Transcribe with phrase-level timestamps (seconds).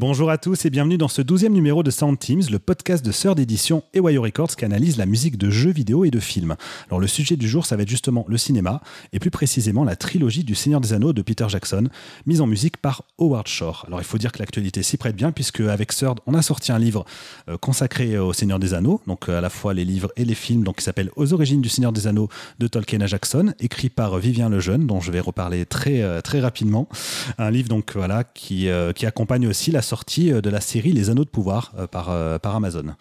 [0.00, 3.12] Bonjour à tous et bienvenue dans ce douzième numéro de Sound Teams, le podcast de
[3.12, 6.56] Sœur d'édition et Wayo Records qui analyse la musique de jeux vidéo et de films.
[6.88, 8.80] Alors le sujet du jour, ça va être justement le cinéma
[9.12, 11.88] et plus précisément la trilogie du Seigneur des Anneaux de Peter Jackson,
[12.24, 13.84] mise en musique par Howard Shore.
[13.88, 16.72] Alors il faut dire que l'actualité s'y prête bien puisque avec Sœur, on a sorti
[16.72, 17.04] un livre
[17.50, 20.34] euh, consacré au Seigneur des Anneaux, donc euh, à la fois les livres et les
[20.34, 23.90] films, donc qui s'appelle Aux origines du Seigneur des Anneaux de Tolkien à Jackson, écrit
[23.90, 26.88] par Vivien Lejeune, dont je vais reparler très euh, très rapidement.
[27.36, 31.24] Un livre donc voilà qui qui accompagne aussi la sortie de la série Les Anneaux
[31.24, 32.94] de Pouvoir euh, par, euh, par Amazon.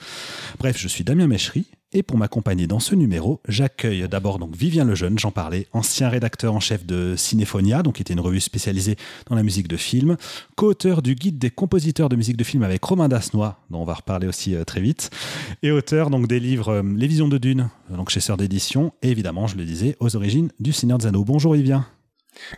[0.57, 1.65] Bref, je suis Damien Méchery.
[1.91, 6.53] Et pour m'accompagner dans ce numéro, j'accueille d'abord donc Vivien Lejeune, j'en parlais, ancien rédacteur
[6.53, 8.95] en chef de Cinéphonia, donc qui était une revue spécialisée
[9.27, 10.15] dans la musique de film,
[10.55, 13.95] co-auteur du guide des compositeurs de musique de film avec Romain Dasnois, dont on va
[13.95, 15.09] reparler aussi euh, très vite,
[15.63, 19.47] et auteur donc des livres Les Visions de Dune, donc chez Sœur d'édition, et évidemment,
[19.47, 21.25] je le disais, aux origines du Seigneur des Anneaux.
[21.25, 21.87] Bonjour Vivien.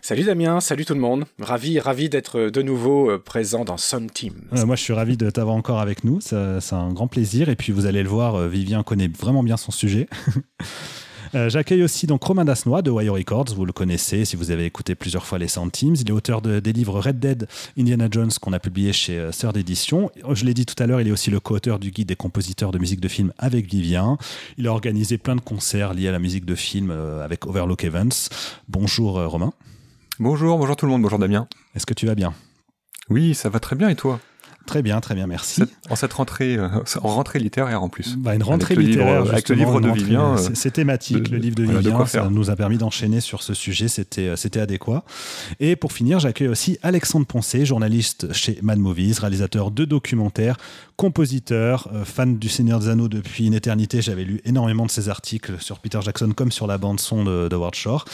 [0.02, 1.26] Salut Damien, salut tout le monde.
[1.40, 4.34] Ravi, ravi d'être de nouveau euh, présent dans Sun Team.
[4.54, 6.20] Euh, moi, je suis ravi de t'avoir encore avec nous.
[6.22, 7.50] C'est un grand plaisir.
[7.50, 10.08] Et puis, vous allez le voir, euh, Vivien connaît vraiment bien son sujet.
[11.34, 14.96] J'accueille aussi donc Romain Dasnois de Wire Records, vous le connaissez si vous avez écouté
[14.96, 15.96] plusieurs fois les Sound Teams.
[15.98, 20.12] Il est auteur des livres Red Dead, Indiana Jones qu'on a publié chez Sœur d'édition.
[20.30, 22.72] Je l'ai dit tout à l'heure, il est aussi le co-auteur du guide des compositeurs
[22.72, 24.18] de musique de film avec Vivien.
[24.58, 28.28] Il a organisé plein de concerts liés à la musique de film avec Overlook Events.
[28.68, 29.54] Bonjour Romain.
[30.20, 31.48] Bonjour, bonjour tout le monde, bonjour Damien.
[31.76, 32.34] Est-ce que tu vas bien?
[33.10, 34.20] Oui, ça va très bien et toi?
[34.66, 35.64] Très bien, très bien, merci.
[35.90, 36.68] en cette rentrée, euh,
[37.02, 38.16] en rentrée littéraire en plus.
[38.18, 40.36] Bah, une rentrée littéraire, avec le livre de Vivien.
[40.38, 43.88] Euh, c'est thématique, le livre de Vivien, ça nous a permis d'enchaîner sur ce sujet,
[43.88, 45.04] c'était euh, c'était adéquat.
[45.60, 50.58] Et pour finir, j'accueille aussi Alexandre Poncé, journaliste chez Mad Movies, réalisateur de documentaires,
[50.96, 54.02] compositeur, fan du Seigneur des Anneaux depuis une éternité.
[54.02, 57.48] J'avais lu énormément de ses articles sur Peter Jackson comme sur la bande son de,
[57.48, 58.06] de Ward Shore.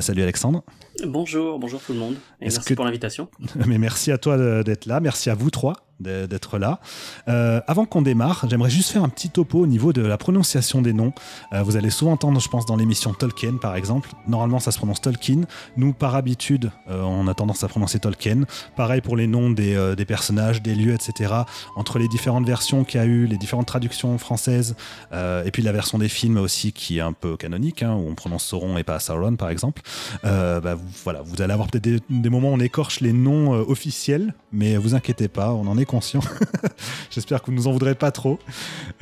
[0.00, 0.62] salut Alexandre.
[1.04, 2.14] Bonjour, bonjour tout le monde.
[2.40, 3.28] Et merci pour l'invitation.
[3.66, 5.00] Mais merci à toi d'être là.
[5.00, 6.80] Merci à vous trois d'être là.
[7.28, 10.82] Euh, avant qu'on démarre, j'aimerais juste faire un petit topo au niveau de la prononciation
[10.82, 11.12] des noms.
[11.52, 14.10] Euh, vous allez souvent entendre, je pense, dans l'émission Tolkien, par exemple.
[14.28, 15.42] Normalement, ça se prononce Tolkien.
[15.76, 18.42] Nous, par habitude, euh, on a tendance à prononcer Tolkien.
[18.76, 21.32] Pareil pour les noms des, des personnages, des lieux, etc.
[21.76, 24.76] Entre les différentes versions qu'il y a eu, les différentes traductions françaises,
[25.12, 28.14] et puis la version des films aussi, qui est un peu canonique, hein, où on
[28.14, 29.82] prononce Sauron et pas Sauron, par exemple.
[30.22, 34.34] Bah, vous, voilà, vous allez avoir peut-être des, moments où on écorche les noms officiels,
[34.52, 36.20] mais vous inquiétez pas, on en est conscient.
[37.10, 38.38] J'espère que vous ne nous en voudrez pas trop.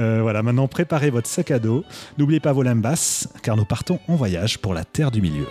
[0.00, 1.84] Euh, voilà, maintenant préparez votre sac à dos.
[2.18, 5.46] N'oubliez pas vos limbas, car nous partons en voyage pour la Terre du Milieu.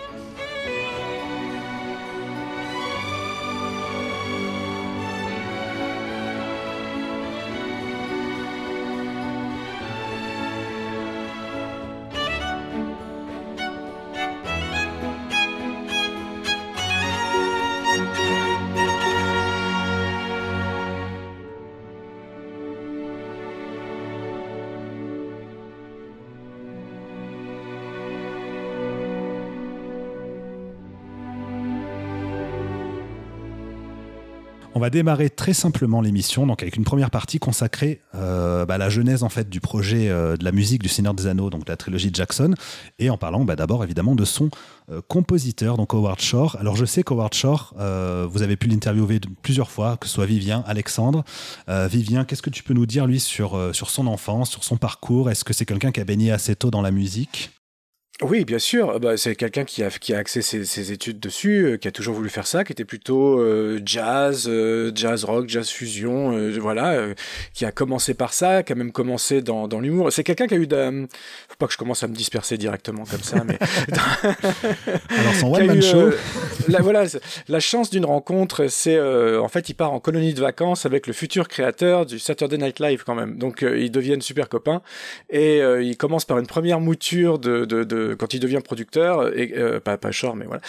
[34.76, 38.78] On va démarrer très simplement l'émission, donc avec une première partie consacrée euh, bah, à
[38.78, 41.68] la genèse en fait du projet euh, de la musique du Seigneur des Anneaux, donc
[41.68, 42.54] la trilogie de Jackson,
[42.98, 44.50] et en parlant bah, d'abord évidemment de son
[44.90, 46.56] euh, compositeur, donc Howard Shore.
[46.58, 47.72] Alors je sais qu'Howard Shore,
[48.28, 51.24] vous avez pu l'interviewer plusieurs fois, que ce soit Vivien, Alexandre.
[51.68, 55.30] Vivien, qu'est-ce que tu peux nous dire lui sur son enfance, sur son parcours?
[55.30, 57.52] Est-ce que c'est quelqu'un qui a baigné assez tôt dans la musique?
[58.22, 59.00] Oui, bien sûr.
[59.00, 62.14] Bah, c'est quelqu'un qui a, qui a axé ses, études dessus, euh, qui a toujours
[62.14, 67.08] voulu faire ça, qui était plutôt euh, jazz, euh, jazz rock, jazz fusion, voilà,
[67.54, 70.12] qui a commencé par ça, qui a même commencé dans, dans l'humour.
[70.12, 71.08] C'est quelqu'un qui a eu de...
[71.48, 73.58] Faut pas que je commence à me disperser directement comme ça, mais...
[75.18, 76.10] Alors son one-man show...
[76.68, 77.06] la, voilà,
[77.48, 79.00] la chance d'une rencontre, c'est...
[79.00, 82.78] en fait, il part en colonie de vacances avec le futur créateur du Saturday Night
[82.78, 83.38] Live quand même.
[83.38, 84.82] Donc, ils deviennent super copains.
[85.30, 89.54] Et ils commencent par une première mouture de, de, de quand il devient producteur et
[89.84, 90.60] pas pas Shore mais voilà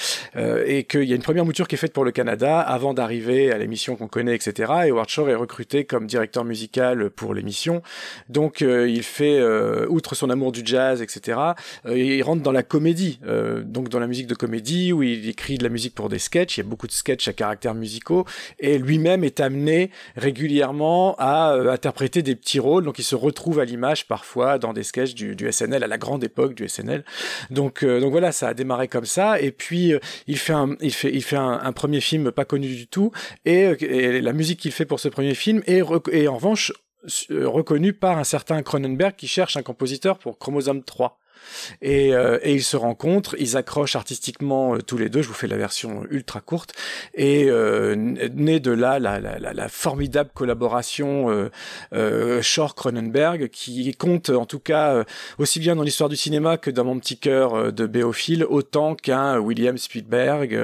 [0.65, 3.51] et qu'il y a une première mouture qui est faite pour le Canada avant d'arriver
[3.51, 7.81] à l'émission qu'on connaît etc et Howard Shore est recruté comme directeur musical pour l'émission.
[8.29, 9.41] Donc il fait
[9.87, 11.39] outre son amour du jazz etc
[11.87, 13.19] il rentre dans la comédie
[13.63, 16.57] donc dans la musique de comédie où il écrit de la musique pour des sketchs.
[16.57, 18.25] Il y a beaucoup de sketchs à caractère musicaux.
[18.59, 22.83] Et lui-même est amené régulièrement à interpréter des petits rôles.
[22.83, 26.23] Donc il se retrouve à l'image parfois dans des sketchs du, SNL à la grande
[26.23, 27.03] époque du SNL.
[27.49, 30.75] Donc euh, donc voilà, ça a démarré comme ça et puis euh, il fait un
[30.81, 33.11] il fait il fait un, premier film pas connu du tout
[33.43, 36.71] et, et la musique qu'il fait pour ce premier film est, est en revanche
[37.29, 41.19] reconnue par un certain Cronenberg qui cherche un compositeur pour Chromosome 3.
[41.81, 45.21] Et, euh, et, ils se rencontrent, ils accrochent artistiquement euh, tous les deux.
[45.21, 46.73] Je vous fais la version ultra courte.
[47.13, 51.49] Et euh, naît de là la, la, la, la formidable collaboration euh,
[51.93, 55.03] euh, Shore Cronenberg, qui compte en tout cas
[55.37, 59.39] aussi bien dans l'histoire du cinéma que dans mon petit cœur de béophile, autant qu'un
[59.39, 60.59] William Spielberg.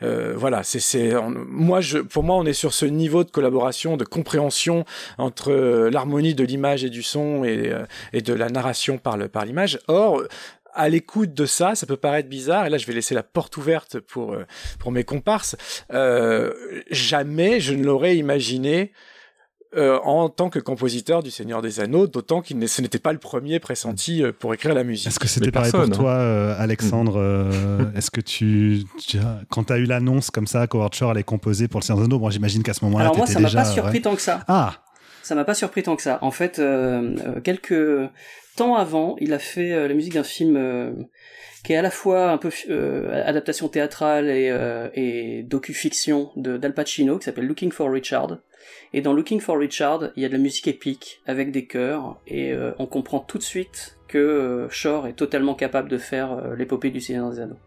[0.00, 4.04] voilà, c'est c'est moi je pour moi on est sur ce niveau de collaboration, de
[4.04, 4.84] compréhension
[5.18, 5.52] entre
[5.90, 7.72] l'harmonie de l'image et du son et,
[8.12, 9.78] et de la narration par le par l'image.
[9.88, 10.09] Or
[10.74, 13.56] à l'écoute de ça, ça peut paraître bizarre, et là je vais laisser la porte
[13.56, 14.46] ouverte pour, euh,
[14.78, 15.56] pour mes comparses,
[15.92, 16.52] euh,
[16.90, 18.92] jamais je ne l'aurais imaginé
[19.76, 23.20] euh, en tant que compositeur du Seigneur des Anneaux, d'autant qu'il ce n'était pas le
[23.20, 25.06] premier pressenti pour écrire la musique.
[25.06, 27.48] Est-ce que c'était pareil pour toi, Alexandre
[27.94, 28.82] Est-ce que tu,
[29.48, 32.06] quand tu as eu l'annonce comme ça qu'Howard Shore allait composer pour le Seigneur des
[32.06, 34.40] Anneaux, bon, j'imagine qu'à ce moment-là, Alors moi, ça m'a pas surpris tant que ça.
[34.48, 34.74] Ah
[35.22, 36.18] ça m'a pas surpris tant que ça.
[36.22, 36.60] En fait,
[37.44, 38.10] quelques
[38.60, 40.92] temps avant, il a fait euh, la musique d'un film euh,
[41.64, 44.54] qui est à la fois un peu euh, adaptation théâtrale et,
[44.94, 48.38] et docu-fiction d'Al Pacino, qui s'appelle Looking for Richard.
[48.92, 52.20] Et dans Looking for Richard, il y a de la musique épique avec des chœurs,
[52.26, 57.00] et on comprend tout de suite que Shore est totalement capable de faire l'épopée du
[57.00, 57.58] Seigneur des Anneaux.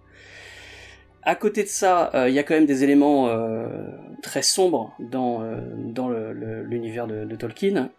[1.26, 3.66] À côté de ça, euh, il y a quand même des éléments euh,
[4.22, 7.90] très sombres dans, euh, dans l'univers de, de, Tolkien.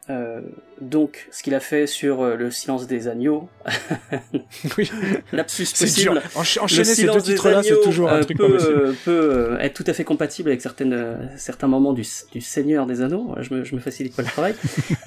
[0.81, 3.49] donc, ce qu'il a fait sur le silence des agneaux,
[4.79, 4.91] oui.
[5.33, 6.21] lapsus possible.
[6.37, 10.51] enchaîner ces deux titres-là, c'est toujours un truc peut, peut être tout à fait compatible
[10.51, 13.35] avec certaines, certains moments du, du Seigneur des Anneaux.
[13.41, 14.55] Je me, je me facilite pas le travail.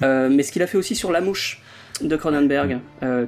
[0.00, 1.62] mais ce qu'il a fait aussi sur La Mouche
[2.00, 2.78] de Cronenberg,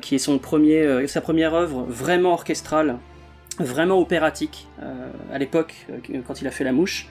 [0.00, 2.96] qui est son premier, sa première œuvre vraiment orchestrale
[3.62, 7.09] vraiment opératique euh, à l'époque euh, quand il a fait La Mouche.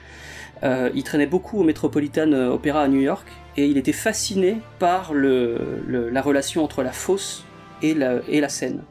[0.62, 3.26] Euh, il traînait beaucoup au Metropolitan Opera à New York
[3.56, 7.44] et il était fasciné par la relation entre la fosse
[7.82, 8.82] et la scène.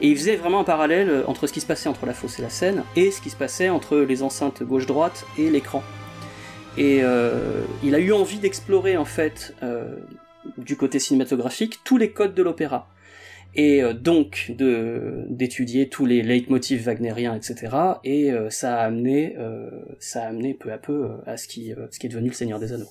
[0.00, 2.42] Et il faisait vraiment un parallèle entre ce qui se passait entre la fosse et
[2.42, 5.82] la scène et ce qui se passait entre les enceintes gauche-droite et l'écran.
[6.78, 7.02] Et
[7.82, 9.52] il a eu envie d'explorer en fait
[10.58, 12.88] du côté cinématographique tous les codes de l'opéra
[13.56, 17.76] et euh, donc de d'étudier tous les leitmotifs wagnériens, etc.
[18.04, 21.72] Et euh, ça a amené euh, ça a amené peu à peu à ce qui
[21.90, 22.90] ce qui est devenu le Seigneur des Anneaux.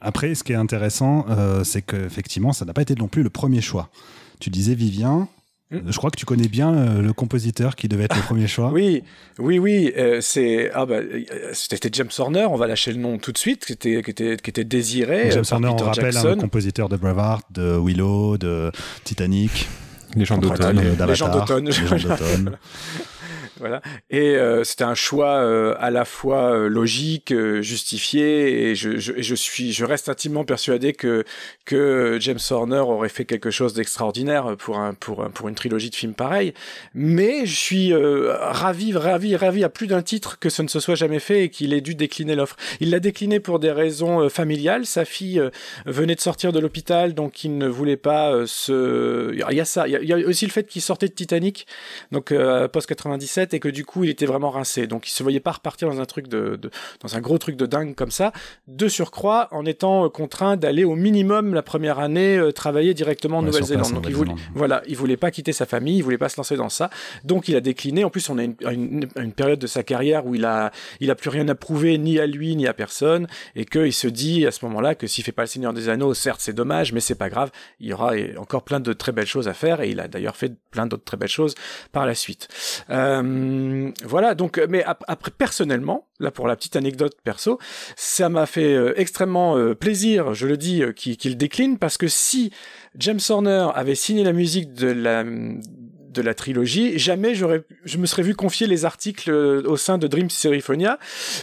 [0.00, 1.26] Après, ce qui est intéressant,
[1.62, 3.90] c'est qu'effectivement, ça n'a pas été non plus le premier choix.
[4.38, 5.28] Tu disais Vivien.
[5.70, 8.70] Je crois que tu connais bien euh, le compositeur qui devait être le premier choix.
[8.80, 9.02] Oui,
[9.38, 9.92] oui, oui.
[9.96, 12.46] Euh, c'est ah bah euh, c'était James Horner.
[12.46, 13.66] On va lâcher le nom tout de suite.
[13.66, 15.30] Qui était qui était qui était désiré.
[15.30, 18.72] James Horner, on rappelle, hein, le compositeur de Braveheart, de Willow, de
[19.04, 19.68] Titanic.
[20.16, 20.80] Les gens d'automne.
[20.80, 21.70] Les gens d'automne.
[23.58, 23.82] Voilà.
[24.10, 29.14] Et euh, c'était un choix euh, à la fois euh, logique, justifié, et je, je,
[29.18, 31.24] je, suis, je reste intimement persuadé que
[31.64, 35.90] que James Horner aurait fait quelque chose d'extraordinaire pour un pour un, pour une trilogie
[35.90, 36.54] de films pareil.
[36.94, 40.94] Mais je suis ravi, ravi, ravi à plus d'un titre que ce ne se soit
[40.94, 42.56] jamais fait et qu'il ait dû décliner l'offre.
[42.80, 44.86] Il l'a décliné pour des raisons familiales.
[44.86, 45.42] Sa fille
[45.86, 49.32] venait de sortir de l'hôpital, donc il ne voulait pas se.
[49.32, 49.88] Il y a ça.
[49.88, 51.66] Il y a aussi le fait qu'il sortait de Titanic,
[52.12, 52.32] donc
[52.72, 54.86] post 97 et que du coup il était vraiment rincé.
[54.86, 56.58] Donc il se voyait pas repartir dans un truc de,
[57.00, 58.32] dans un gros truc de dingue comme ça.
[58.68, 63.38] De surcroît, en étant euh, contraint d'aller au minimum la première année euh, travailler directement
[63.38, 63.92] en Nouvelle-Zélande.
[63.92, 66.56] Donc il voulait, voilà, il voulait pas quitter sa famille, il voulait pas se lancer
[66.56, 66.90] dans ça.
[67.24, 68.04] Donc il a décliné.
[68.04, 70.70] En plus, on a une, une, période de sa carrière où il a,
[71.00, 74.08] il a plus rien à prouver ni à lui ni à personne et qu'il se
[74.08, 76.92] dit à ce moment-là que s'il fait pas le Seigneur des Anneaux, certes c'est dommage,
[76.92, 77.50] mais c'est pas grave.
[77.78, 80.36] Il y aura encore plein de très belles choses à faire et il a d'ailleurs
[80.36, 81.54] fait plein d'autres très belles choses
[81.92, 82.48] par la suite.
[82.90, 87.58] Euh, euh, voilà, donc, euh, mais après, personnellement, là pour la petite anecdote perso,
[87.96, 92.52] ça m'a fait euh, extrêmement plaisir, je le dis, qu'il décline, parce que si
[92.96, 95.24] James Horner avait signé la musique de la
[96.10, 100.06] de la trilogie, jamais j'aurais, je me serais vu confier les articles au sein de
[100.06, 100.98] Dream Symphonia,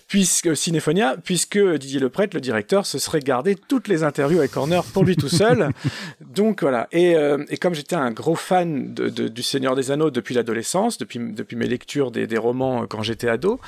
[0.07, 4.81] puisque Cinéphonia, puisque Didier Leprêtre, le directeur, se serait gardé toutes les interviews avec Horner
[4.93, 5.69] pour lui tout seul.
[6.21, 6.87] Donc voilà.
[6.91, 10.35] Et, euh, et comme j'étais un gros fan de, de, du Seigneur des Anneaux depuis
[10.35, 13.59] l'adolescence, depuis, depuis mes lectures des, des romans quand j'étais ado,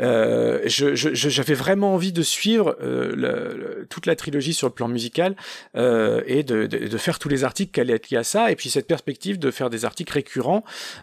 [0.00, 4.72] euh, j'avais je, je, vraiment envie de suivre euh, le, toute la trilogie sur le
[4.72, 5.36] plan musical
[5.76, 8.50] euh, et de, de, de, faire tous les articles qui allaient être liés à ça.
[8.50, 10.47] Et puis cette perspective de faire des articles récurrents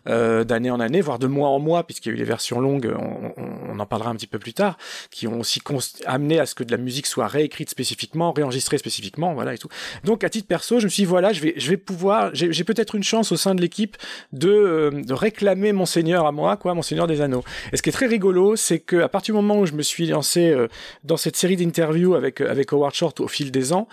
[0.07, 2.59] euh, d'année en année, voire de mois en mois, puisqu'il y a eu les versions
[2.59, 4.77] longues, on, en parlera un petit peu plus tard,
[5.11, 5.61] qui ont aussi
[6.05, 9.67] amené à ce que de la musique soit réécrite spécifiquement, réenregistrée spécifiquement, voilà et tout.
[10.03, 13.03] Donc à titre perso, je me suis dit voilà, je vais, pouvoir, j'ai peut-être une
[13.03, 13.97] chance au sein de l'équipe
[14.31, 17.43] de, euh, réclamer mon Seigneur à moi, quoi, mon Seigneur des Anneaux.
[17.73, 19.81] Et ce qui est très rigolo, c'est que à partir du moment où je me
[19.81, 20.67] suis lancé euh,
[21.03, 23.87] dans cette série d'interviews avec avec Howard Short au fil des ans,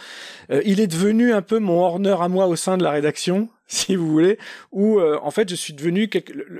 [0.64, 3.48] il est devenu un peu mon Horner à moi au sein de la rédaction.
[3.72, 4.38] si vous voulez,
[4.70, 6.10] où euh, en fait je suis devenu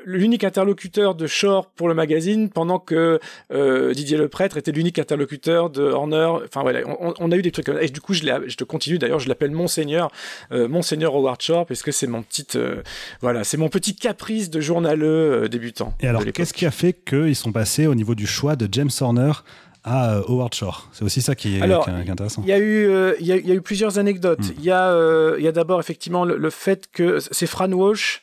[0.04, 3.20] l'unique interlocuteur de Shore pour le magazine, pendant que
[3.52, 6.30] euh, Didier Le Prêtre était l'unique interlocuteur de Horner.
[6.44, 7.82] Enfin voilà, on, on, a eu des trucs comme ça.
[7.82, 10.10] Et du coup, je, je te continue d'ailleurs, je l'appelle Monseigneur,
[10.52, 12.82] euh, Monseigneur Howard Shore, parce que c'est mon petit, euh,
[13.20, 15.94] voilà, c'est mon petit caprice de journaleux euh, débutant.
[16.00, 18.90] Et alors, qu'est-ce qui a fait qu'ils sont passés au niveau du choix de James
[19.00, 19.32] Horner
[19.84, 20.88] à euh, Howard Shore.
[20.92, 22.42] C'est aussi ça qui est, Alors, qui est intéressant.
[22.44, 24.40] Il y, a eu, euh, il, y a, il y a eu plusieurs anecdotes.
[24.40, 24.54] Mm.
[24.58, 27.70] Il y a, euh, il y a d'abord effectivement le, le, fait que c'est Fran
[27.72, 28.22] Walsh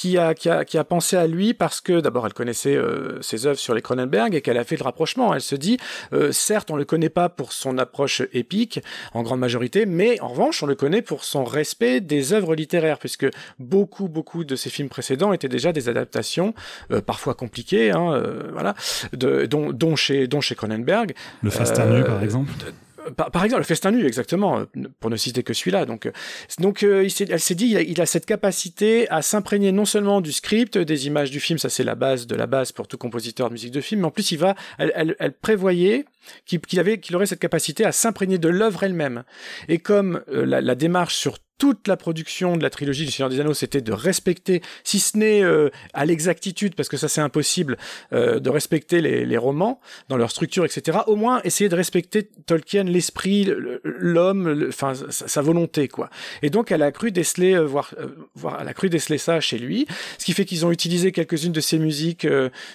[0.00, 3.20] qui a, qui, a, qui a pensé à lui parce que d'abord elle connaissait euh,
[3.20, 5.34] ses œuvres sur les Cronenberg et qu'elle a fait le rapprochement.
[5.34, 5.76] Elle se dit,
[6.14, 8.80] euh, certes, on le connaît pas pour son approche épique
[9.12, 12.98] en grande majorité, mais en revanche, on le connaît pour son respect des œuvres littéraires,
[12.98, 13.26] puisque
[13.58, 16.54] beaucoup, beaucoup de ses films précédents étaient déjà des adaptations,
[16.90, 18.74] euh, parfois compliquées, hein, euh, voilà,
[19.12, 21.12] de, dont, dont, chez, dont chez Cronenberg.
[21.42, 22.52] Le Fast par exemple.
[22.64, 22.72] De,
[23.16, 24.64] par, par, exemple, le festin nu, exactement,
[25.00, 25.86] pour ne citer que celui-là.
[25.86, 26.10] Donc,
[26.58, 30.20] donc euh, elle s'est dit, il a, il a, cette capacité à s'imprégner non seulement
[30.20, 32.98] du script, des images du film, ça c'est la base de la base pour tout
[32.98, 36.04] compositeur de musique de film, mais en plus il va, elle, elle, elle prévoyait
[36.46, 39.24] qu'il qu avait, qu'il aurait cette capacité à s'imprégner de l'œuvre elle-même.
[39.68, 43.28] Et comme euh, la, la démarche sur toute la production de la trilogie du Seigneur
[43.28, 47.20] des Anneaux, c'était de respecter, si ce n'est euh, à l'exactitude, parce que ça c'est
[47.20, 47.76] impossible,
[48.14, 51.00] euh, de respecter les, romans dans leur structure, etc.
[51.06, 53.46] Au moins essayer de respecter Tolkien, l'esprit,
[53.84, 56.08] l'homme, enfin sa volonté, quoi.
[56.42, 57.94] Et donc elle a cru déceler, euh, voir,
[58.34, 59.86] voir, elle a cru déceler ça chez lui,
[60.16, 62.26] ce qui fait qu'ils ont utilisé quelques-unes de ses musiques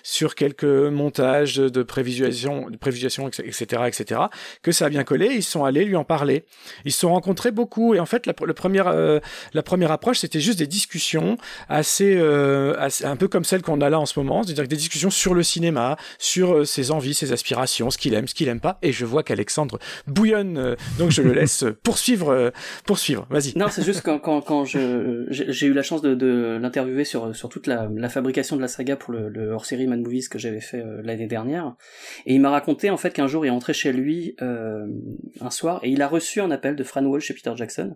[0.04, 4.22] sur quelques montages de prévisualisation, prévisualisation, etc., etc.
[4.62, 5.30] Que ça a bien collé.
[5.34, 6.46] Ils sont allés lui en parler.
[6.86, 9.20] Ils se sont rencontrés beaucoup, et en fait, le premier première, euh,
[9.53, 11.38] la première approche, c'était juste des discussions
[11.70, 14.75] assez, euh, assez, un peu comme celles qu'on a là en ce moment, c'est-à-dire des
[14.75, 18.48] discussions sur le cinéma, sur euh, ses envies, ses aspirations, ce qu'il aime, ce qu'il
[18.48, 18.77] aime pas.
[18.82, 22.50] Et je vois qu'Alexandre bouillonne, euh, donc je le laisse poursuivre, euh,
[22.86, 23.27] poursuivre.
[23.29, 23.58] Vas-y.
[23.58, 27.36] Non, c'est juste quand, quand, quand je, j'ai eu la chance de, de l'interviewer sur,
[27.36, 30.39] sur toute la, la, fabrication de la saga pour le, le hors-série Man Movies que
[30.39, 31.75] j'avais fait l'année dernière.
[32.25, 35.79] Et il m'a raconté en fait qu'un jour il est rentré chez lui un soir
[35.84, 37.96] et il a reçu un appel de Fran Walsh et Peter Jackson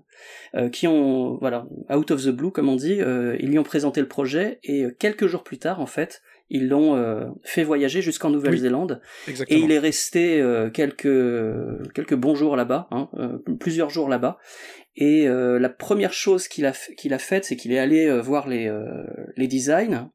[0.55, 3.63] euh, qui ont, voilà, out of the blue, comme on dit, euh, ils lui ont
[3.63, 7.63] présenté le projet et euh, quelques jours plus tard, en fait, ils l'ont euh, fait
[7.63, 9.01] voyager jusqu'en Nouvelle-Zélande.
[9.27, 14.09] Oui, et il est resté euh, quelques quelques bons jours là-bas, hein, euh, plusieurs jours
[14.09, 14.39] là-bas.
[15.01, 18.69] Et la première chose qu'il a qu'il a faite, c'est qu'il est allé voir les
[19.37, 20.09] les designs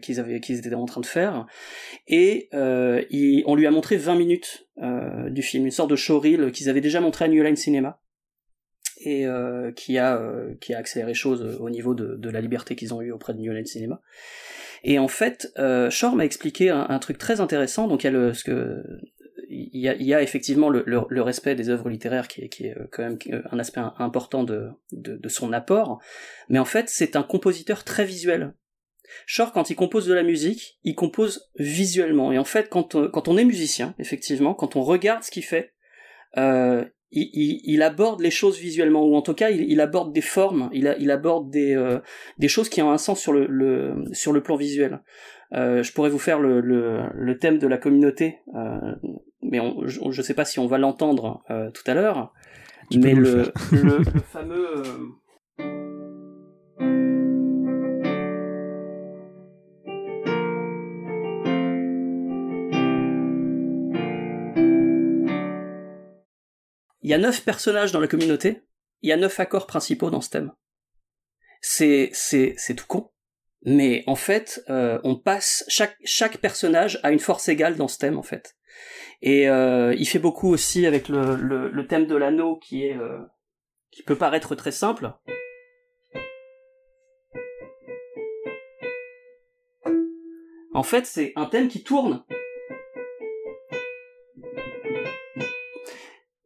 [0.00, 1.46] qu'ils avaient qu'ils étaient en train de faire.
[2.06, 4.68] Et il, on lui a montré 20 minutes
[5.30, 8.00] du film, une sorte de showreel qu'ils avaient déjà montré à New Line Cinema
[9.04, 12.76] et euh, qui a euh, qui a accéléré les choses au niveau de, la liberté
[12.76, 14.00] qu'ils ont eu auprès de New Line Cinema.
[14.84, 17.86] Et en fait, euh, Shore m'a expliqué un, truc très intéressant.
[17.86, 18.10] Donc il
[19.48, 23.18] y a effectivement le, respect des œuvres littéraires qui est, est quand même
[23.50, 26.00] un aspect important de, de, son apport,
[26.48, 28.54] mais en fait c'est un compositeur très visuel.
[29.26, 32.32] Shore, quand il compose de la musique, il compose visuellement.
[32.32, 35.74] Et en fait, quand, quand on est musicien, effectivement, quand on regarde ce qu'il fait,
[36.38, 40.12] euh, il, il, il, aborde les choses visuellement, ou en tout cas, il, il aborde
[40.12, 41.98] des formes, il, il aborde des, euh,
[42.38, 45.00] des choses qui ont un sens sur le, le sur le plan visuel.
[45.54, 48.94] Euh, je pourrais vous faire le, le, le thème de la communauté, euh,
[49.42, 52.32] mais on, je ne sais pas si on va l'entendre euh, tout à l'heure.
[52.94, 54.82] Mais le, le, le, fameux
[67.02, 68.62] Il y a neuf personnages dans la communauté,
[69.02, 70.52] il y a neuf accords principaux dans ce thème.
[71.60, 73.10] C'est c'est c'est tout con,
[73.64, 77.98] mais en fait, euh, on passe chaque chaque personnage a une force égale dans ce
[77.98, 78.56] thème en fait.
[79.20, 82.96] Et euh, il fait beaucoup aussi avec le le, le thème de l'anneau qui est
[82.96, 83.18] euh,
[83.90, 85.12] qui peut paraître très simple.
[90.74, 92.24] En fait, c'est un thème qui tourne.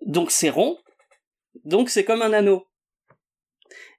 [0.06, 0.78] Donc c'est rond,
[1.64, 2.66] donc c'est comme un anneau.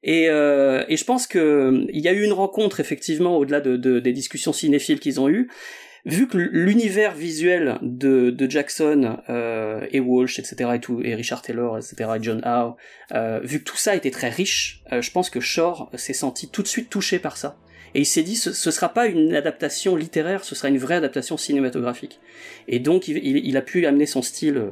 [0.03, 3.77] Et, euh, et je pense que il y a eu une rencontre effectivement au-delà de,
[3.77, 5.49] de, des discussions cinéphiles qu'ils ont eues.
[6.07, 10.71] Vu que l'univers visuel de, Jackson euh, et Walsh, etc.
[10.75, 12.11] et tout, et Richard Taylor, etc.
[12.15, 12.77] et John Howe,
[13.13, 16.49] euh, vu que tout ça était très riche, euh, je pense que Shore s'est senti
[16.49, 17.57] tout de suite touché par ça.
[17.93, 20.95] Et il s'est dit, ce, ce sera pas une adaptation littéraire, ce sera une vraie
[20.95, 22.21] adaptation cinématographique.
[22.69, 24.69] Et donc, il, a pu amener son style euh,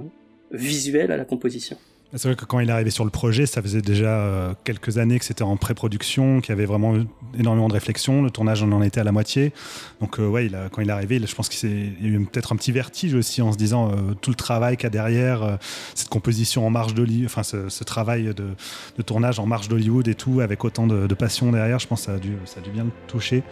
[0.51, 1.77] visuel à la composition.
[2.13, 4.97] C'est vrai que quand il est arrivé sur le projet, ça faisait déjà euh, quelques
[4.97, 6.95] années que c'était en pré-production, qu'il y avait vraiment
[7.37, 8.21] énormément de réflexion.
[8.21, 9.51] Le tournage en en était à la moitié.
[9.99, 12.55] Donc, euh, ouais, quand il est arrivé, je pense qu'il y a eu peut-être un
[12.55, 15.55] petit vertige aussi en se disant euh, tout le travail qu'il y a derrière, euh,
[15.93, 20.15] cette composition en marge d'Hollywood, enfin, ce, ce, travail de, tournage en marge d'Hollywood et
[20.15, 22.63] tout, avec autant de, de, passion derrière, je pense que ça a dû, ça a
[22.63, 23.43] dû bien le toucher.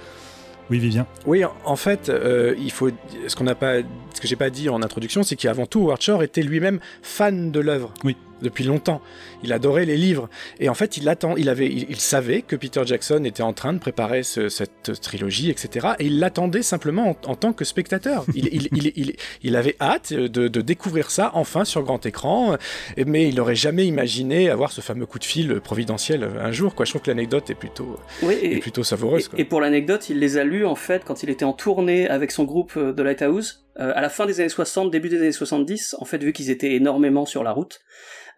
[0.69, 1.05] Oui, Vivien.
[1.25, 2.89] Oui, en fait, euh, il faut
[3.27, 3.79] ce qu'on n'a pas,
[4.13, 7.51] ce que j'ai pas dit en introduction, c'est qu'avant tout, Howard Shore était lui-même fan
[7.51, 7.93] de l'œuvre.
[8.03, 8.15] Oui.
[8.43, 9.01] Depuis longtemps,
[9.43, 12.55] il adorait les livres et en fait, il attend, il avait, il, il savait que
[12.55, 15.87] Peter Jackson était en train de préparer ce, cette trilogie, etc.
[15.99, 18.25] Et il l'attendait simplement en, en, tant que spectateur.
[18.35, 22.57] il, avait hâte de, de, découvrir ça enfin sur grand écran,
[23.05, 26.75] mais il n'aurait jamais imaginé avoir ce fameux coup de fil providentiel un jour.
[26.75, 26.85] Quoi.
[26.85, 29.29] Je trouve que l'anecdote est plutôt, oui, et, est plutôt savoureuse.
[29.37, 32.07] Et, et pour l'anecdote, il les a lus en fait quand il était en tournée
[32.07, 33.63] avec son groupe de Lighthouse.
[33.79, 36.51] Euh, à la fin des années 60, début des années 70, en fait, vu qu'ils
[36.51, 37.81] étaient énormément sur la route,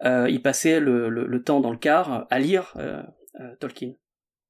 [0.04, 3.02] euh, il passait le, le, le, temps dans le car à lire euh,
[3.60, 3.92] Tolkien.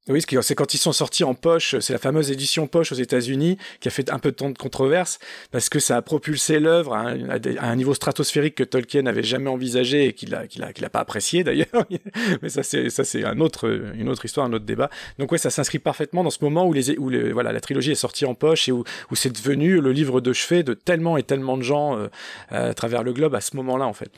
[0.08, 3.58] Oui, c'est quand ils sont sortis en poche, c'est la fameuse édition poche aux États-Unis
[3.80, 5.18] qui a fait un peu de temps de controverse
[5.50, 9.50] parce que ça a propulsé l'œuvre à, à, un niveau stratosphérique que Tolkien n'avait jamais
[9.50, 11.66] envisagé et qu'il a, qu'il a, qu'il a pas apprécié d'ailleurs.
[12.42, 14.90] Mais ça, c'est ça, c'est un autre, une autre histoire, un autre débat.
[15.18, 17.90] Donc ouais, ça s'inscrit parfaitement dans ce moment où les, où les, voilà, la trilogie
[17.90, 21.16] est sortie en poche et où, où c'est devenu le livre de chevet de tellement
[21.16, 22.06] et tellement de gens euh,
[22.50, 24.12] à travers le globe à ce moment-là en fait.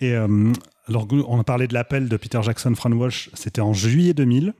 [0.00, 0.52] Et euh,
[0.88, 4.54] alors, on a parlé de l'appel de Peter Jackson, Fran Walsh, c'était en juillet 2000.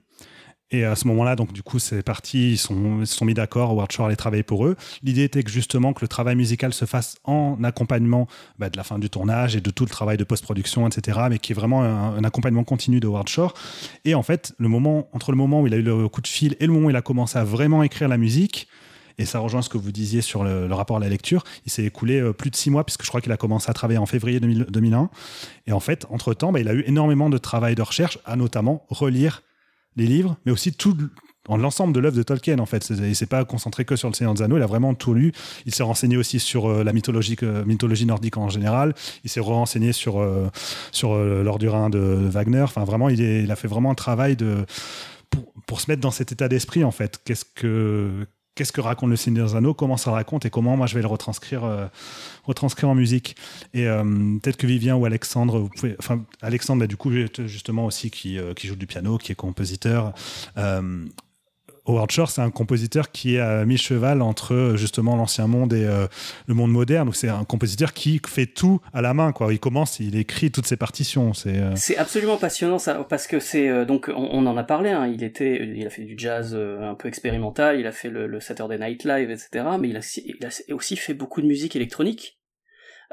[0.71, 2.73] Et à ce moment-là, donc du coup, c'est parti, ils, se
[3.05, 4.75] sont mis d'accord, Howard Shore allait travailler pour eux.
[5.03, 8.27] L'idée était que justement que le travail musical se fasse en accompagnement
[8.57, 11.37] bah, de la fin du tournage et de tout le travail de post-production, etc., mais
[11.37, 13.53] qui est vraiment un, un, accompagnement continu de Howard Shore.
[14.05, 16.27] Et en fait, le moment, entre le moment où il a eu le coup de
[16.27, 18.67] fil et le moment où il a commencé à vraiment écrire la musique,
[19.17, 21.43] et ça rejoint ce que vous disiez sur le, rapport à la lecture.
[21.65, 23.73] Il s'est écoulé euh, plus de six mois, puisque je crois qu'il a commencé à
[23.73, 25.09] travailler en février 2000, 2001.
[25.67, 28.85] Et en fait, entre-temps, bah, il a eu énormément de travail de recherche, à notamment
[28.89, 29.41] relire
[29.95, 30.95] les livres, mais aussi tout
[31.49, 32.89] l'ensemble de l'œuvre de Tolkien en fait.
[32.89, 35.31] Il s'est pas concentré que sur le Seigneur des Anneaux, il a vraiment tout lu.
[35.65, 38.93] Il s'est renseigné aussi sur euh, la mythologie, nordique en général.
[39.23, 40.49] Il s'est renseigné sur euh,
[40.91, 42.61] sur euh, du Rhin de, Wagner.
[42.61, 44.65] Enfin vraiment, il, a fait vraiment un travail de
[45.29, 47.21] pour, pour se mettre dans cet état d'esprit en fait.
[47.23, 50.87] Qu'est-ce que qu'est-ce que raconte le Seigneur des Anneaux, comment ça raconte et comment moi
[50.87, 51.87] je vais le retranscrire, euh,
[52.45, 53.35] retranscrire en musique.
[53.73, 54.03] Et euh,
[54.41, 57.11] peut-être que Vivien ou Alexandre, vous pouvez, enfin Alexandre, bah, du coup
[57.45, 60.13] justement aussi euh, qui joue du piano, qui est compositeur.
[61.87, 66.07] Howard Shore, c'est un compositeur qui est à mi-cheval entre justement l'ancien monde et euh,
[66.47, 67.11] le monde moderne.
[67.13, 69.31] C'est un compositeur qui fait tout à la main.
[69.31, 69.53] Quoi.
[69.53, 71.33] Il commence, il écrit toutes ses partitions.
[71.33, 71.73] C'est euh...
[71.97, 74.89] absolument passionnant ça, parce que c'est euh, donc on, on, en a parlé.
[74.89, 77.79] Hein, il était, il a fait du jazz euh, un peu expérimental.
[77.79, 79.65] Il a fait le, le Saturday Night Live, etc.
[79.79, 82.39] Mais il a, il a aussi fait beaucoup de musique électronique.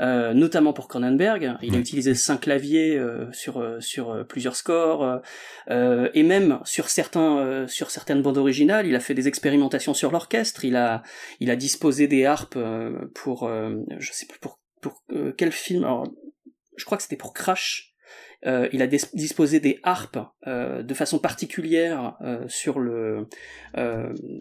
[0.01, 1.57] Euh, notamment pour Cronenberg.
[1.63, 5.21] Il a utilisé cinq claviers euh, sur euh, sur plusieurs scores
[5.71, 8.87] euh, et même sur certains euh, sur certaines bandes originales.
[8.87, 10.65] Il a fait des expérimentations sur l'orchestre.
[10.65, 11.03] Il a
[11.41, 12.59] il a disposé des harpes
[13.15, 13.51] pour
[13.99, 15.05] je sais plus pour pour
[15.37, 15.85] quel film.
[15.85, 16.11] Alors,
[16.77, 17.93] je crois que c'était pour Crash.
[18.45, 23.29] Euh, il a disposé des harpes euh, de façon particulière euh, sur le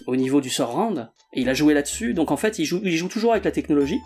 [0.08, 2.14] au niveau du surround et il a joué là-dessus.
[2.14, 4.00] Donc en fait, il joue il joue toujours avec la technologie.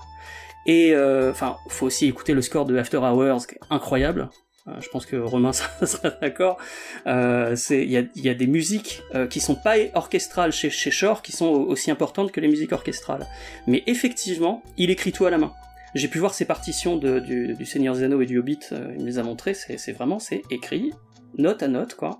[0.65, 4.29] Et enfin, euh, faut aussi écouter le score de After Hours, incroyable.
[4.67, 6.57] Euh, je pense que Romain sera d'accord.
[7.05, 11.21] Euh, il y a, y a, des musiques qui sont pas orchestrales chez, chez Shore,
[11.21, 13.27] qui sont aussi importantes que les musiques orchestrales.
[13.67, 15.53] Mais effectivement, il écrit tout à la main.
[15.95, 19.01] J'ai pu voir ses partitions de, du, du Seigneur Zeno et du Hobbit, euh, il
[19.01, 20.91] me les a montrées, c'est vraiment, c'est écrit,
[21.37, 22.19] note à note, quoi.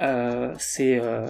[0.00, 1.26] Euh, euh,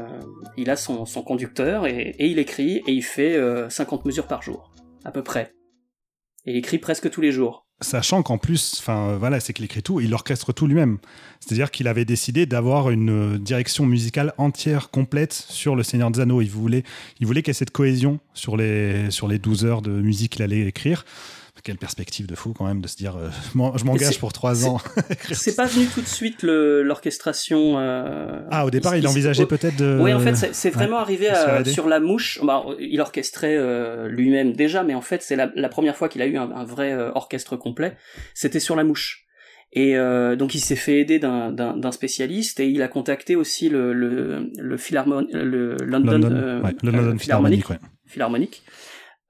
[0.59, 3.41] il a son, son conducteur et, et, il écrit et il fait
[3.71, 4.71] 50 mesures par jour,
[5.07, 5.55] à peu près.
[6.47, 7.67] Et il écrit presque tous les jours.
[7.81, 10.99] Sachant qu'en plus, enfin voilà, c'est qu'il écrit tout, il orchestre tout lui-même.
[11.39, 16.41] C'est-à-dire qu'il avait décidé d'avoir une direction musicale entière, complète sur le Seigneur des Anneaux.
[16.41, 16.83] Il voulait,
[17.21, 20.33] il voulait qu'il y ait cette cohésion sur les sur les 12 heures de musique
[20.33, 21.05] qu'il allait écrire
[21.63, 23.29] Quelle perspective de fou quand même de se dire euh,
[23.77, 24.81] je m'engage pour trois ans.
[25.33, 27.79] c'est pas venu tout de suite l'orchestration.
[27.79, 29.99] Euh, ah, au départ, il, envisageait peut-être de.
[30.01, 32.41] Oui, en fait, c'est vraiment arrivé à, sur la mouche.
[32.43, 36.23] Bah, il orchestrait euh, lui-même déjà, mais en fait, c'est la, la, première fois qu'il
[36.23, 37.97] a eu un, un vrai orchestre complet.
[38.35, 39.29] C'était sur la mouche.
[39.73, 43.93] Et euh, donc il s'est fait aider d'un spécialiste et il a contacté aussi le,
[43.93, 47.65] le, le, le London, London, euh, ouais, le London Philharmonic,
[48.07, 48.63] Philharmonic,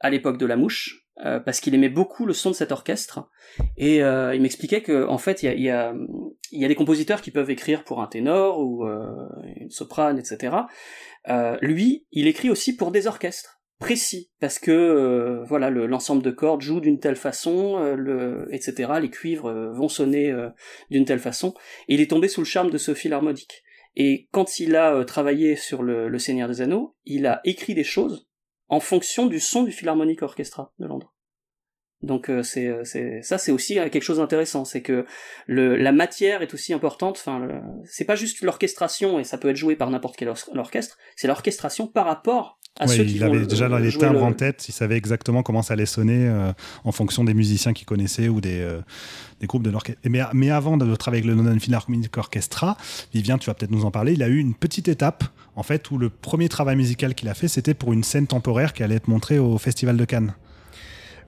[0.01, 0.98] à l'époque de la mouche.
[1.27, 3.29] Euh, parce qu'il aimait beaucoup le son de cet orchestre.
[3.77, 5.93] Et euh, il m'expliquait que en fait il y a,
[6.53, 9.27] y, a, des compositeurs qui peuvent écrire pour un ténor ou euh,
[9.57, 10.57] une soprane etc
[11.61, 16.81] lui il écrit aussi pour des orchestres précis parce que voilà l'ensemble de cordes joue
[16.81, 17.97] d'une telle façon
[18.51, 20.33] etc les cuivres vont sonner
[20.91, 21.53] d'une telle façon.
[21.89, 23.63] Et il est tombé sous le charme de ce philharmonique.
[23.97, 28.28] Et quand il a travaillé sur le, Seigneur des Anneaux il a écrit des choses
[28.69, 31.15] en fonction du son du Philharmonic Orchestra de Londres
[32.03, 35.05] donc c'est c'est ça c'est aussi quelque chose d'intéressant c'est que
[35.47, 37.49] le la matière est aussi importante enfin
[37.85, 41.89] c'est pas juste l'orchestration et ça peut être joué par n'importe quel orchestre c'est l'orchestration
[41.89, 45.75] par rapport il avait déjà dans les timbres en tête, il savait exactement comment ça
[45.75, 46.53] allait sonner euh,
[46.85, 48.81] en fonction des musiciens qu'il connaissait ou des, euh,
[49.41, 50.01] des groupes de l'orchestre.
[50.09, 52.77] Mais, mais avant de travailler avec le London Philharmonic Orchestra,
[53.13, 55.25] Vivien, tu vas peut-être nous en parler, il a eu une petite étape
[55.57, 58.73] en fait où le premier travail musical qu'il a fait, c'était pour une scène temporaire
[58.73, 60.35] qui allait être montrée au Festival de Cannes.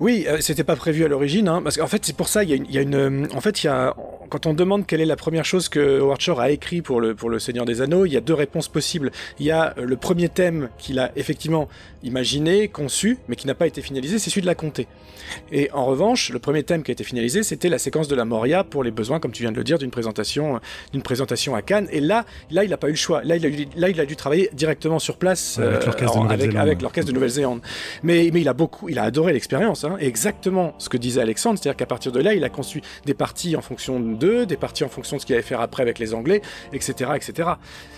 [0.01, 2.49] Oui, euh, c'était pas prévu à l'origine, hein, parce qu'en fait c'est pour ça il
[2.49, 3.95] y, a une, il y a une, euh, en fait il y a,
[4.31, 7.15] quand on demande quelle est la première chose que Howard Shore a écrit pour le
[7.15, 9.11] pour le Seigneur des Anneaux, il y a deux réponses possibles.
[9.39, 11.69] Il y a euh, le premier thème qu'il a effectivement
[12.03, 14.87] imaginé, conçu, mais qui n'a pas été finalisé, c'est celui de la comté.
[15.53, 18.25] Et en revanche, le premier thème qui a été finalisé, c'était la séquence de la
[18.25, 20.61] Moria pour les besoins, comme tu viens de le dire, d'une présentation,
[20.93, 21.89] d'une présentation à Cannes.
[21.93, 23.23] Et là, là, il n'a pas eu le choix.
[23.23, 27.13] Là, il a, eu, là, il a dû travailler directement sur place avec l'orchestre de
[27.13, 27.61] Nouvelle-Zélande.
[28.03, 29.85] mais, mais il a beaucoup, il a adoré l'expérience.
[29.85, 33.14] Hein, exactement ce que disait Alexandre, c'est-à-dire qu'à partir de là, il a conçu des
[33.14, 35.98] parties en fonction d'eux, des parties en fonction de ce qu'il allait faire après avec
[35.98, 37.50] les Anglais, etc., etc.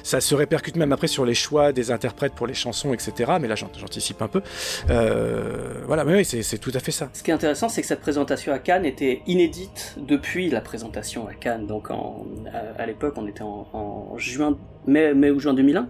[0.02, 3.32] Ça se répercute même après sur les choix des interprètes pour les chansons, etc.
[3.40, 4.42] Mais là, j'anticipe un peu.
[4.90, 7.08] Euh, voilà, mais oui, c'est tout à fait ça.
[7.12, 11.26] Ce qui est intéressant, c'est que cette présentation à Cannes était inédite depuis la présentation
[11.26, 11.66] à Cannes.
[11.66, 15.88] Donc, à, l'époque, on était en, juin, mai ou juin 2001.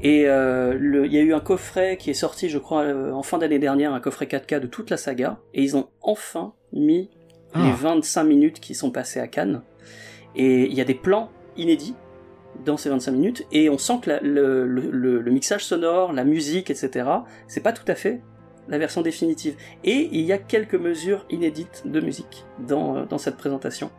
[0.00, 3.22] Et euh, il y a eu un coffret qui est sorti, je crois, euh, en
[3.22, 7.10] fin d'année dernière, un coffret 4K de toute la saga, et ils ont enfin mis
[7.54, 8.24] les 25 ah.
[8.24, 9.62] minutes qui sont passées à Cannes.
[10.36, 11.94] Et il y a des plans inédits
[12.64, 17.08] dans ces 25 minutes, et on sent que le, le, mixage sonore, la musique, etc.,
[17.48, 18.20] c'est pas tout à fait
[18.68, 19.56] la version définitive.
[19.82, 23.90] Et il y a quelques mesures inédites de musique dans, euh, dans cette présentation.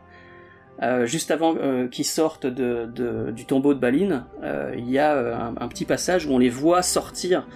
[0.81, 4.97] Euh, juste avant euh, qu'ils sortent de, de, du tombeau de Baline, euh, il y
[4.97, 7.47] a un, un, petit passage où on les voit sortir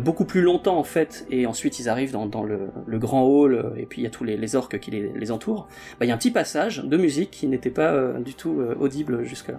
[0.00, 3.72] beaucoup plus longtemps en fait, et ensuite ils arrivent dans, dans le, le, grand hall,
[3.78, 5.68] et puis il y a tous les, les orques qui les, les entourent.
[5.98, 9.24] Bah, il y a un petit passage de musique qui n'était pas du tout audible
[9.24, 9.58] jusque-là.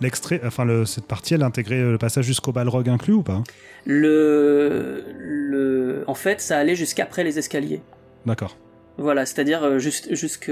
[0.00, 3.44] L'extrait, enfin le, cette partie, elle intégrait le passage jusqu'au balrog inclus ou pas?
[3.84, 7.80] Le, le, en fait, ça allait jusqu'après les escaliers.
[8.26, 8.56] D'accord.
[8.96, 10.50] Voilà, c'est-à-dire euh, juste jusque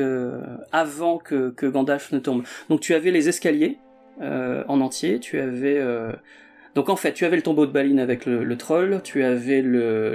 [0.73, 2.45] avant que, Gandalf ne tombe.
[2.69, 3.79] Donc tu avais les escaliers
[4.21, 6.13] euh, en entier, tu avais euh...
[6.75, 10.15] donc en fait tu avais le tombeau de Balin avec le, troll, tu avais le,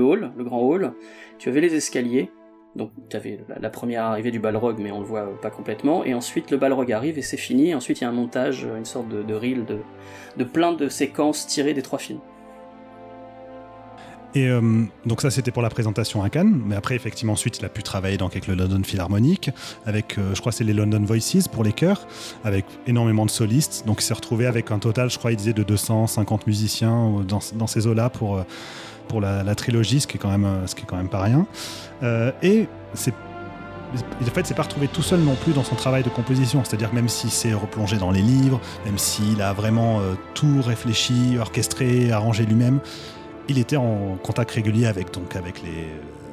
[0.00, 0.92] hall, le grand hall,
[1.38, 2.30] tu avais les escaliers.
[2.74, 6.12] Donc tu avais la, première arrivée du Balrog, mais on le voit pas complètement, et
[6.12, 7.72] ensuite le Balrog arrive et c'est fini.
[7.72, 9.78] ensuite il y a un montage, une sorte de, de reel de,
[10.36, 12.18] de plein de séquences tirées des trois films.
[14.34, 17.64] Et euh, donc ça c'était pour la présentation à Cannes, mais après effectivement ensuite il
[17.64, 19.50] a pu travailler donc avec le London Philharmonic,
[19.86, 22.06] avec euh, je crois c'est les London Voices pour les chœurs,
[22.42, 25.52] avec énormément de solistes, donc il s'est retrouvé avec un total je crois il disait
[25.52, 28.42] de 250 musiciens dans, ces eaux-là pour, euh,
[29.06, 31.46] pour la, trilogie, ce qui est quand même, ce qui est quand même pas rien.
[32.42, 33.14] et c'est
[33.94, 36.64] en fait, c'est pas retrouvé tout seul non plus dans son travail de composition.
[36.64, 40.00] C'est-à-dire même s'il s'est replongé dans les livres, même s'il a vraiment
[40.34, 42.80] tout réfléchi, orchestré, arrangé lui-même,
[43.48, 45.88] il était en contact régulier avec, donc, avec, les,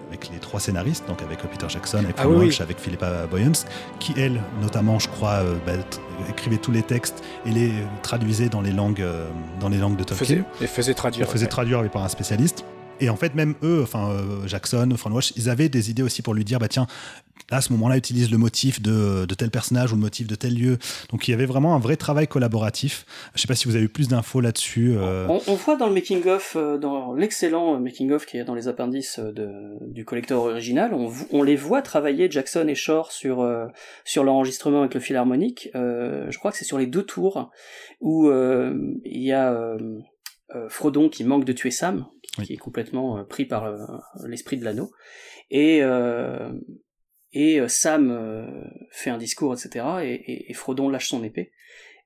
[0.09, 3.65] avec les trois scénaristes, donc avec Peter Jackson, avec ah, avec Philippa Boyens,
[3.99, 5.73] qui, elle, notamment, je crois, euh, bah,
[6.29, 7.71] écrivait tous les textes et les
[8.01, 9.27] traduisait dans les langues, euh,
[9.59, 10.43] dans les langues de Tolkien.
[10.61, 11.29] et faisait traduire.
[11.29, 12.63] faisait traduire par un spécialiste.
[13.01, 16.21] Et en fait, même eux, enfin euh, Jackson, Frank Walsh, ils avaient des idées aussi
[16.21, 16.85] pour lui dire, bah tiens,
[17.49, 20.77] à ce moment-là, utilise le motif de, tel personnage ou le motif de tel lieu.
[21.09, 23.05] Donc il y avait vraiment un vrai travail collaboratif.
[23.33, 24.93] Je ne sais pas si vous avez eu plus d'infos là-dessus.
[24.95, 25.27] Euh...
[25.47, 28.67] On, voit dans le making of, euh, dans l'excellent making of qui est dans les
[28.67, 29.19] appendices
[29.81, 30.93] du collector original,
[31.31, 33.47] on, les voit travailler Jackson et Shore sur
[34.05, 35.69] sur l'enregistrement avec le philharmonique.
[35.73, 37.49] Euh, je crois que c'est sur les deux tours
[37.99, 39.75] où il y a
[40.69, 42.05] Frodon qui manque de tuer Sam,
[42.43, 43.77] qui, est complètement pris par
[44.25, 44.91] l'esprit de l'anneau
[45.49, 45.81] Et,
[47.33, 49.85] et Sam fait un discours, etc.
[50.03, 51.51] Et, et, Frodon lâche son épée.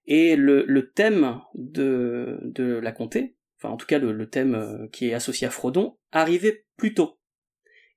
[0.07, 4.89] Et le, le thème de, de la comté, enfin en tout cas le, le thème
[4.91, 7.19] qui est associé à Frodon, arrivait plus tôt.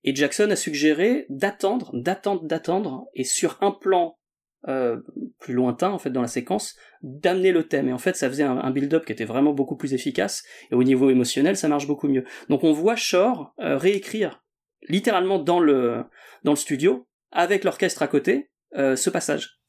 [0.05, 4.18] Et Jackson a suggéré d'attendre, d'attendre, d'attendre, et sur un plan
[4.67, 4.99] euh,
[5.39, 7.89] plus lointain en fait dans la séquence, d'amener le thème.
[7.89, 10.43] Et en fait, ça faisait un, build-up qui était vraiment beaucoup plus efficace.
[10.71, 12.25] Et au niveau émotionnel, ça marche beaucoup mieux.
[12.49, 14.43] Donc on voit Shore euh, réécrire
[14.89, 16.05] littéralement dans le
[16.45, 19.61] dans le studio avec l'orchestre à côté euh, ce passage.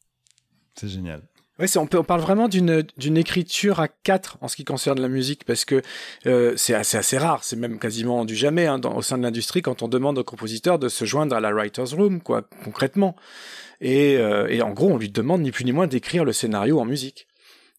[0.75, 1.21] C'est génial.
[1.75, 5.65] On, parle vraiment d'une, d'une écriture à quatre en ce qui concerne la musique, parce
[5.65, 5.81] que
[6.25, 9.23] euh, c'est assez, assez rare, c'est même quasiment du jamais hein, dans, au sein de
[9.23, 13.15] l'industrie quand on demande au compositeur de se joindre à la writer's room, quoi, concrètement.
[13.81, 16.79] Et, euh, et en gros, on lui demande ni plus ni moins d'écrire le scénario
[16.79, 17.28] en musique.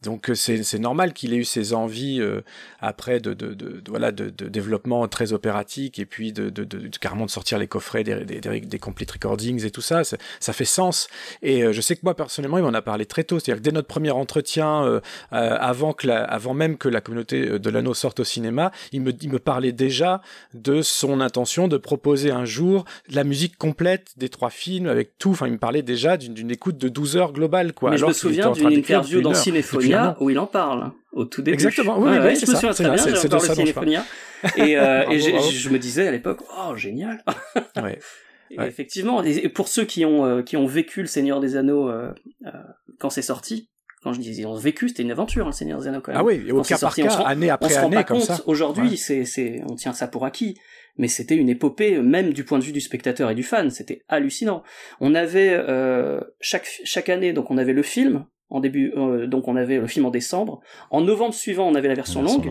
[0.02, 2.40] Donc euh, c'est normal qu'il ait eu ses envies euh,
[2.80, 6.88] après de, de, de, voilà de, de, développement très opératique et puis de, de, de,
[6.98, 10.64] carrément de sortir les coffrets des, des, des, complete recordings et tout ça, ça fait
[10.64, 11.08] sens.
[11.42, 13.68] Et euh, je sais que moi personnellement, il m'en a parlé très tôt, c'est-à-dire que
[13.68, 18.20] dès notre premier entretien, avant que la, avant même que la communauté de l'anneau sorte
[18.20, 20.22] au cinéma, il me, il me parlait déjà
[20.54, 25.30] de son intention de proposer un jour la musique complète des trois films avec tout.
[25.30, 27.90] Enfin, il me parlait déjà d'une écoute de 12 heures globale, quoi.
[27.90, 29.89] Mais je me souviens d'une interview dans Cinéphonie
[30.20, 31.54] où il en parle au tout début.
[31.54, 32.72] Exactement, oui, oui, c'est ça.
[32.72, 33.54] Très bien, c'est de ça
[34.56, 37.22] Et, euh, et je, me disais à l'époque, oh génial.
[37.82, 37.98] ouais.
[38.58, 42.12] Effectivement, et pour ceux qui ont euh, qui ont vécu le Seigneur des Anneaux euh,
[42.46, 42.50] euh,
[42.98, 43.70] quand c'est sorti,
[44.02, 46.12] quand je dis ils ont vécu, c'était une aventure, hein, le Seigneur des Anneaux quand
[46.12, 46.20] même.
[46.20, 48.40] Ah oui, et au cas par cas, année après année, comme ça.
[48.46, 50.58] Aujourd'hui, c'est c'est on tient ça pour acquis,
[50.96, 54.02] mais c'était une épopée même du point de vue du spectateur et du fan, c'était
[54.08, 54.64] hallucinant.
[55.00, 55.56] On avait
[56.40, 59.86] chaque chaque année, donc on avait le film en début, euh, donc on avait le
[59.86, 60.60] film en décembre.
[60.90, 62.50] En novembre suivant, on avait la version, longue,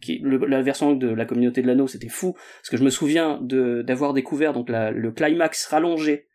[0.00, 2.90] Qui, la version longue de la communauté de l'anneau, c'était fou, parce que je me
[2.90, 6.28] souviens de d'avoir découvert donc le climax rallongé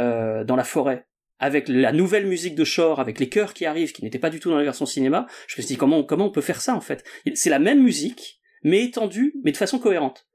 [0.00, 1.06] euh, dans la forêt
[1.40, 4.40] avec la nouvelle musique de Shore, avec les chœurs qui arrivent, qui n'étaient pas du
[4.40, 5.26] tout dans la version cinéma.
[5.46, 7.04] Je me suis dit comment comment on peut faire ça en fait?
[7.34, 10.27] C'est la même musique, mais étendue, mais de façon cohérente.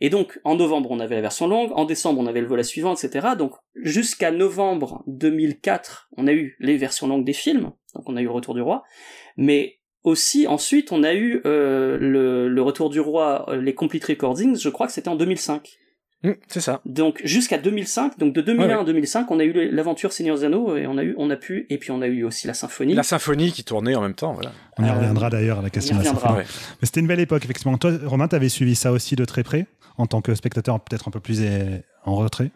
[0.00, 2.62] Et donc, en novembre, on avait la version longue, en décembre, on avait le volet
[2.62, 3.28] suivant, etc.
[3.38, 8.22] Donc, jusqu'à novembre 2004, on a eu les versions longues des films, donc on a
[8.22, 8.84] eu Retour du Roi,
[9.36, 14.56] mais aussi, ensuite, on a eu euh, le, Retour du Roi, euh, les Complete Recordings,
[14.56, 15.78] je crois que c'était en 2005.
[16.22, 16.80] Mmh, c'est ça.
[16.86, 20.86] Donc jusqu'à 2005, donc de 2001 à 2005, on a eu l'aventure Seigneur Zano et
[20.86, 22.94] on a eu, on a pu, et puis on a eu aussi la symphonie.
[22.94, 24.52] La symphonie qui tournait en même temps, voilà.
[24.78, 26.38] On y reviendra d'ailleurs à la question de la symphonie.
[26.38, 27.76] Mais c'était une belle époque, effectivement.
[27.76, 29.66] Toi, Romain, t'avais suivi ça aussi de très près?
[29.98, 31.42] En tant que spectateur peut-être un peu plus
[32.04, 32.50] en retrait.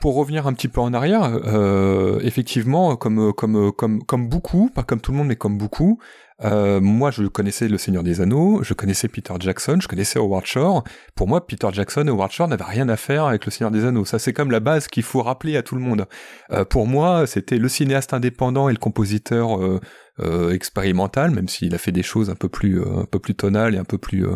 [0.00, 5.12] Pour revenir un petit peu en arrière, euh, effectivement, comme comme beaucoup, pas comme tout
[5.12, 6.00] le monde, mais comme beaucoup,
[6.44, 10.44] euh, moi, je connaissais Le Seigneur des Anneaux, je connaissais Peter Jackson, je connaissais Howard
[10.44, 10.84] Shore.
[11.14, 13.84] Pour moi, Peter Jackson et Howard Shore n'avaient rien à faire avec Le Seigneur des
[13.84, 14.04] Anneaux.
[14.04, 16.06] Ça, c'est comme la base qu'il faut rappeler à tout le monde.
[16.52, 19.80] Euh, pour moi, c'était le cinéaste indépendant et le compositeur euh,
[20.20, 23.74] euh expérimental, même s'il a fait des choses un peu plus un peu plus tonales
[23.74, 24.26] et un peu plus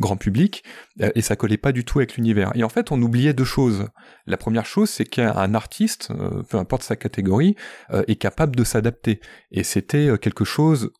[0.00, 0.64] grand public.
[0.98, 2.50] et ça collait pas du tout avec l'univers.
[2.56, 3.86] Et en fait, on oubliait deux choses.
[4.26, 6.12] La première chose, c'est qu'un artiste,
[6.48, 7.54] peu importe sa catégorie,
[8.08, 9.20] est capable de s'adapter.
[9.52, 10.90] Et c'était quelque chose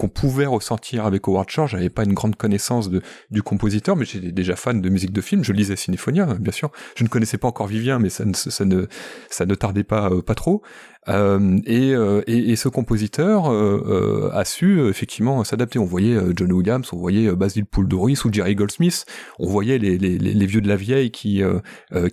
[0.00, 1.66] qu'on pouvait ressentir avec Howard Shore.
[1.66, 2.88] J'avais pas une grande connaissance
[3.30, 5.44] du compositeur, mais j'étais déjà fan de musique de film.
[5.44, 6.70] Je lisais Cinéphonia, bien sûr.
[6.96, 10.62] Je ne connaissais pas encore Vivien, mais ça ne tardait pas, euh, pas trop.
[11.10, 15.78] Euh, et, euh, et, et, ce compositeur euh, a su effectivement s'adapter.
[15.78, 19.06] On voyait John Williams, on voyait Basil Doris ou Jerry Goldsmith,
[19.38, 21.42] on voyait les, les, les, vieux de la vieille qui,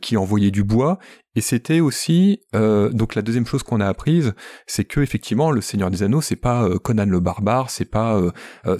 [0.01, 0.97] qui envoyaient du bois.
[1.35, 4.33] Et c'était aussi donc la deuxième chose qu'on a apprise,
[4.65, 8.19] c'est que effectivement le Seigneur des Anneaux, c'est pas Conan le barbare, c'est pas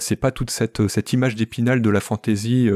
[0.00, 2.68] c'est pas toute cette cette image d'épinal de la fantaisie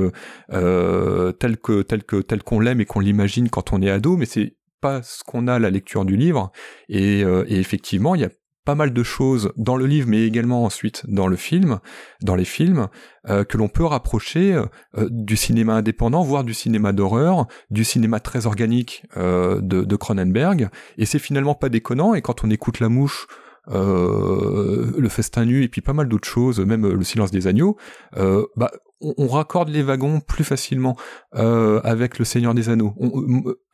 [0.50, 4.26] telle que telle que telle qu'on l'aime et qu'on l'imagine quand on est ado, mais
[4.26, 6.53] c'est pas ce qu'on a la lecture du livre.
[6.90, 8.31] Et, euh, et effectivement, il y a
[8.64, 11.81] pas mal de choses dans le livre, mais également ensuite dans le film,
[12.23, 12.88] dans les films,
[13.29, 18.21] euh, que l'on peut rapprocher euh, du cinéma indépendant, voire du cinéma d'horreur, du cinéma
[18.21, 20.68] très organique de, de Cronenberg.
[20.99, 22.14] Et c'est finalement pas déconnant.
[22.14, 23.27] Et quand on écoute La Mouche
[23.71, 27.77] euh, le festin nu et puis pas mal d'autres choses, même le silence des agneaux,
[28.16, 30.97] euh, bah, on, raccorde les wagons plus facilement
[31.35, 32.95] euh, avec le Seigneur des Anneaux.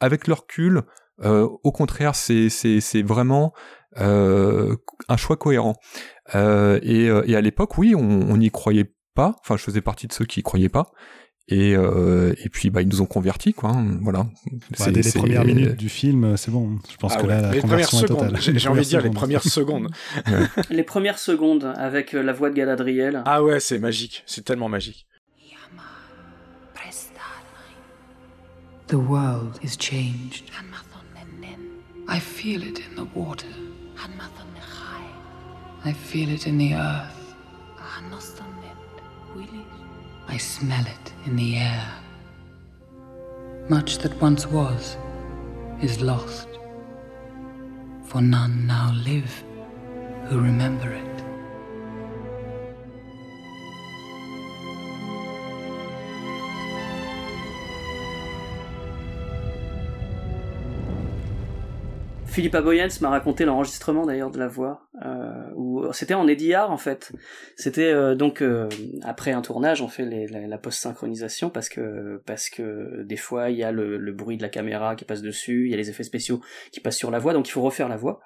[0.01, 0.83] avec leur recul,
[1.25, 3.53] au contraire, c'est c'est vraiment
[3.97, 5.75] un choix cohérent.
[6.35, 9.37] Et, et, à l'époque, oui, on n'y croyait pas.
[9.41, 10.93] Enfin, je faisais partie de ceux qui y croyaient pas.
[11.51, 13.71] Et, euh, et puis bah ils nous ont convertis quoi.
[13.71, 14.27] Hein, voilà.
[14.79, 16.79] Bah, dès les premières minutes du film, c'est bon.
[16.91, 18.59] Je pense ah que là la les conversion premières est totale.
[18.59, 19.89] J'ai envie de dire les premières secondes.
[20.71, 23.23] les premières secondes avec euh, la voix de Galadriel.
[23.25, 24.25] Ah ouais, c'est magique.
[24.27, 25.07] C'est tellement magique.
[28.89, 30.51] The world is changed.
[32.09, 33.47] I feel it in the water.
[35.85, 37.35] I feel it in the earth.
[40.27, 41.87] I smell it in the air.
[43.69, 44.97] Much that once was
[45.83, 46.49] is lost,
[48.05, 49.45] for none now live
[50.29, 51.08] who remember it.
[62.39, 67.11] Philippa Boyens m'a raconté l'enregistrement d'ailleurs de la voix, euh, c'était en EDR en fait.
[67.57, 68.69] C'était euh, donc euh,
[69.03, 73.65] après un tournage, on fait la, post-synchronisation parce que parce que des fois il y
[73.65, 76.05] a le, le, bruit de la caméra qui passe dessus, il y a les effets
[76.05, 78.21] spéciaux qui passent sur la voix, donc il faut refaire la voix.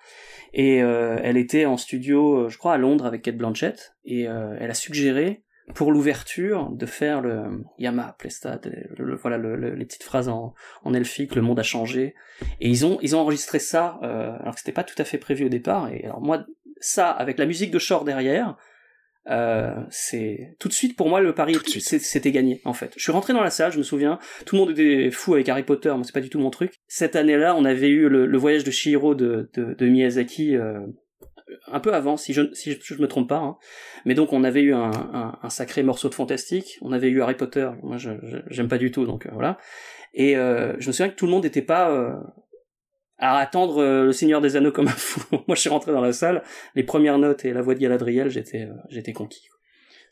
[0.52, 4.74] Et elle était en studio, je crois à Londres avec Kate Blanchett, et elle a
[4.74, 5.42] suggéré
[5.74, 8.60] pour l'ouverture de faire le Yama Plesta,
[8.96, 12.14] le, voilà le, les petites phrases en, en elfique, le monde a changé,
[12.60, 15.18] et ils ont ils ont enregistré ça euh, alors que c'était pas tout à fait
[15.18, 15.92] prévu au départ.
[15.92, 16.44] Et alors moi
[16.80, 18.56] ça avec la musique de Shore derrière,
[19.30, 22.92] euh, c'est tout de suite pour moi le pari c'était gagné en fait.
[22.96, 25.48] Je suis rentré dans la salle, je me souviens, tout le monde était fou avec
[25.48, 26.74] Harry Potter, moi c'est pas du tout mon truc.
[26.88, 30.56] Cette année-là, on avait eu le, le voyage de Shihiro de, de, de Miyazaki.
[30.56, 30.80] Euh,
[31.66, 33.38] un peu avant, si je si je, me trompe pas.
[33.38, 33.56] Hein.
[34.04, 34.90] Mais donc on avait eu un,
[35.42, 36.78] un, sacré morceau de fantastique.
[36.82, 37.70] On avait eu Harry Potter.
[37.82, 39.58] Moi, j'aime pas du tout, donc euh, voilà.
[40.14, 42.14] Et euh, je me souviens que tout le monde n'était pas euh,
[43.22, 45.20] à attendre euh, le Seigneur des Anneaux comme un fou.
[45.46, 46.42] Moi, je suis rentré dans la salle,
[46.74, 49.48] les premières notes et la voix de Galadriel, j'étais euh, j'étais conquis.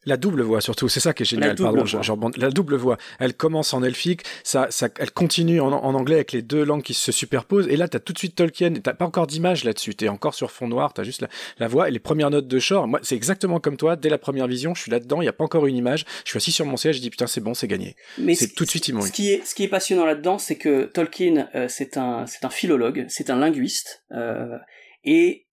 [0.06, 1.50] La double voix surtout, c'est ça qui est génial.
[1.50, 2.96] La Pardon, la double voix.
[3.18, 6.82] Elle commence en elfique, ça, ça, elle continue en, en, anglais avec les deux langues
[6.82, 7.68] qui se superposent.
[7.68, 8.72] Et là, t'as tout de suite Tolkien.
[8.74, 9.94] T'as pas encore d'image là-dessus.
[9.94, 10.94] T'es encore sur fond noir.
[10.94, 12.88] T'as juste la, la, voix et les premières notes de Shore.
[12.88, 13.96] Moi, c'est exactement comme toi.
[13.96, 15.20] Dès la première vision, je suis là-dedans.
[15.20, 16.06] Il y a pas encore une image.
[16.24, 16.96] Je suis assis sur mon siège.
[16.96, 17.94] Je dis putain, c'est bon, c'est gagné.
[18.16, 19.08] Mais c'est tout de suite immense.
[19.08, 22.44] Ce qui est, ce qui est passionnant là-dedans, c'est que Tolkien, euh, c'est un, c'est
[22.44, 24.56] un philologue, c'est un linguiste, euh,
[25.04, 25.46] et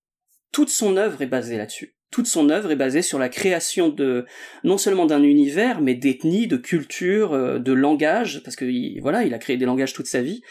[0.54, 4.26] toute son œuvre est basée là-dessus toute son œuvre est basée sur la création de
[4.64, 9.34] non seulement d'un univers, mais d'ethnie, de culture, euh, de langage, parce que voilà, il
[9.34, 10.42] a créé des langages toute sa vie.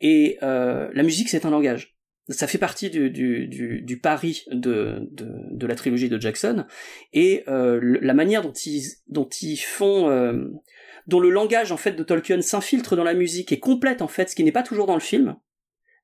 [0.00, 1.96] Et euh, la musique, c'est un langage.
[2.28, 6.64] Ça fait partie du, du, du, du pari de, de, de, la trilogie de Jackson
[7.12, 10.44] et euh, la manière dont ils, dont ils font, euh,
[11.08, 14.30] dont le langage en fait de Tolkien s'infiltre dans la musique et complète en fait
[14.30, 15.36] ce qui n'est pas toujours dans le film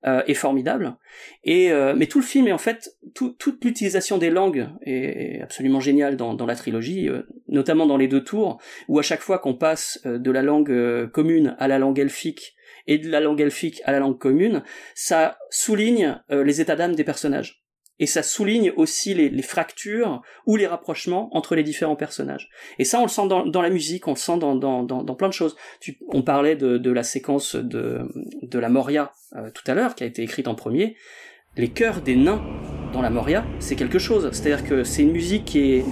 [0.06, 0.96] euh, est formidable.
[1.44, 5.80] Et euh, mais tout le film est en fait toute l'utilisation des langues est, absolument
[5.80, 9.38] géniale dans, dans la trilogie, euh, notamment dans les deux tours où à chaque fois
[9.38, 12.54] qu'on passe euh, de la langue commune à la langue elfique
[12.86, 14.62] et de la langue elfique à la langue commune,
[14.94, 17.62] ça souligne les états d'âme des personnages
[18.00, 22.48] et ça souligne aussi les, fractures ou les rapprochements entre les différents personnages.
[22.78, 25.32] Et ça, on le sent dans, la musique, on le sent dans, dans, plein de
[25.32, 25.56] choses.
[26.08, 28.08] On parlait de, la séquence de,
[28.52, 30.96] la Moria euh, tout à l'heure, qui a été écrite en premier.
[31.56, 32.42] Les chœurs des nains
[32.92, 34.28] dans la Moria, c'est quelque chose.
[34.32, 35.84] C'est-à-dire que c'est une musique qui est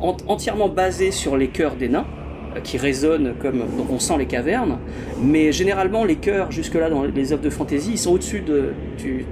[0.00, 2.06] entièrement basée sur les chœurs des nains,
[2.54, 4.78] euh, qui résonnent comme donc on sent les cavernes,
[5.20, 8.72] mais généralement les chœurs jusque là dans les œuvres de fantasy ils sont au-dessus de,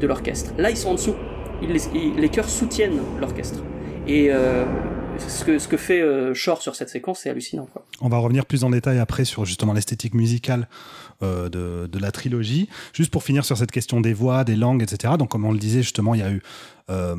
[0.01, 0.53] de l'orchestre.
[0.59, 1.15] Là ils sont en dessous
[1.63, 3.61] les, chœurs soutiennent l'orchestre.
[4.07, 4.65] Et euh,
[5.19, 7.69] ce, que, ce que fait euh, Shore sur cette séquence, c'est hallucinant.
[8.01, 10.69] On va revenir plus en détail après sur justement l'esthétique musicale
[11.23, 12.69] euh, de, de, la trilogie.
[12.93, 15.15] Juste pour finir sur cette question des voix, des langues, etc.
[15.19, 16.43] Donc, comme on le disait justement, il y a eu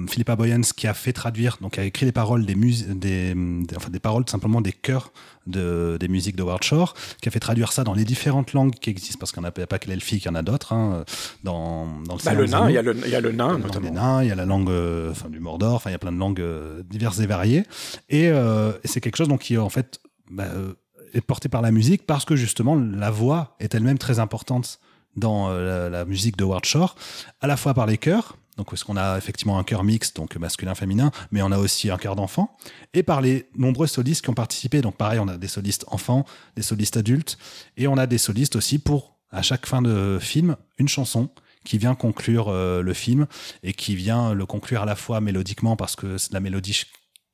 [0.08, 3.90] Philippa Boyens qui a fait traduire, donc a écrit les paroles des, des, des, enfin
[3.90, 5.12] des paroles simplement des chœurs
[5.48, 8.74] de, des musiques de Ward Shore, qui a fait traduire ça dans les différentes langues
[8.74, 10.74] qui existent, parce qu'il n'y a pas que l'elfique, il y en a d'autres.
[10.74, 11.04] Hein,
[11.44, 13.58] dans, dans le, bah, le nain, il y, a le, il y a le nain,
[13.58, 13.92] notamment.
[13.92, 16.12] Nains, il y a la langue euh, enfin, du Mordor, enfin, il y a plein
[16.12, 17.64] de langues euh, diverses et variées.
[18.10, 20.00] Et, euh, et c'est quelque chose donc, qui, en fait,
[20.30, 20.74] bah, euh,
[21.14, 24.80] est porté par la musique parce que justement, la voix est elle-même très importante
[25.16, 26.96] dans la, la, musique de Ward Shore,
[27.42, 30.36] à la fois par les chœurs, donc, parce qu'on a effectivement un chœur mixte, donc
[30.36, 32.58] masculin-féminin, mais on a aussi un chœur d'enfant,
[32.93, 34.82] et par les nombreux solistes qui ont participé.
[34.82, 37.38] Donc, pareil, on a des solistes enfants, des solistes adultes,
[37.78, 41.30] et on a des solistes aussi pour, à chaque fin de film, une chanson
[41.63, 43.28] qui vient conclure euh, le film
[43.62, 46.86] et qui vient le conclure à la fois mélodiquement parce que la mélodie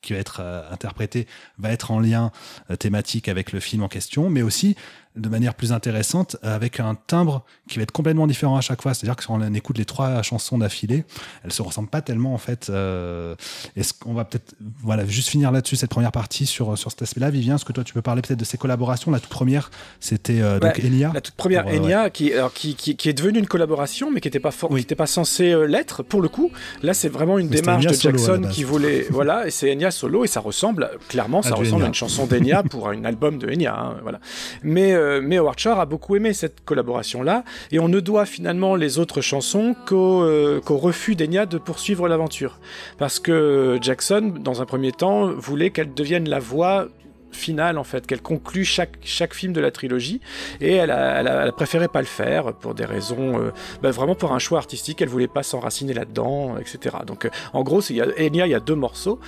[0.01, 2.31] qui va être euh, interprétée va être en lien
[2.69, 4.75] euh, thématique avec le film en question, mais aussi
[5.15, 8.93] de manière plus intéressante avec un timbre qui va être complètement différent à chaque fois.
[8.93, 11.05] C'est-à-dire que si on écoute les trois chansons d'affilée,
[11.43, 12.69] elles se ressemblent pas tellement en fait.
[12.69, 13.35] Euh,
[13.75, 17.29] Est-ce qu'on va peut-être voilà juste finir là-dessus cette première partie sur sur cet aspect-là,
[17.29, 19.11] Vivien Est-ce que toi tu peux parler peut-être de ces collaborations?
[19.11, 21.11] La toute première, c'était euh, donc Enya.
[21.13, 22.11] La toute première pour, Enya ouais.
[22.11, 24.71] qui, alors, qui, qui, qui est devenue une collaboration, mais qui n'était pas for...
[24.71, 24.81] oui.
[24.81, 26.51] qui était pas censée euh, l'être pour le coup.
[26.81, 29.91] Là, c'est vraiment une Mais démarche de solo, Jackson qui voulait voilà et c'est Enya
[29.91, 31.85] solo et ça ressemble clairement ça À ressemble Enya.
[31.85, 34.19] à une chanson d'Enya pour un album de Enya hein, voilà.
[34.63, 38.75] Mais euh, mais Howard Shore a beaucoup aimé cette collaboration-là, et on ne doit finalement
[38.75, 42.59] les autres chansons qu'au euh, refus d'Enya de poursuivre l'aventure.
[42.97, 46.87] Parce que Jackson, dans un premier temps, voulait qu'elle devienne la voix
[47.31, 50.21] finale en fait, qu'elle conclut chaque, chaque film de la trilogie
[50.61, 53.51] et elle a, elle a, préféré pas le faire pour des raisons euh,
[53.81, 56.97] bah, vraiment pour un choix artistique, elle voulait pas s'enraciner là-dedans, etc.
[57.07, 59.19] Donc en gros, il y a, Enya, il y a deux morceaux,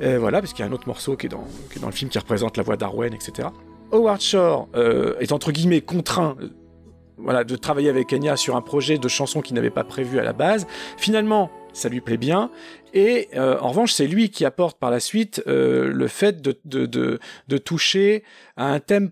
[0.00, 1.94] voilà, parce qu'il y a un autre morceau qui est, dans, qui est dans le
[1.94, 3.48] film qui représente la voix d'Arwen, etc.
[3.94, 8.98] Howard Shore euh, est entre guillemets contraint euh, de travailler avec Enya sur un projet
[8.98, 10.66] de chanson qu'il n'avait pas prévu à la base.
[10.98, 12.50] Finalement, ça lui plaît bien.
[12.92, 17.58] Et euh, en revanche, c'est lui qui apporte par la suite le fait de, de,
[17.58, 18.24] toucher
[18.56, 19.10] à un thème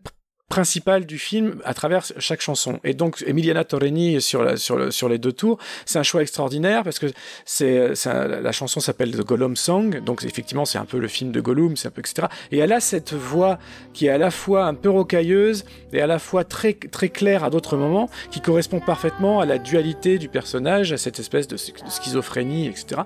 [0.52, 2.78] principal du film à travers chaque chanson.
[2.84, 7.06] Et donc Emiliana Torreni sur, les deux tours, c'est un choix extraordinaire parce que
[7.46, 11.40] c'est la chanson s'appelle The Gollum Song, donc effectivement c'est un peu le film de
[11.40, 12.26] Gollum, c'est un peu etc.
[12.50, 13.58] Et elle a cette voix
[13.94, 17.44] qui est à la fois un peu rocailleuse et à la fois très très claire
[17.44, 21.56] à d'autres moments, qui correspond parfaitement à la dualité du personnage, à cette espèce de,
[21.56, 23.00] schizophrénie, etc.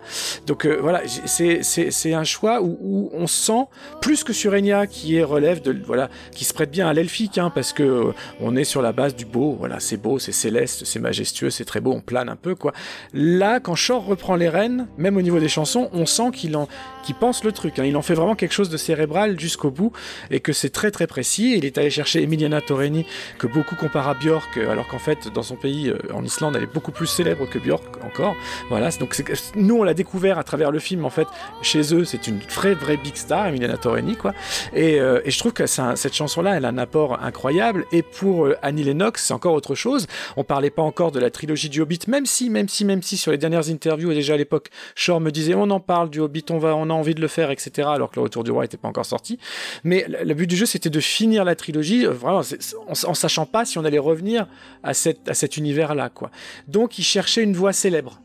[0.48, 3.66] Donc euh, voilà, c'est un choix où, on sent
[4.00, 7.50] plus que sur Enya qui relève de voilà qui se prête bien à l'elfique hein,
[7.50, 10.84] parce que euh, on est sur la base du beau, voilà c'est beau, c'est céleste,
[10.84, 12.72] c'est majestueux, c'est très beau, on plane un peu quoi.
[13.12, 16.68] Là quand Shore reprend les rênes, même au niveau des chansons, on sent qu'il en
[17.02, 17.84] qu'il pense le truc, hein.
[17.84, 19.92] il en fait vraiment quelque chose de cérébral jusqu'au bout
[20.30, 21.54] et que c'est très très précis.
[21.56, 23.06] Il est allé chercher Emiliana Torreni
[23.38, 26.56] que beaucoup comparent à Björk euh, alors qu'en fait dans son pays euh, en Islande
[26.56, 28.34] elle est beaucoup plus célèbre que Björk encore.
[28.68, 29.16] Voilà, donc
[29.54, 31.28] nous on l'a découvert à travers le film en fait.
[31.62, 34.34] Chez eux, c'est une vraie vraie big star, Emiliana Torreni quoi.
[34.74, 37.84] Et, et je trouve que cette chanson-là, elle a un apport incroyable.
[37.92, 40.06] Et pour euh, Annie Lennox, c'est encore autre chose.
[40.36, 43.16] On parlait pas encore de la trilogie du Hobbit, même si, même si, même si
[43.16, 46.20] sur les dernières interviews et déjà à l'époque, Shore me disait on en parle du
[46.20, 47.88] Hobbit, on va, on a envie de le faire, etc.
[47.92, 49.38] Alors que le Retour du Roi n'était pas encore sorti.
[49.84, 52.42] Mais le but du jeu, c'était de finir la trilogie, euh, vraiment,
[52.86, 54.46] en, sachant pas si on allait revenir
[54.82, 56.30] à, cette, à cet univers-là, quoi.
[56.68, 58.20] Donc, il cherchait une voix célèbre.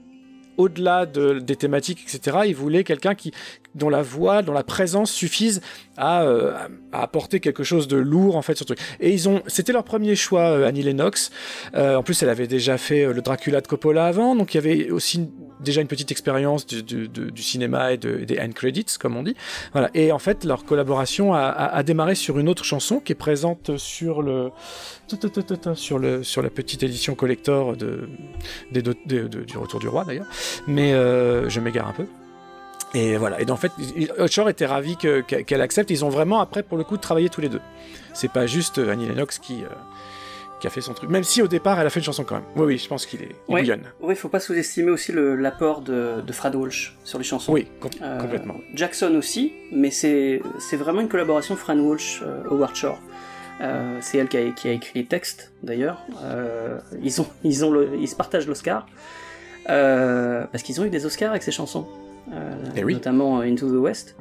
[0.57, 3.31] Au-delà de- des thématiques, etc., il voulait quelqu'un qui,
[3.75, 5.61] dont la voix, dont la présence suffise
[5.97, 6.53] à, euh,
[6.91, 8.79] à apporter quelque chose de lourd en fait sur le truc.
[8.99, 11.31] Et ils ont, c'était leur premier choix, euh, Annie Lennox.
[11.75, 14.59] Euh, en plus, elle avait déjà fait le Dracula de Coppola avant, donc il y
[14.59, 15.29] avait aussi
[15.61, 17.07] déjà une petite expérience du,
[17.37, 19.35] cinéma et de- des end credits, comme on dit.
[19.73, 19.89] Voilà.
[19.93, 24.21] Et en fait, leur collaboration a, démarré sur une autre chanson qui est présente sur
[24.21, 24.49] le,
[25.75, 28.09] sur le, sur la petite édition collector de,
[28.71, 28.95] des de-
[29.27, 30.25] du Retour du Roi d'ailleurs.
[30.67, 32.05] Mais je m'égare un peu.
[32.93, 33.39] Et voilà.
[33.41, 33.71] Et en fait,
[34.29, 35.89] Shore était ravi que- que- qu'elle accepte.
[35.91, 37.61] Ils ont vraiment après, pour le coup, travaillé tous les deux.
[38.13, 39.67] C'est pas juste euh, Annie Lennox qui, euh,
[40.59, 41.09] qui a fait son truc.
[41.09, 42.43] Même si au départ, elle a fait une chanson quand même.
[42.57, 43.61] Oui, oui, je pense qu'il est il Ouais.
[43.61, 43.83] bouillonne.
[44.01, 47.53] Oui, faut pas sous-estimer aussi l'apport de, de Fred Walsh sur les chansons.
[47.53, 48.55] Oui, com- Euh, complètement.
[48.75, 50.41] Jackson aussi, mais c'est
[50.73, 52.99] vraiment une collaboration Fran Walsh euh, Howard Shore.
[54.01, 56.03] C'est elle qui a, qui a écrit les textes d'ailleurs.
[57.03, 58.87] Ils ont ils ont le- ils se partagent l'Oscar
[59.67, 61.87] parce qu'ils ont eu des Oscars avec ces chansons,
[62.75, 62.93] Eh oui.
[62.93, 64.15] notamment Into the West.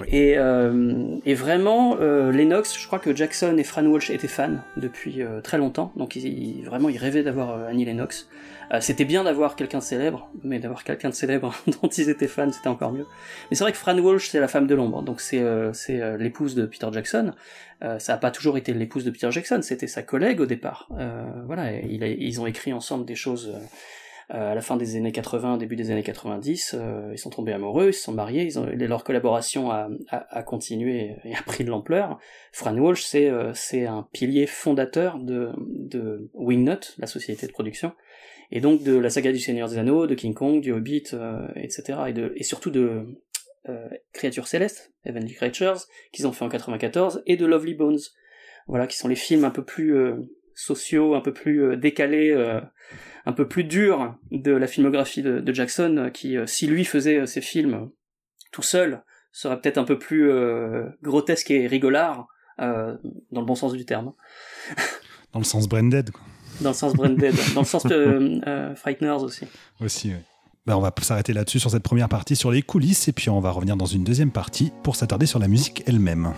[0.00, 0.06] Oui.
[0.12, 4.56] Et, euh, et vraiment, euh, Lennox, je crois que Jackson et Fran Walsh étaient fans
[4.78, 8.26] depuis euh, très longtemps, donc ils, ils- vraiment ils rêvaient d'avoir euh, Annie Lennox.
[8.72, 12.28] Euh, c'était bien d'avoir quelqu'un de célèbre, mais d'avoir quelqu'un de célèbre dont ils étaient
[12.28, 13.04] fans, c'était encore mieux.
[13.50, 16.16] Mais c'est vrai que Fran Walsh, c'est la femme de l'ombre, donc c'est euh, euh,
[16.16, 17.32] l'épouse de Peter Jackson.
[17.82, 20.88] Euh, ça n'a pas toujours été l'épouse de Peter Jackson, c'était sa collègue au départ.
[20.98, 23.60] Euh, voilà, et il a- ils ont écrit ensemble des choses euh, euh,
[24.30, 26.74] à la fin des années 80, début des années 90.
[26.74, 31.34] euh, ils sont tombés amoureux, ils se sont mariés, ils leur collaboration a, continué et
[31.34, 32.18] a pris de l'ampleur.
[32.52, 37.92] Fran Walsh, c'est euh, c'est un pilier fondateur de, de Wingnut, la société de production
[38.52, 41.46] et donc de la saga du Seigneur des Anneaux, de King Kong, du Hobbit, euh,
[41.56, 41.98] etc.
[42.36, 43.06] Et, surtout de
[43.68, 48.00] euh, Créatures Célestes, Heavenly Creatures, qu'ils ont fait en 94, et de Lovely Bones,
[48.66, 50.16] voilà, qui sont les films un peu plus euh,
[50.54, 52.60] sociaux, un peu plus euh, décalés, euh,
[53.26, 56.84] un peu plus durs de la filmographie de, de Jackson, euh, qui, euh, si lui
[56.84, 57.90] faisait euh, ses films
[58.52, 59.02] tout seul,
[59.32, 62.26] serait peut-être un peu plus euh, grotesque et rigolard,
[62.60, 62.96] euh,
[63.30, 64.12] dans le bon sens du terme.
[65.32, 66.22] Dans le sens Branded, quoi.
[66.60, 69.46] Dans le sens Branded, dans le sens euh, euh, Frighteners aussi.
[69.80, 70.20] Aussi, oui.
[70.66, 73.40] Ben, on va s'arrêter là-dessus sur cette première partie sur les coulisses et puis on
[73.40, 76.34] va revenir dans une deuxième partie pour s'attarder sur la musique elle-même.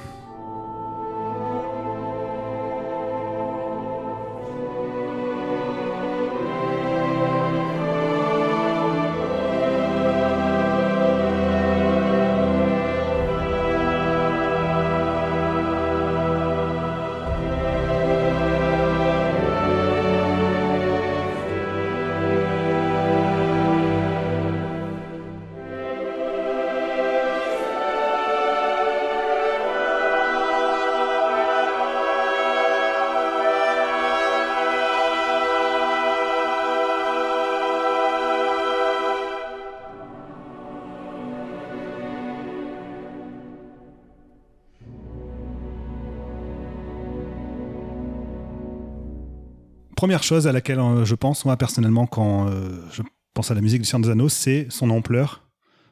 [50.02, 53.02] Première chose à laquelle euh, je pense, moi personnellement, quand euh, je
[53.34, 55.44] pense à la musique du Seigneur des Anneaux, c'est son ampleur.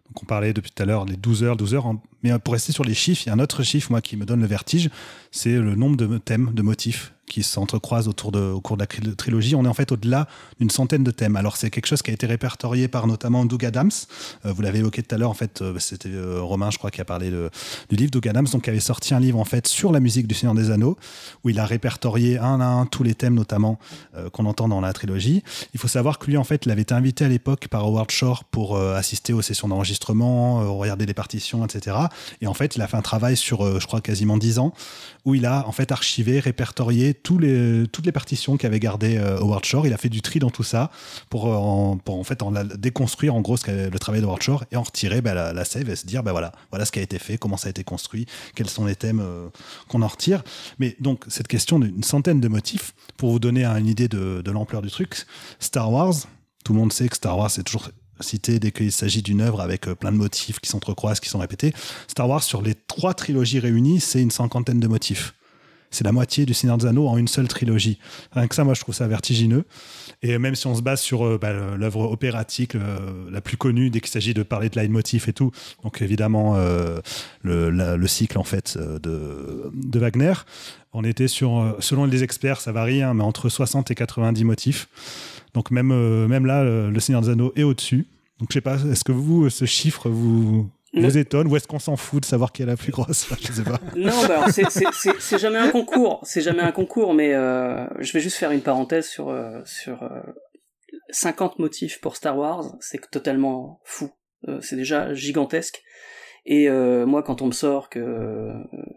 [0.08, 1.94] Donc on parlait depuis tout à l'heure les 12 heures, 12 heures.
[2.24, 4.24] Mais pour rester sur les chiffres, il y a un autre chiffre, moi, qui me
[4.24, 4.90] donne le vertige,
[5.30, 9.14] c'est le nombre de thèmes, de motifs qui s'entrecroisent autour de, au cours de la
[9.14, 9.54] trilogie.
[9.54, 10.26] On est en fait au-delà
[10.58, 11.36] d'une centaine de thèmes.
[11.36, 13.90] Alors c'est quelque chose qui a été répertorié par notamment Doug Adams.
[14.44, 16.90] Euh, vous l'avez évoqué tout à l'heure, en fait, euh, c'était euh, Romain, je crois,
[16.90, 19.68] qui a parlé du livre Doug Adams, donc qui avait sorti un livre en fait
[19.68, 20.96] sur la musique du Seigneur des Anneaux,
[21.44, 23.78] où il a répertorié un à un tous les thèmes, notamment
[24.32, 25.44] qu'on entend dans la trilogie.
[25.72, 28.10] Il faut savoir que lui, en fait, il avait été invité à l'époque par Howard
[28.10, 31.96] Shore pour assister aux sessions d'enregistrement, regarder les partitions, etc.
[32.40, 34.72] Et en fait, il a fait un travail sur, je crois, quasiment 10 ans,
[35.24, 39.86] où il a en fait archivé, répertorié toutes les partitions qu'avait gardé euh, Howard Shore.
[39.86, 40.90] Il a fait du tri dans tout ça
[41.28, 44.42] pour, euh, en, pour en fait en la- déconstruire en gros le travail de Howard
[44.42, 46.98] Shore et en retirer bah, la, save et se dire bah voilà, voilà ce qui
[46.98, 49.48] a été fait, comment ça a été construit, quels sont les thèmes euh,
[49.88, 50.42] qu'on en retire.
[50.78, 54.82] Mais donc cette question d'une centaine de motifs, pour vous donner une idée de, l'ampleur
[54.82, 55.26] du truc,
[55.60, 56.14] Star Wars,
[56.64, 57.90] tout le monde sait que Star Wars c'est toujours
[58.20, 61.72] cité dès qu'il s'agit d'une œuvre avec plein de motifs qui s'entrecroisent, qui sont répétés.
[62.06, 65.34] Star Wars, sur les trois trilogies réunies, c'est une cinquantaine de motifs.
[65.90, 67.98] C'est la moitié du Seigneur des Anneaux en une seule trilogie.
[68.32, 69.64] Rien que ça, moi, je trouve ça vertigineux.
[70.22, 72.98] Et même si on se base sur euh, bah, l'œuvre opératique euh,
[73.30, 75.50] la plus connue dès qu'il s'agit de parler de leitmotiv et tout,
[75.82, 77.00] donc évidemment euh,
[77.42, 80.34] le, cycle en fait de, Wagner,
[80.92, 84.88] on était sur, selon les experts, ça varie, hein, mais entre 60 et 90 motifs.
[85.54, 85.88] Donc même,
[86.26, 88.06] même là, le, le Seigneur des Anneaux est au-dessus.
[88.38, 91.68] Donc je sais pas, est-ce que vous, ce chiffre vous, Le- vous étonne ou est-ce
[91.68, 93.78] qu'on s'en fout de savoir qui est la plus grosse Je sais pas.
[93.96, 98.36] Non, bah c'est- jamais un concours, c'est jamais un concours, mais euh, je vais juste
[98.36, 100.20] faire une parenthèse sur euh, sur euh,
[101.10, 104.10] 50 motifs pour Star Wars, c'est totalement fou.
[104.48, 105.82] Euh, c'est déjà gigantesque.
[106.46, 108.52] Et euh, moi, quand on me sort que euh,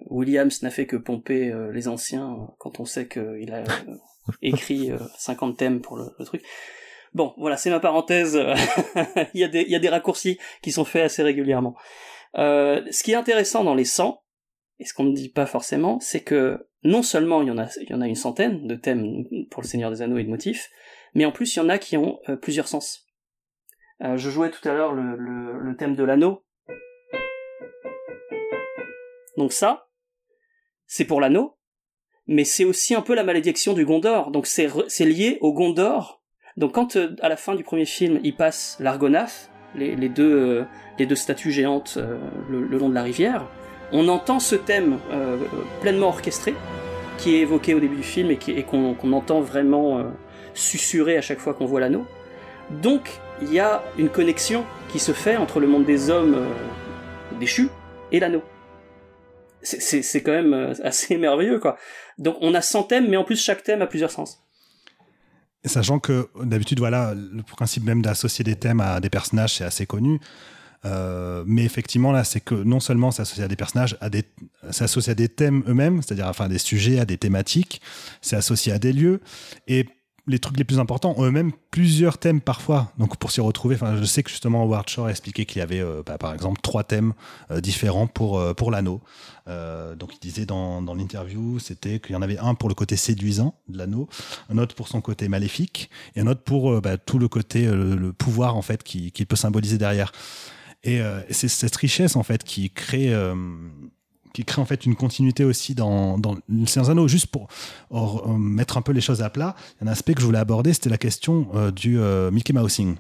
[0.10, 3.64] Williams n'a fait que pomper les anciens, quand on sait qu'il a
[4.42, 6.42] écrit euh, 50 thèmes pour le, le truc.
[7.14, 8.36] Bon, voilà, c'est ma parenthèse.
[9.34, 11.76] il, y a des, raccourcis qui sont faits assez régulièrement.
[12.38, 14.20] Euh, ce qui est intéressant dans les 100,
[14.80, 17.58] et ce qu'on ne dit pas forcément, c'est que non seulement il y en
[18.02, 20.70] a, une centaine de thèmes pour le Seigneur des Anneaux et de motifs,
[21.14, 23.06] mais en plus il y en a qui ont euh, plusieurs sens.
[24.02, 26.44] Euh, je jouais tout à l'heure le, thème de l'anneau.
[29.38, 29.88] Donc ça,
[30.86, 31.58] c'est pour l'anneau,
[32.28, 34.32] mais c'est aussi un peu la malédiction du Gondor.
[34.32, 36.23] Donc c'est lié au Gondor.
[36.58, 40.64] Donc quand euh, à la fin du premier film, il passe l'Argonath, les, euh,
[41.00, 42.18] deux statues géantes euh,
[42.50, 43.46] le, long de la rivière,
[43.92, 45.38] on entend ce thème euh,
[45.82, 46.54] pleinement orchestré
[47.18, 50.04] qui est évoqué au début du film et qu'on entend vraiment
[50.56, 52.08] susurrer à chaque fois qu'on voit l'anneau.
[52.72, 53.12] Donc
[53.44, 56.44] il y a une connexion qui se fait entre le monde des hommes
[57.40, 57.70] déchus
[58.12, 58.42] et l'anneau.
[59.62, 61.78] C'est- quand même assez merveilleux quoi.
[62.18, 64.43] Donc on a 100 thèmes, mais en plus chaque thème a plusieurs sens.
[65.66, 69.86] Sachant que d'habitude, voilà, le principe même d'associer des thèmes à des personnages, c'est assez
[69.86, 70.20] connu.
[70.86, 74.24] Euh, mais effectivement, là, c'est que non seulement c'est associé à des personnages, à des,
[74.72, 77.82] c'est associé à des thèmes eux-mêmes, c'est-à-dire enfin des sujets, à des thématiques,
[78.22, 79.22] c'est associé à des lieux,
[79.68, 79.88] et
[80.26, 82.94] les trucs les plus importants ont eux-mêmes plusieurs thèmes parfois.
[82.98, 85.62] Donc pour s'y retrouver, enfin, je sais que justement Howard Shore a expliqué qu'il y
[85.62, 87.14] avait, euh, bah, par exemple, trois thèmes
[87.52, 89.02] euh, différents pour euh, pour l'anneau.
[89.46, 92.96] Donc il disait dans, dans l'interview, c'était qu'il y en avait un pour le côté
[92.96, 94.08] séduisant de l'anneau,
[94.50, 98.14] un autre pour son côté maléfique, et un autre pour bah, tout le côté, le,
[98.14, 100.14] pouvoir en fait qui, qui peut symboliser derrière.
[100.86, 103.14] Et c'est cette richesse en fait qui crée,
[104.34, 107.08] qui crée en fait une continuité aussi dans, dans le Seigneur Anneaux.
[107.08, 107.48] Juste pour
[107.92, 110.90] euh, mettre un peu les choses à plat, un aspect que je voulais aborder, c'était
[110.90, 112.96] la question euh, du euh, Mickey Mousing.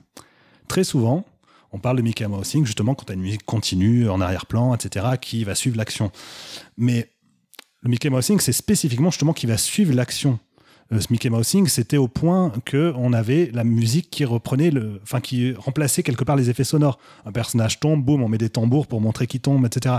[0.68, 1.26] Très souvent,
[1.72, 5.08] on parle de Mickey Mousing justement quand tu as une musique continue en arrière-plan, etc.,
[5.20, 6.12] qui va suivre l'action.
[6.78, 7.10] Mais
[7.82, 10.40] le Mickey Mousing, c'est spécifiquement justement qui va suivre l'action.
[10.94, 15.00] Euh, ce Mickey Mousing, c'était au point que on avait la musique qui reprenait le,
[15.04, 17.00] enfin qui remplaçait quelque part les effets sonores.
[17.26, 19.96] Un personnage tombe, boum, on met des tambours pour montrer qu'il tombe, etc.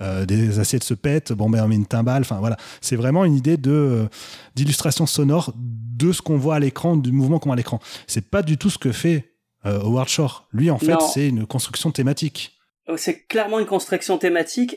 [0.00, 2.22] Euh, des assiettes se pètent, bon ben on met une timbale.
[2.22, 4.08] Enfin voilà, c'est vraiment une idée de euh,
[4.54, 7.80] d'illustration sonore de ce qu'on voit à l'écran, du mouvement qu'on voit à l'écran.
[8.06, 9.34] C'est pas du tout ce que fait
[9.66, 10.48] euh, Howard Shore.
[10.52, 12.58] Lui, en fait, c'est une construction thématique.
[12.88, 14.76] Euh, C'est clairement une construction thématique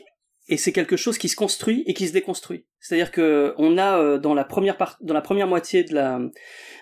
[0.52, 2.66] et c'est quelque chose qui se construit et qui se déconstruit.
[2.78, 6.20] C'est-à-dire que on a euh, dans la première part, dans la première moitié de la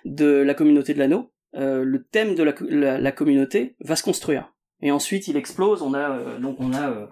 [0.05, 3.95] de la communauté de l'anneau, euh, le thème de la, co- la, la communauté va
[3.95, 4.53] se construire
[4.83, 5.83] et ensuite il explose.
[5.83, 7.09] On a euh, donc on a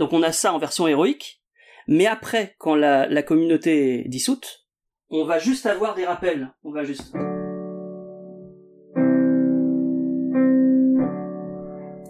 [0.00, 1.42] donc on a ça en version héroïque,
[1.86, 4.66] mais après quand la, la communauté est dissoute,
[5.10, 6.52] on va juste avoir des rappels.
[6.64, 7.14] On va juste.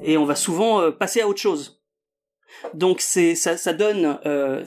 [0.03, 1.82] Et on va souvent euh, passer à autre chose.
[2.74, 4.64] Donc c'est ça, ça donne, euh,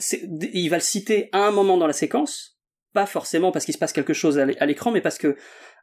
[0.52, 2.58] il va le citer à un moment dans la séquence,
[2.94, 5.36] pas forcément parce qu'il se passe quelque chose à l'écran, mais parce que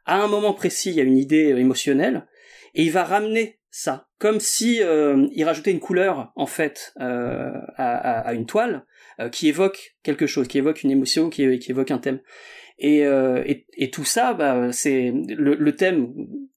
[0.04, 2.26] à un moment précis il y a une idée euh, émotionnelle
[2.74, 7.50] et il va ramener ça, comme si euh, il rajoutait une couleur en fait euh,
[7.76, 8.84] à, à, une toile
[9.18, 12.20] euh, qui évoque quelque chose, qui évoque une émotion, qui, qui évoque un thème.
[12.78, 16.12] Et, et, et, tout ça, bah, c'est le, le, thème,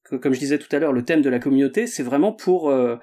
[0.09, 2.97] comme je disais tout à l'heure, le thème de la communauté, c'est vraiment pour euh,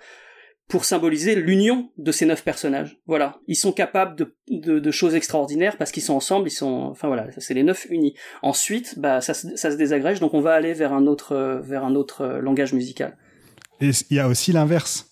[0.68, 3.00] pour symboliser l'union de ces neuf personnages.
[3.06, 6.88] Voilà, ils sont capables de, de, de choses extraordinaires parce qu'ils sont ensemble, ils sont,
[6.90, 8.14] enfin voilà, c'est les neuf unis.
[8.42, 11.94] Ensuite, bah ça, ça se désagrège, donc on va aller vers un autre vers un
[11.94, 13.16] autre langage musical.
[13.80, 15.11] Et il y a aussi l'inverse.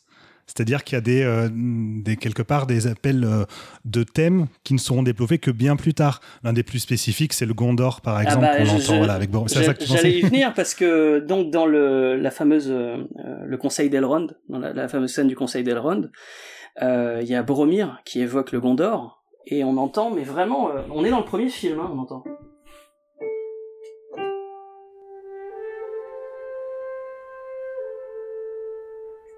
[0.50, 3.44] C'est-à-dire qu'il y a des, euh, des, quelque part des appels euh,
[3.84, 6.20] de thèmes qui ne seront développés que bien plus tard.
[6.42, 9.30] L'un des plus spécifiques, c'est le Gondor, par exemple, ah bah, qu'on entend voilà, avec
[9.46, 13.04] J'allais y venir parce que donc dans le, la fameuse euh,
[13.46, 16.10] le Conseil d'Elrond, dans la, la, fameuse scène du Conseil d'Elrond,
[16.82, 21.10] il y a Boromir qui évoque le Gondor et on entend, mais vraiment, on est
[21.10, 22.24] dans le premier film, hein, on entend.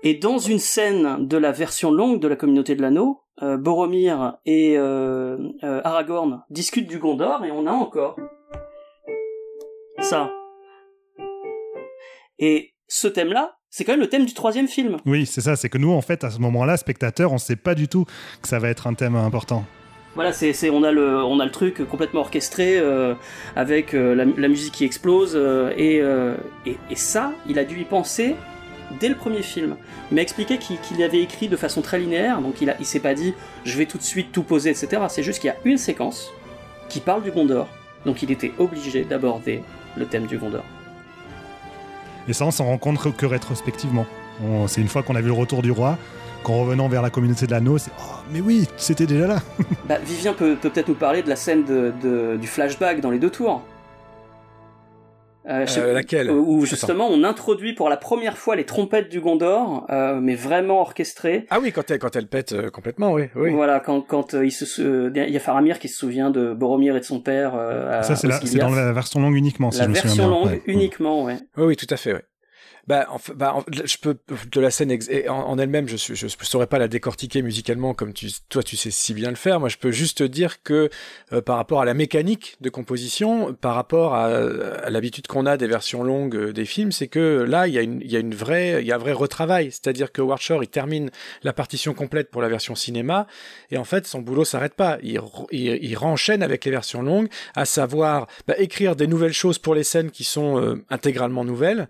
[0.04, 4.38] Et dans une scène de la version longue de la communauté de l'anneau, euh, Boromir
[4.44, 8.16] et euh, euh, Aragorn discutent du Gondor et on a encore
[10.00, 10.32] ça.
[12.38, 14.96] Et ce thème-là, c'est quand même le thème du troisième film.
[15.06, 15.54] Oui, c'est ça.
[15.54, 18.04] C'est que nous, en fait, à ce moment-là, spectateurs, on ne sait pas du tout
[18.42, 19.64] que ça va être un thème important.
[20.14, 23.14] Voilà, c'est, c'est on a le on a le truc complètement orchestré euh,
[23.56, 26.02] avec euh, la, la, musique qui explose euh, et,
[26.70, 28.36] et, et ça, il a dû y penser
[29.00, 29.76] dès le premier film.
[30.10, 33.00] Il m'a expliqué qu'il avait écrit de façon très linéaire, donc il, a, il s'est
[33.00, 33.34] pas dit
[33.64, 35.02] je vais tout de suite tout poser, etc.
[35.08, 36.30] C'est juste qu'il y a une séquence
[36.88, 37.68] qui parle du Gondor,
[38.04, 39.62] donc il était obligé d'aborder
[39.96, 40.64] le thème du Gondor.
[42.28, 44.06] Et ça, on s'en rend compte que rétrospectivement.
[44.66, 45.98] C'est une fois qu'on a vu le retour du roi,
[46.42, 49.42] qu'en revenant vers la communauté de l'anneau, c'est oh, mais oui, c'était déjà là.
[49.88, 53.10] bah, Vivien peut, peut peut-être nous parler de la scène de, de, du flashback dans
[53.10, 53.62] les deux tours.
[55.48, 59.86] Euh, euh, laquelle Où justement on introduit pour la première fois les trompettes du Gondor,
[59.90, 61.46] euh, mais vraiment orchestrées.
[61.50, 63.50] Ah oui, quand elle quand elle pète euh, complètement, oui, oui.
[63.52, 67.00] Voilà, quand quand il se il y a Faramir qui se souvient de Boromir et
[67.00, 67.54] de son père.
[68.02, 69.70] Ça c'est dans la version longue uniquement.
[69.70, 70.62] Si la je me version longue ouais.
[70.66, 71.38] uniquement, ouais.
[71.56, 72.24] Oui, oui, tout à fait, ouais.
[72.88, 73.06] Bah,
[73.36, 74.16] bah je peux
[74.50, 78.12] de la scène en, elle-même, je, je saurais pas la décortiquer musicalement comme
[78.48, 79.60] toi tu sais si bien le faire.
[79.60, 80.90] Moi, je peux juste te dire que
[81.32, 85.68] euh, par rapport à la mécanique de composition, par rapport à, l'habitude qu'on a des
[85.68, 88.92] versions longues euh, des films, c'est que là, il y a une, vraie, il y
[88.92, 89.70] a un vrai retravail.
[89.70, 91.10] C'est-à-dire que Warshore, il termine
[91.42, 93.26] la partition complète pour la version cinéma,
[93.70, 94.98] et en fait, son boulot s'arrête pas.
[95.02, 95.20] Il,
[95.52, 99.74] il, il renchaîne avec les versions longues, à savoir bah, écrire des nouvelles choses pour
[99.74, 101.88] les scènes qui sont euh, intégralement nouvelles,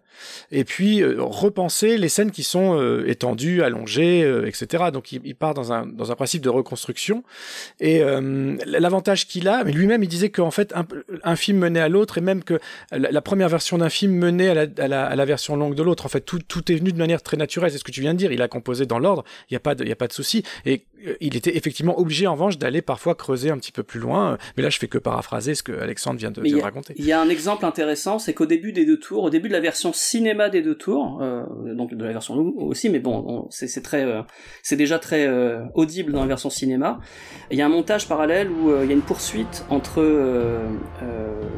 [0.51, 4.87] et puis puis euh, repenser les scènes qui sont euh, étendues, allongées, euh, etc.
[4.93, 7.22] Donc il, part dans un, dans un principe de reconstruction.
[7.78, 8.03] Et
[8.66, 10.74] l'avantage qu'il a, mais lui-même il disait qu'en fait
[11.22, 12.59] un, film menait à l'autre et même que
[12.91, 15.83] la, première version d'un film menait à la, à, la, à la, version longue de
[15.85, 16.05] l'autre.
[16.05, 17.70] En fait tout, tout est venu de manière très naturelle.
[17.70, 18.33] C'est ce que tu viens de dire.
[18.33, 19.22] Il a composé dans l'ordre.
[19.51, 20.43] Il n'y a pas de, il y a pas de souci.
[20.66, 20.83] Et
[21.20, 24.38] il était effectivement obligé en revanche d'aller parfois creuser un petit peu plus loin.
[24.57, 26.94] Mais là je fais que paraphraser ce que Alexandre vient de, vient de raconter.
[26.96, 29.53] Il y a un exemple intéressant, c'est qu'au début des deux tours, au début de
[29.53, 31.44] la version cinéma des deux tours, euh,
[31.74, 34.22] donc de la version aussi, mais bon, c'est très, euh,
[34.62, 37.00] c'est déjà très euh, audible dans la version cinéma.
[37.50, 40.68] Il y a un montage parallèle où euh, il y a une poursuite entre euh,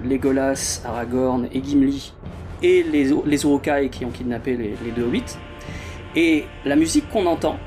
[0.04, 2.12] Legolas, Aragorn et Gimli
[2.62, 5.36] et les, les Urukai qui ont kidnappé les, les deux hobbits.
[6.16, 7.58] Et la musique qu'on entend,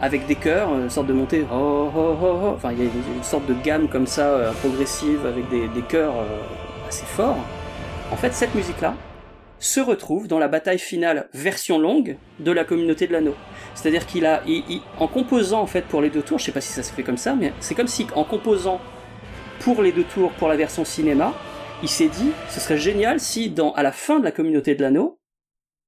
[0.00, 3.88] avec des chœurs, une sorte de montée, enfin il y a une, sorte de gamme
[3.88, 7.38] comme ça, euh, progressive, avec des, chœurs euh, assez forts.
[8.12, 8.94] En fait, cette musique-là
[9.58, 13.34] se retrouve dans la bataille finale version longue de la communauté de l'anneau.
[13.74, 14.42] C'est-à-dire qu'il a,
[14.98, 17.02] en composant en fait pour les deux tours, je sais pas si ça se fait
[17.02, 18.80] comme ça, mais c'est comme si en composant
[19.60, 21.32] pour les deux tours pour la version cinéma,
[21.82, 24.82] il s'est dit, ce serait génial si dans à la fin de la communauté de
[24.82, 25.18] l'anneau,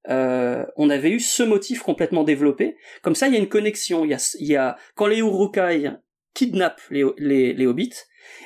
[0.07, 2.77] euh, on avait eu ce motif complètement développé.
[3.01, 4.05] Comme ça, il y a une connexion.
[4.05, 5.91] Il y a, il y a quand les Urukai
[6.33, 7.95] kidnappent les, les, les hobbits,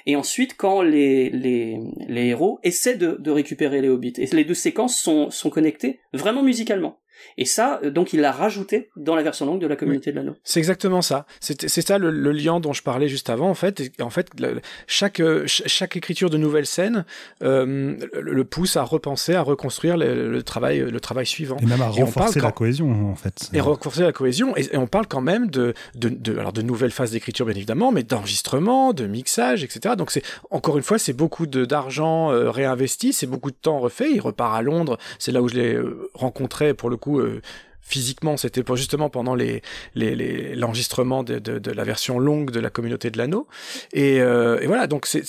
[0.05, 1.77] et ensuite quand les, les,
[2.07, 4.13] les héros essaient de, de récupérer les hobbits.
[4.17, 6.99] Et les deux séquences sont, sont connectées vraiment musicalement.
[7.37, 10.13] Et ça, euh, donc, il l'a rajouté dans la version longue de la communauté oui.
[10.13, 10.35] de l'anneau.
[10.43, 11.25] C'est exactement ça.
[11.39, 13.81] C'est ça le, le, lien dont je parlais juste avant, en fait.
[13.81, 17.05] Et, en fait, le, chaque, chaque écriture de nouvelle scène
[17.43, 21.57] euh, le, le, pousse à repenser, à reconstruire le, le, travail, le travail suivant.
[21.61, 22.57] Et même à et renforcer la quand...
[22.57, 23.49] cohésion, en fait.
[23.53, 24.55] Et renforcer la cohésion.
[24.57, 27.55] Et, et, on parle quand même de, de, de, alors de nouvelles phases d'écriture, bien
[27.55, 29.95] évidemment, mais d'enregistrement, de mixage, etc.
[29.97, 34.11] Donc, c'est encore une fois, c'est beaucoup d'argent euh, réinvesti, c'est beaucoup de temps refait.
[34.11, 34.97] Il repart à Londres.
[35.19, 37.41] C'est là où je l'ai euh, rencontré, pour le coup, euh,
[37.81, 39.61] physiquement, c'était pour justement pendant les
[39.95, 43.47] l'enregistrement les, de, de, la version longue de la communauté de l'anneau.
[43.91, 45.23] Et, et voilà, donc c'est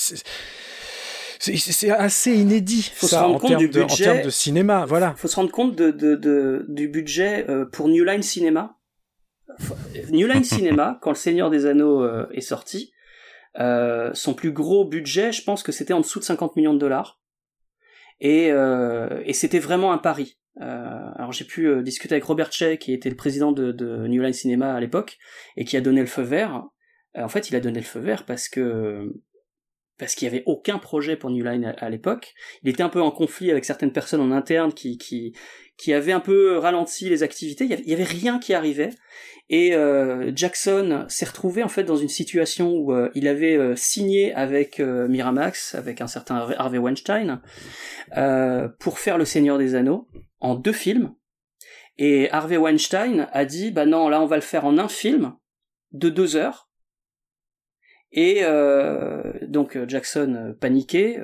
[1.39, 4.23] c'est assez inédit faut ça, se rendre en, compte termes du de, en budget, termes
[4.23, 4.85] de cinéma.
[4.87, 5.15] Voilà.
[5.17, 8.79] faut se rendre compte de, de, de du budget euh, pour New Line Cinema.
[10.11, 12.93] New Line Cinema, quand Le Seigneur des Anneaux euh, est sorti,
[13.59, 16.79] euh, son plus gros budget, je pense que c'était en dessous de 50 millions de
[16.79, 17.21] dollars.
[18.21, 20.39] Et, euh, et c'était vraiment un pari.
[20.61, 24.07] Euh, alors j'ai pu euh, discuter avec Robert Shea, qui était le président de, de
[24.07, 25.19] New Line Cinema à l'époque,
[25.57, 26.65] et qui a donné le feu vert.
[27.15, 29.13] en fait, il a donné le feu vert parce que
[29.99, 32.35] parce qu'il y avait aucun projet pour New Line à, l'époque.
[32.63, 35.35] Il était un peu en conflit avec certaines personnes en interne qui qui
[35.77, 37.65] qui avaient un peu ralenti les activités.
[37.65, 38.91] Il y avait, rien qui arrivait.
[39.51, 43.75] Et euh, Jackson s'est retrouvé en fait dans une situation où euh, il avait euh,
[43.77, 47.41] signé avec Miramax, avec un certain Harvey Weinstein,
[48.79, 50.09] pour faire Le Seigneur des Anneaux
[50.45, 51.15] en deux films.
[51.97, 55.37] Et Harvey Weinstein a dit bah non là on va le faire en un film
[55.93, 56.69] de deux heures
[58.15, 61.19] et euh, donc euh, Jackson, euh, paniqué,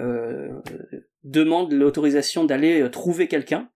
[1.23, 3.71] demande l'autorisation d'aller trouver quelqu'un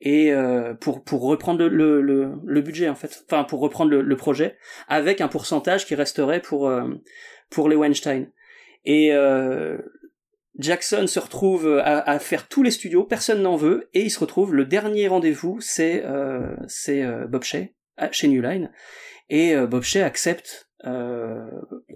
[0.00, 0.32] et
[0.80, 4.56] pour pour reprendre le, le, budget en fait, enfin pour reprendre le, projet
[4.88, 6.72] avec un pourcentage qui resterait pour
[7.50, 8.30] pour les Weinstein.
[8.86, 9.12] Et
[10.60, 14.20] Jackson se retrouve à, à, faire tous les studios, personne n'en veut, et il se
[14.20, 16.04] retrouve le dernier rendez-vous, c'est
[16.66, 17.68] c'est Bob Shea
[18.12, 18.70] chez New Line,
[19.28, 21.46] et Bob Shea accepte euh,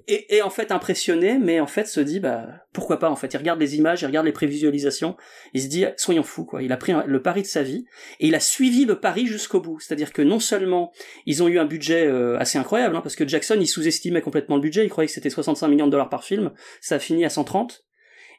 [0.09, 3.33] et, et, en fait impressionné, mais en fait se dit bah pourquoi pas en fait.
[3.33, 5.17] Il regarde les images, il regarde les prévisualisations,
[5.55, 6.63] il se dit soyons fous quoi.
[6.63, 7.87] Il a pris le pari de sa vie
[8.21, 9.81] et il a suivi le pari jusqu'au bout.
[9.81, 10.93] C'est-à-dire que non seulement
[11.25, 14.57] ils ont eu un budget euh, assez incroyable, hein, parce que Jackson il sous-estimait complètement
[14.57, 16.53] le budget, il croyait que c'était 65 millions de dollars par film,
[16.83, 17.85] ça a fini à 130.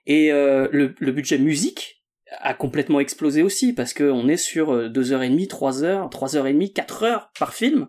[0.08, 2.04] Et euh, le, le budget musique
[2.40, 6.36] a complètement explosé aussi parce qu'on est sur deux heures et demie, trois heures, trois
[6.36, 7.88] heures et demie, quatre heures par film.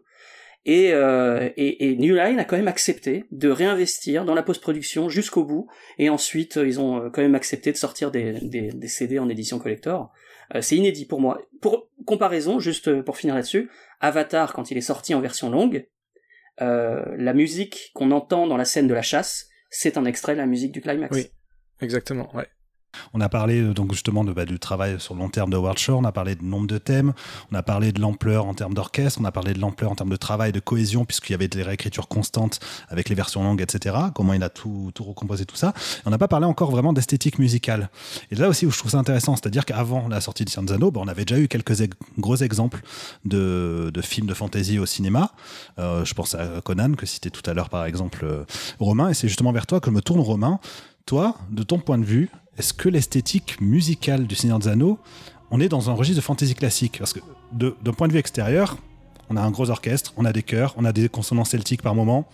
[0.67, 5.09] Et, euh, et, et, New Line a quand même accepté de réinvestir dans la post-production
[5.09, 8.73] jusqu'au bout, et ensuite euh, ils ont euh, quand même accepté de sortir des, des,
[8.73, 10.11] des CD en édition collector.
[10.57, 11.41] Euh, c'est inédit pour moi.
[11.61, 15.87] Pour comparaison, juste pour finir là-dessus, Avatar, quand il est sorti en version longue,
[16.61, 20.39] euh, la musique qu'on entend dans la scène de la chasse, c'est un extrait de
[20.39, 21.17] la musique du climax.
[21.17, 21.29] Oui,
[21.81, 22.49] exactement, ouais.
[23.14, 25.57] On a parlé euh, donc justement de, bah, du travail sur le long terme de
[25.57, 27.12] Howard Shore, on a parlé de nombre de thèmes,
[27.53, 30.11] on a parlé de l'ampleur en termes d'orchestre, on a parlé de l'ampleur en termes
[30.11, 33.97] de travail, de cohésion, puisqu'il y avait des réécritures constantes avec les versions longues, etc.
[34.14, 35.72] Comment il a tout, tout recomposé, tout ça.
[36.05, 37.91] on n'a pas parlé encore vraiment d'esthétique musicale.
[38.31, 41.01] Et là aussi où je trouve ça intéressant, c'est-à-dire qu'avant la sortie de Cianzano, bah,
[41.03, 41.74] on avait déjà eu quelques
[42.18, 42.81] gros exemples
[43.24, 45.33] de, de, films de fantasy au cinéma.
[45.79, 48.45] Euh, je pense à Conan, que citait tout à l'heure par exemple euh,
[48.79, 50.61] Romain, et c'est justement vers toi que me tourne Romain.
[51.07, 52.29] Toi, de ton point de vue,
[52.59, 54.99] est-ce que l'esthétique musicale du Seigneur des Anneaux,
[55.53, 56.99] on est dans un registre de fantasy classique?
[56.99, 57.21] Parce que
[57.53, 58.77] d'un point de vue extérieur,
[59.31, 61.95] on a un gros orchestre, on a des chœurs, on a des consonants celtiques par
[61.95, 62.27] moment.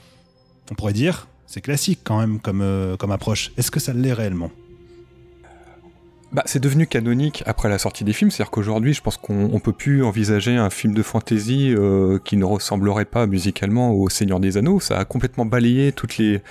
[0.70, 3.52] On pourrait dire, c'est classique quand même comme, euh, comme approche.
[3.58, 4.50] Est-ce que ça l'est réellement?
[6.32, 9.72] Bah, c'est devenu canonique après la sortie des films, c'est-à-dire qu'aujourd'hui, je pense qu'on peut
[9.72, 14.56] plus envisager un film de fantasy euh, qui ne ressemblerait pas musicalement au Seigneur des
[14.56, 14.80] Anneaux.
[14.80, 16.42] Ça a complètement balayé toutes les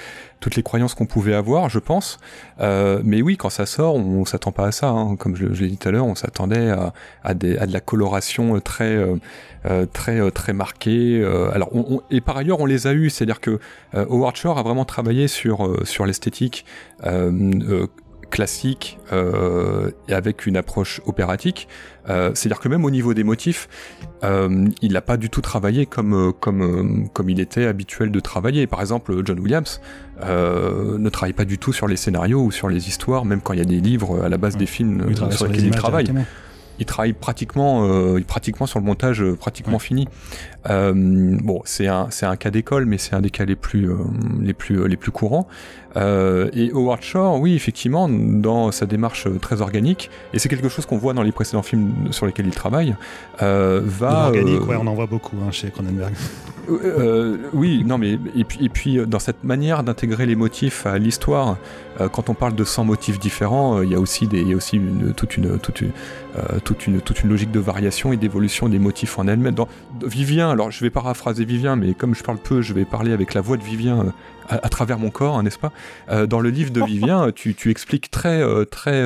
[0.41, 2.19] toutes les croyances qu'on pouvait avoir, je pense.
[2.59, 4.89] Euh, mais oui, quand ça sort, on, s'attend pas à ça.
[4.89, 5.15] Hein.
[5.15, 8.59] Comme je, l'ai dit tout à l'heure, on s'attendait à, à, à de la coloration
[8.59, 9.15] très euh,
[9.67, 11.21] euh très euh, très marquée.
[11.21, 13.59] Euh, alors, on, et par ailleurs, on les a eu, c'est-à-dire que
[13.93, 16.65] Howard Shore a vraiment travaillé sur sur l'esthétique
[18.31, 21.67] classique euh, et avec une approche opératique.
[22.09, 23.69] Euh, C'est-à-dire que même au niveau des motifs,
[24.23, 28.65] euh, il n'a pas du tout travaillé comme comme comme il était habituel de travailler.
[28.65, 29.81] Par exemple, John Williams
[30.23, 33.53] euh, ne travaille pas du tout sur les scénarios ou sur les histoires, même quand
[33.53, 36.11] il y a des livres à la base des films sur lesquels il travaille
[36.81, 40.07] il travaille pratiquement, euh, pratiquement sur le montage euh, pratiquement fini.
[40.69, 43.87] Euh, bon, c'est un, c'est un cas d'école, mais c'est un des cas les plus,
[44.41, 45.47] les plus, les plus courants.
[45.95, 50.97] Et Howard Shore, oui, effectivement, dans sa démarche très organique, et c'est quelque chose qu'on
[50.97, 52.95] voit dans les précédents films sur lesquels il travaille,
[53.39, 54.27] va.
[54.27, 56.13] Organique, ouais, on en voit beaucoup hein, chez Cronenberg.
[57.53, 61.57] oui, non, mais et puis, et puis dans cette manière d'intégrer les motifs à l'histoire,
[62.11, 64.55] quand on parle de 100 motifs différents, il y a aussi des, il y a
[64.55, 65.91] aussi une, toute une, toute une,
[66.63, 69.53] toute une, toute une logique de variation et d'évolution des motifs en elle-même.
[69.53, 69.67] Dans
[70.05, 73.33] Vivien, alors je vais paraphraser Vivien, mais comme je parle peu, je vais parler avec
[73.33, 74.11] la voix de Vivien euh,
[74.49, 75.71] à, travers mon corps, hein, n'est-ce pas?
[76.09, 79.05] Euh, Dans le livre de Vivien, tu, tu expliques très, euh, très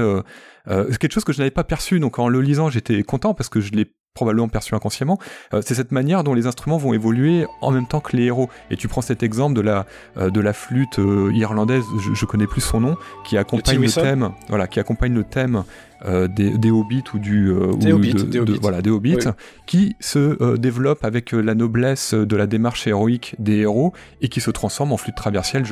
[0.99, 1.99] quelque chose que je n'avais pas perçu.
[1.99, 5.19] Donc en le lisant, j'étais content parce que je l'ai probablement perçu inconsciemment,
[5.53, 8.49] euh, c'est cette manière dont les instruments vont évoluer en même temps que les héros.
[8.71, 9.85] Et tu prends cet exemple de la,
[10.17, 13.91] euh, de la flûte euh, irlandaise, je, je, connais plus son nom, qui accompagne le,
[13.91, 15.63] thème, voilà, qui accompagne le thème
[16.05, 18.59] des, des, hobbits ou du des hobbits, de, des hobbits.
[18.61, 19.31] voilà des hobbits oui.
[19.65, 23.91] qui se développe avec la noblesse de la démarche héroïque des héros
[24.21, 25.63] et qui se transforme en flûte traversière,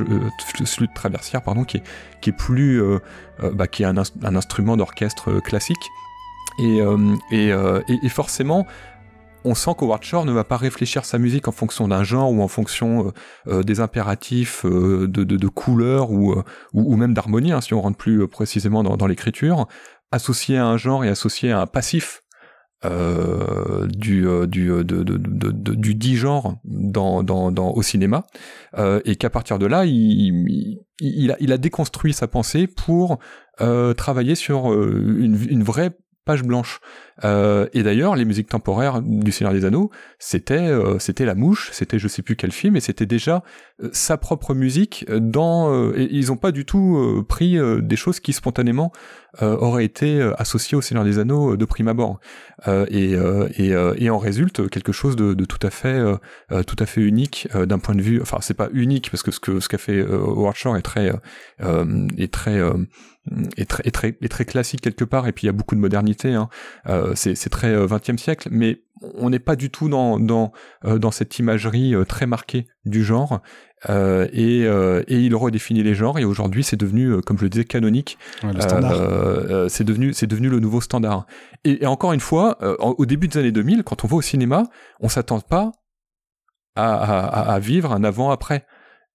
[0.66, 1.84] flûte traversière pardon, qui est,
[2.22, 2.82] qui est plus
[3.54, 5.78] bah, qui est un, un instrument d'orchestre classique
[6.60, 8.66] et, euh, et, euh, et, et, forcément,
[9.44, 12.42] on sent qu'Howard Shore ne va pas réfléchir sa musique en fonction d'un genre ou
[12.42, 13.12] en fonction
[13.48, 16.36] euh, des impératifs de, de, de couleur ou,
[16.74, 19.68] ou, même d'harmonie, hein, si on rentre plus précisément dans, dans l'écriture.
[20.12, 22.24] Associé à un genre et associé à un passif
[22.86, 28.26] euh, du, du, de, de, du dit genre dans, dans, dans, au cinéma,
[28.78, 32.68] euh, et qu'à partir de là, il, il, il, a, il a déconstruit sa pensée
[32.68, 33.20] pour
[33.62, 35.92] euh, travailler sur une, une vraie
[36.26, 36.80] page blanche.
[37.24, 41.70] Euh, et d'ailleurs, les musiques temporaires du Seigneur des Anneaux, c'était euh, c'était la mouche,
[41.72, 43.44] c'était je sais plus quel film, et c'était déjà
[43.82, 45.06] euh, sa propre musique.
[45.10, 48.92] Dans et ils ont pas du tout pris des choses qui spontanément
[49.42, 52.20] auraient été associées au Seigneur des Anneaux de prime abord.
[52.68, 53.14] et
[53.58, 56.00] et, et en résulte quelque chose de, de tout à fait
[56.66, 58.22] tout à fait unique d'un point de vue.
[58.22, 61.12] Enfin, c'est pas unique parce que ce que ce qu'a fait Howard Shore est très
[62.18, 62.62] est très
[63.58, 65.76] est très, est très, est très classique quelque part, et puis il y a beaucoup
[65.76, 66.34] de modernité.
[66.34, 66.50] Hein.
[67.04, 68.84] Euh, c'est très 20e siècle, mais
[69.16, 70.52] on n'est pas du tout dans dans
[70.86, 73.42] euh, dans cette imagerie euh, très marquée du genre.
[73.90, 77.66] Euh, et, et il redéfinit les genres et aujourd'hui c'est devenu comme je le disais
[77.66, 78.18] canonique.
[78.42, 78.52] Ouais,
[79.68, 81.26] c'est devenu c'est devenu le nouveau standard.
[81.66, 84.64] Et, et encore une fois au début des années 2000 quand on va au cinéma
[85.02, 85.74] on s'attend pas
[86.78, 88.66] à, à, à, vivre un avant après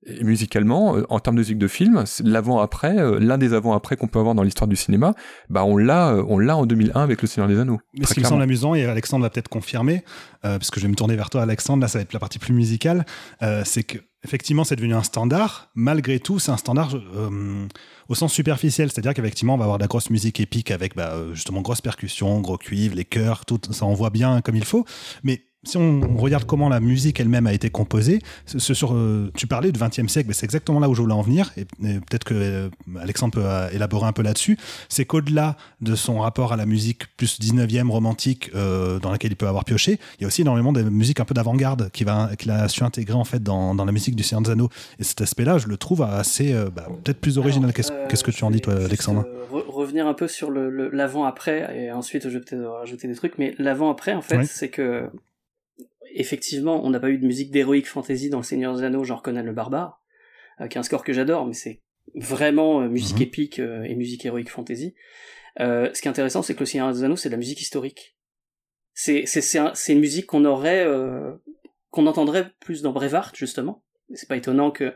[0.09, 4.06] et musicalement, euh, en termes de musique de film, l'avant-après, euh, l'un des avant-après qu'on
[4.06, 5.14] peut avoir dans l'histoire du cinéma,
[5.50, 7.80] bah on l'a, euh, on l'a en 2001 avec Le Seigneur des Anneaux.
[7.94, 10.04] Mais ce qui me semble amusant, et Alexandre va peut-être confirmer,
[10.44, 12.20] euh, parce que je vais me tourner vers toi, Alexandre, là ça va être la
[12.20, 13.04] partie plus musicale,
[13.42, 15.70] euh, c'est que effectivement c'est devenu un standard.
[15.74, 17.66] Malgré tout, c'est un standard euh,
[18.09, 21.14] au sens superficiel, c'est-à-dire qu'effectivement on va avoir de la grosse musique épique avec bah,
[21.32, 24.84] justement grosse percussion, gros cuivre, les chœurs, tout ça on voit bien comme il faut,
[25.24, 29.46] mais si on regarde comment la musique elle-même a été composée, ce sur, euh, tu
[29.46, 32.00] parlais du XXe siècle, mais c'est exactement là où je voulais en venir, et, et
[32.00, 32.68] peut-être que euh,
[33.00, 34.56] Alexandre peut euh, élaborer un peu là-dessus,
[34.88, 39.48] c'est qu'au-delà de son rapport à la musique plus 19e romantique dans laquelle il peut
[39.48, 42.68] avoir pioché, il y a aussi énormément de musique un peu d'avant-garde qu'il qu a
[42.68, 44.68] su intégrer en fait dans, dans la musique du Seigneur des Anneaux.
[44.98, 47.72] Et cet aspect-là, je le trouve assez, bah, peut-être plus original.
[47.72, 51.76] Qu'est-ce qu ce que tu en dis, toi, Alexandre re Revenir un peu sur l'avant-après,
[51.76, 54.46] et ensuite je vais peut-être rajouter des trucs, mais l'avant-après, en fait, oui.
[54.46, 55.09] c'est que
[56.12, 59.22] effectivement, on n'a pas eu de musique d'héroïque fantasy dans le Seigneur des Anneaux, genre
[59.22, 60.00] Conan le Barbare,
[60.61, 61.82] euh, qui est un score que j'adore, mais c'est
[62.14, 63.22] vraiment euh, musique -hmm.
[63.22, 64.94] épique euh, et musique héroïque fantasy.
[65.61, 67.61] Euh, ce qui est intéressant, c'est que le Seigneur des Anneaux, c'est de la musique
[67.61, 68.16] historique.
[68.94, 71.32] C'est c'est un, une musique qu'on aurait euh,
[71.90, 73.84] qu'on entendrait plus dans Brevard justement.
[74.14, 74.94] C'est pas étonnant que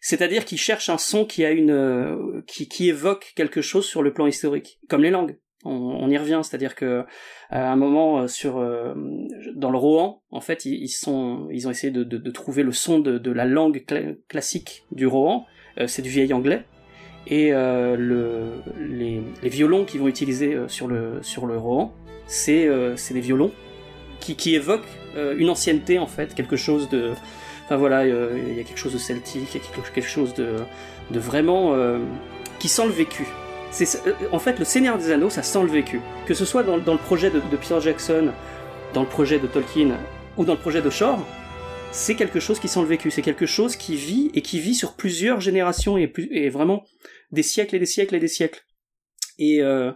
[0.00, 4.02] c'est-à-dire qu'il cherche un son qui a une euh, qui, qui évoque quelque chose sur
[4.02, 5.38] le plan historique, comme les langues.
[5.64, 7.04] On, y revient, c'est-à-dire que
[7.50, 8.94] à un moment euh, sur euh,
[9.54, 13.30] dans le Rohan, en fait, ils, sont ils ont essayé de, trouver le son de,
[13.30, 15.46] la langue cl classique du Rohan.
[15.78, 16.64] Euh, c'est du vieil anglais
[17.26, 21.90] et le, les, violons qu'ils vont utiliser sur le sur le Rohan,
[22.26, 23.50] c'est c'est des violons
[24.20, 24.82] qui, qui évoquent
[25.16, 27.12] une ancienneté en fait, quelque chose de
[27.64, 31.18] enfin voilà, il y a quelque chose de celtique, il y a quelque chose de
[31.18, 31.74] vraiment
[32.58, 33.24] qui sent le vécu
[34.32, 36.00] en fait le Seigneur des Anneaux, ça sent le vécu.
[36.26, 38.32] Que ce soit dans, le projet de, Peter Jackson,
[38.92, 39.98] dans le projet de Tolkien
[40.36, 41.26] ou dans le projet de Shore,
[41.92, 43.10] c'est quelque chose qui sent le vécu.
[43.10, 46.84] C'est quelque chose qui vit et qui vit sur plusieurs générations et vraiment
[47.30, 48.64] des siècles et des siècles et des siècles.
[49.38, 49.92] Et euh,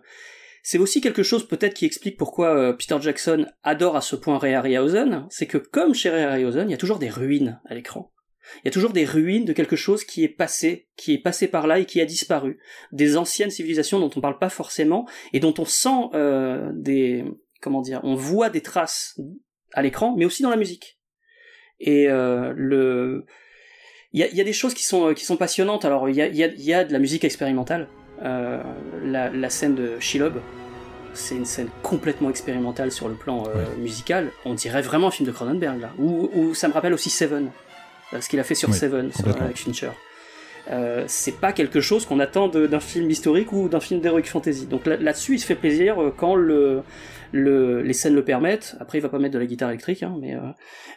[0.62, 4.39] c'est aussi quelque chose peut-être qui explique pourquoi euh, Peter Jackson adore à ce point
[4.39, 7.74] Ray Harryhausen, c'est que comme chez Ray Harryhausen, il y a toujours des ruines à
[7.74, 8.12] l'écran.
[8.57, 11.49] Il y a toujours des ruines de quelque chose qui est passé, qui est passé
[11.49, 12.59] par là et qui a disparu.
[12.92, 17.24] Des anciennes civilisations dont on parle pas forcément et dont on sent euh, des,
[17.61, 19.18] comment dire, on voit des traces
[19.72, 20.99] à l'écran, mais aussi dans la musique.
[21.80, 23.24] Et euh, le,
[24.12, 25.84] il y a, y a, des choses qui sont qui sont passionnantes.
[25.84, 27.88] Alors il y a, y a, y a de la musique expérimentale.
[28.22, 28.62] Euh,
[29.05, 30.40] la, la, scène de Shelob,
[31.14, 33.76] c'est une scène complètement expérimentale sur le plan euh, ouais.
[33.76, 34.32] musical.
[34.44, 35.92] On dirait vraiment un film de Cronenberg là.
[35.99, 37.51] Ou, ou ça me rappelle aussi Seven
[38.21, 39.91] ce qu'il a fait sur oui, Seven, sur, avec Fincher.
[40.71, 44.67] Euh, c'est pas quelque chose qu'on attend d'un film historique ou d'un film d'heroic fantasy.
[44.67, 46.83] Donc là-dessus, là il se fait plaisir euh, quand le,
[47.33, 48.77] le, les scènes le permettent.
[48.81, 50.41] Après, il va pas mettre de la guitare électrique, hein, mais, euh,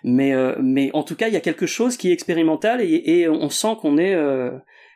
[0.04, 3.02] mais, euh, mais en tout cas, il y a quelque chose qui est expérimental et,
[3.06, 4.52] et on sent qu'on est, euh,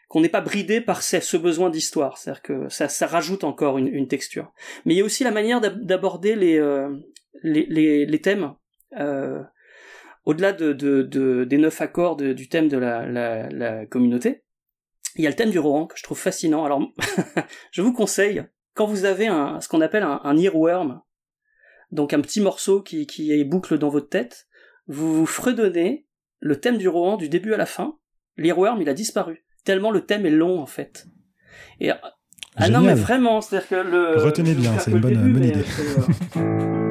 [0.08, 3.88] qu'on n'est pas bridé par ce, besoin d'histoire, c'est-à-dire que ça, ça rajoute encore une,
[3.88, 4.52] une, texture.
[4.86, 6.90] Mais il y a aussi la manière d'aborder les, euh,
[7.44, 8.54] les, les, les, thèmes.
[10.26, 14.44] Euh, au-delà de, de, de, des neuf accords du thème de la, la, la, communauté,
[15.16, 16.66] il y a le thème du Rohan que je trouve fascinant.
[16.66, 16.82] Alors,
[17.72, 21.02] je vous conseille, quand vous avez un, ce qu'on appelle un, un earworm,
[21.92, 24.48] donc un petit morceau qui, qui est boucle dans votre tête,
[24.88, 26.08] vous vous fredonnez
[26.40, 27.98] le thème du Rohan du début à la fin.
[28.38, 29.46] L'earworm, il a disparu.
[29.64, 31.08] Tellement le thème est long, en fait.
[31.80, 31.92] Et,
[32.58, 34.24] ah non, mais vraiment, c'est-à-dire que le.
[34.24, 36.85] Retenez bien, c'est une bonne, bonne idée.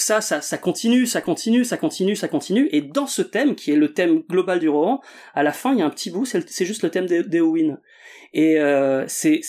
[0.00, 2.68] Ça, ça, ça continue, ça continue, ça continue, ça continue.
[2.72, 5.00] Et dans ce thème, qui est le thème global du roman,
[5.34, 7.78] à la fin, il y a un petit bout, c'est juste le thème d'Eowyn.
[8.32, 9.40] Et euh, c'est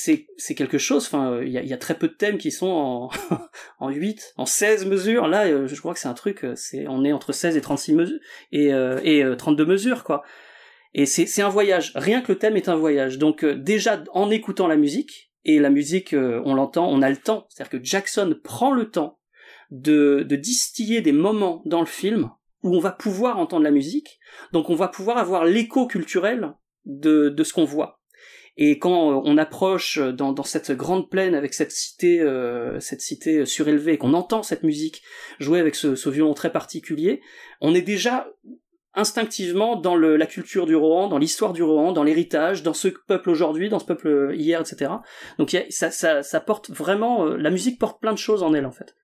[0.56, 1.06] quelque chose.
[1.06, 3.10] Enfin, il y a, y a, très peu de thèmes qui sont en
[3.80, 5.28] en 8, en 16 mesures.
[5.28, 6.44] Là, euh, je crois que c'est un truc.
[6.44, 8.20] Euh, c'est on est entre 16 et 36 mesures
[8.52, 10.24] et euh, et 32 mesures quoi.
[10.94, 11.94] Et c'est un voyage.
[11.96, 13.18] Rien que le thème est un voyage.
[13.18, 17.48] Donc déjà en écoutant la musique et la musique, on l'entend, on a le temps.
[17.50, 19.21] C'est-à-dire que Jackson prend le temps
[19.72, 22.30] de, de distiller des moments dans le film
[22.64, 24.20] où on va pouvoir entendre la musique,
[24.54, 26.54] donc on va pouvoir avoir l'écho culturel
[26.86, 28.02] de, de ce qu'on voit.
[28.58, 33.02] Et quand euh, on approche dans, dans cette grande plaine avec cette cité, euh, cette
[33.02, 35.02] cité surélevée, qu'on entend cette musique
[35.40, 37.22] jouer avec ce, ce, violon très particulier,
[37.62, 38.30] on est déjà
[38.94, 42.90] instinctivement dans le, la culture du Rohan, dans l'histoire du Rohan, dans l'héritage, dans ce
[42.90, 44.92] peuple aujourd'hui, dans ce peuple hier, etc.
[45.38, 48.66] Donc ça, ça, ça porte vraiment, euh, la musique porte plein de choses en elle
[48.66, 48.96] en fait.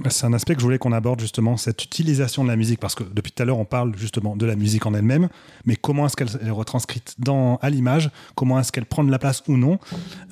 [0.00, 2.78] Bah, c'est un aspect que je voulais qu'on aborde justement, cette utilisation de la musique,
[2.78, 5.28] parce que depuis tout à l'heure on parle justement de la musique en elle-même,
[5.64, 9.18] mais comment est-ce qu'elle est retranscrite dans, à l'image, comment est-ce qu'elle prend de la
[9.18, 9.78] place ou non,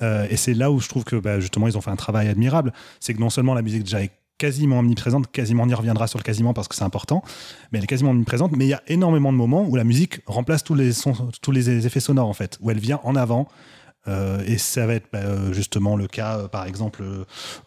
[0.01, 2.29] euh, et c'est là où je trouve que bah, justement ils ont fait un travail
[2.29, 6.07] admirable, c'est que non seulement la musique déjà est quasiment omniprésente, quasiment on y reviendra
[6.07, 7.23] sur le quasiment parce que c'est important,
[7.71, 10.21] mais elle est quasiment omniprésente, mais il y a énormément de moments où la musique
[10.27, 13.47] remplace tous les, sons, tous les effets sonores en fait, où elle vient en avant,
[14.07, 17.03] euh, et ça va être bah, euh, justement le cas, euh, par exemple,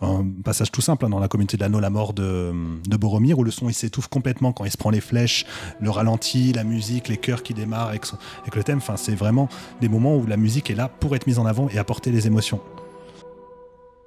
[0.00, 2.52] un passage tout simple hein, dans la communauté de l'anneau, la mort de,
[2.98, 5.46] Boromir, où le son il s'étouffe complètement quand il se prend les flèches,
[5.80, 8.06] le ralenti, la musique, les chœurs qui démarrent avec,
[8.54, 8.78] le thème.
[8.78, 9.48] Enfin, c'est vraiment
[9.80, 12.26] des moments où la musique est là pour être mise en avant et apporter les
[12.26, 12.60] émotions.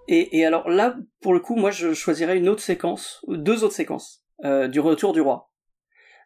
[0.09, 4.21] Et alors là, pour le coup, moi, je choisirais une autre séquence, deux autres séquences
[4.43, 5.52] du retour du roi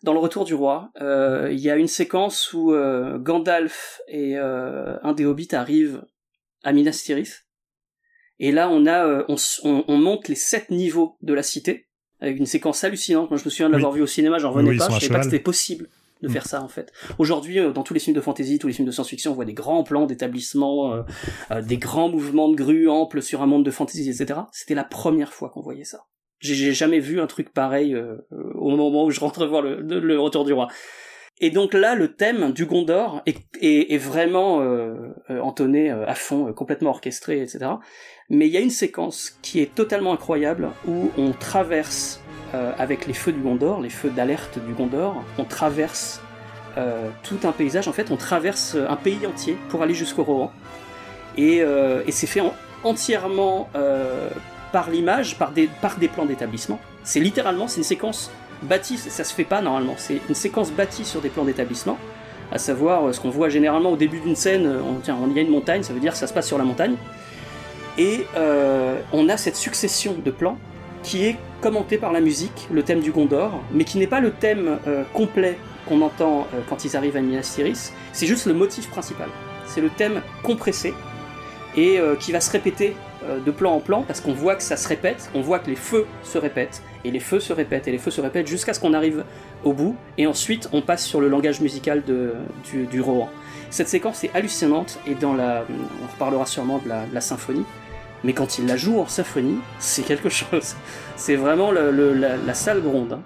[0.04, 4.38] dans le Retour du Roi, euh, il y a une séquence où euh, Gandalf et
[4.38, 6.04] euh, un des hobbits arrivent
[6.64, 7.46] à Minas Tirith.
[8.40, 11.88] Et là, on a, on, on, monte les sept niveaux de la cité
[12.20, 13.32] avec une séquence hallucinante.
[13.32, 14.90] Moi, je me souviens de l'avoir vu au cinéma, j'en revenais pas.
[14.90, 15.90] Je savais pas que c'était possible
[16.22, 16.32] de mm.
[16.32, 16.92] faire ça en fait.
[17.18, 19.54] Aujourd'hui, dans tous les films de fantasy, tous les films de science-fiction, on voit des
[19.54, 21.04] grands plans d'établissement,
[21.64, 24.42] des grands mouvements de grue amples sur un monde de fantasy, etc.
[24.52, 26.06] C'était la première fois qu'on voyait ça.
[26.40, 28.18] J'ai jamais vu un truc pareil euh,
[28.54, 30.68] au moment où je rentre voir le, Retour du Roi.
[31.40, 36.52] Et donc là, le thème du Gondor est, vraiment euh, euh entonné euh, à fond,
[36.54, 37.72] complètement orchestré, etc.
[38.30, 42.22] Mais il y a une séquence qui est totalement incroyable où on traverse
[42.54, 46.22] avec les feux du Gondor, les feux d'alerte du Gondor, on traverse
[47.22, 47.90] tout un paysage.
[47.90, 50.52] En fait, on traverse un pays entier pour aller jusqu'au Rohan.
[51.36, 51.62] Et
[52.10, 52.42] c'est fait
[52.86, 53.70] entièrement
[54.72, 55.68] par l'image, par des,
[56.08, 56.80] plans d'établissement.
[57.04, 58.32] C'est littéralement, c'est une séquence
[58.64, 61.98] bâtie, ça se fait pas normalement, c'est une séquence bâtie sur des plans d'établissement,
[62.52, 65.36] à savoir euh, ce qu'on voit généralement au début d'une scène, euh, on, tiens, il
[65.36, 66.96] y a une montagne, ça veut dire que ça se passe sur la montagne,
[67.98, 70.58] et euh, on a cette succession de plans
[71.04, 74.32] qui est commentée par la musique, le thème du Gondor, mais qui n'est pas le
[74.32, 74.78] thème
[75.14, 75.58] complet
[75.88, 79.30] qu'on entend quand ils arrivent à Minas Tirith, c'est juste le motif principal.
[79.66, 80.94] C'est le thème compressé
[81.78, 82.96] et qui va se répéter
[83.28, 85.70] euh, de plan en plan parce qu'on voit que ça se répète, on voit que
[85.70, 88.76] les feux se répètent, et les feux se répètent, et les feux se répètent jusqu'à
[88.76, 89.24] ce qu'on arrive
[89.64, 93.30] au bout, et ensuite on passe sur le langage musical du, Rohan.
[93.72, 95.66] Cette séquence est hallucinante, et dans la,
[96.04, 97.66] on reparlera sûrement de la, symphonie,
[98.24, 100.76] mais quand il la joue en symphonie, c'est quelque chose.
[101.16, 103.14] C'est vraiment la, salle gronde.
[103.14, 103.22] Hein.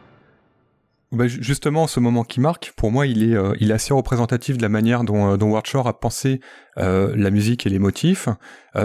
[1.12, 4.55] Bah, justement, ce moment qui marque, pour moi, il est, euh, il est assez représentatif
[4.55, 6.39] de la manière dont, euh, dont a pensé
[6.78, 8.30] euh, la musique et les motifs.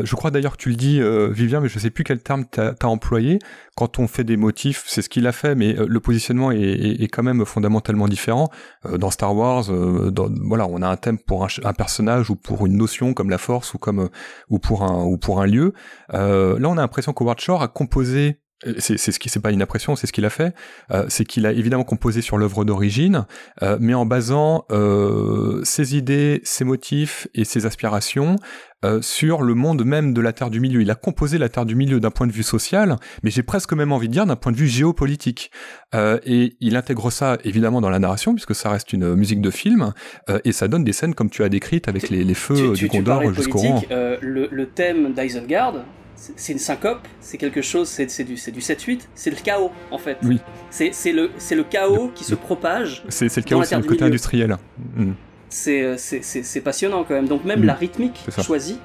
[0.02, 1.00] je crois d'ailleurs que tu le dis,
[1.32, 3.38] Vivien, mais je sais plus quel terme tu as, employé.
[3.76, 7.02] Quand on fait des motifs, c'est ce qu'il a fait, mais le positionnement est, est,
[7.02, 8.50] est, quand même fondamentalement différent.
[8.92, 9.66] dans Star Wars,
[10.10, 13.30] dans, voilà, on a un thème pour un, un, personnage ou pour une notion comme
[13.30, 14.08] la force ou comme
[14.48, 15.72] ou pour un ou pour un lieu.
[16.12, 18.40] là, on a l'impression qu'Howard Shore a composé
[18.78, 20.54] c'est ce qui c'est pas une impression, c'est ce qu'il a fait.
[20.90, 23.26] Euh, c'est qu'il a évidemment composé sur l'œuvre d'origine,
[23.62, 28.36] euh, mais en basant euh, ses idées, ses motifs et ses aspirations
[28.84, 30.80] euh, sur le monde même de la Terre du Milieu.
[30.80, 33.72] Il a composé la Terre du Milieu d'un point de vue social, mais j'ai presque
[33.72, 35.50] même envie de dire d'un point de vue géopolitique.
[35.94, 39.50] Euh, et il intègre ça évidemment dans la narration, puisque ça reste une musique de
[39.50, 39.92] film,
[40.30, 42.84] euh, et ça donne des scènes comme tu as décrites avec les, les feux Tu-
[42.84, 43.82] du tu- Condor jusqu'au rang.
[43.90, 45.74] euh, le, le thème d'Isengard,
[46.16, 49.70] c'est une syncope, c'est quelque chose, c'est c'est du, c'est du 7-8, c'est le chaos
[49.90, 50.18] en fait.
[50.22, 50.40] Oui.
[50.70, 53.04] C'est c'est le, c'est le chaos qui se propage.
[53.08, 54.12] C'est c'est le chaos, c'est le du côté Milieu.
[54.14, 54.56] industriel.
[54.96, 55.12] Mm.
[55.48, 57.28] C'est c'est- c'est- c'est passionnant quand même.
[57.28, 57.64] Donc même Mm.
[57.66, 58.78] la rythmique choisie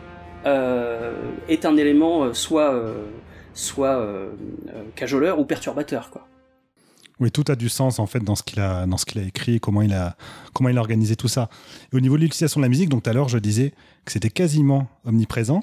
[0.46, 1.14] euh,
[1.48, 3.06] est un élément euh, soit, euh,
[3.54, 4.32] soit euh,
[4.96, 6.10] cajoleur ou perturbateur.
[6.10, 6.28] Quoi.
[7.20, 9.24] Oui, tout a du sens en fait dans ce qu'il a, dans ce qu'il a
[9.24, 10.16] écrit et comment il a,
[10.54, 11.50] comment il a organisé tout ça.
[11.94, 13.74] Et au niveau de l'utilisation de la musique, donc tout à l'heure je disais
[14.06, 15.62] que c'était quasiment omniprésent.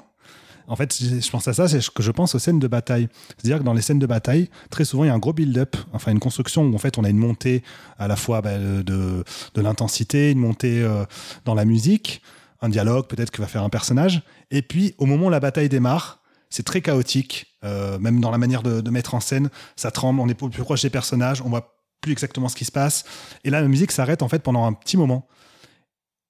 [0.69, 3.09] En fait, je pense à ça, c'est que je pense aux scènes de bataille.
[3.37, 5.75] C'est-à-dire que dans les scènes de bataille, très souvent il y a un gros build-up,
[5.93, 7.63] enfin une construction où en fait on a une montée
[7.97, 11.05] à la fois bah, de, de l'intensité, une montée euh,
[11.43, 12.21] dans la musique,
[12.61, 15.69] un dialogue peut-être qui va faire un personnage, et puis au moment où la bataille
[15.69, 19.89] démarre, c'est très chaotique, euh, même dans la manière de, de mettre en scène, ça
[19.89, 23.05] tremble, on est plus proche des personnages, on voit plus exactement ce qui se passe,
[23.43, 25.27] et là la musique s'arrête en fait pendant un petit moment,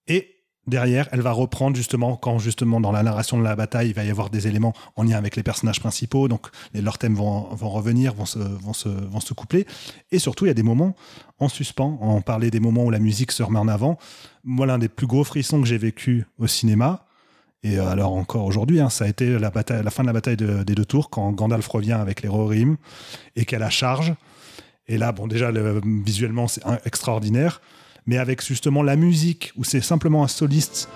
[0.07, 3.93] et derrière, elle va reprendre justement quand justement dans la narration de la bataille, il
[3.95, 7.43] va y avoir des éléments en lien avec les personnages principaux, donc leurs thèmes vont,
[7.55, 9.65] vont revenir, vont se, vont, se, vont se coupler.
[10.11, 10.95] Et surtout, il y a des moments
[11.39, 11.97] en suspens.
[12.01, 13.97] On parlait des moments où la musique se remet en avant.
[14.43, 17.05] Moi, l'un des plus gros frissons que j'ai vécu au cinéma,
[17.63, 20.13] et euh, alors encore aujourd'hui, hein, ça a été la, bataille, la fin de la
[20.13, 22.77] bataille de- des deux tours, quand Gandalf revient avec les Rohirrim
[23.35, 24.13] et qu'elle la charge.
[24.87, 27.59] Et là, bon, déjà, le- visuellement, c'est extraordinaire
[28.07, 30.89] mais avec justement la musique, où c'est simplement un soliste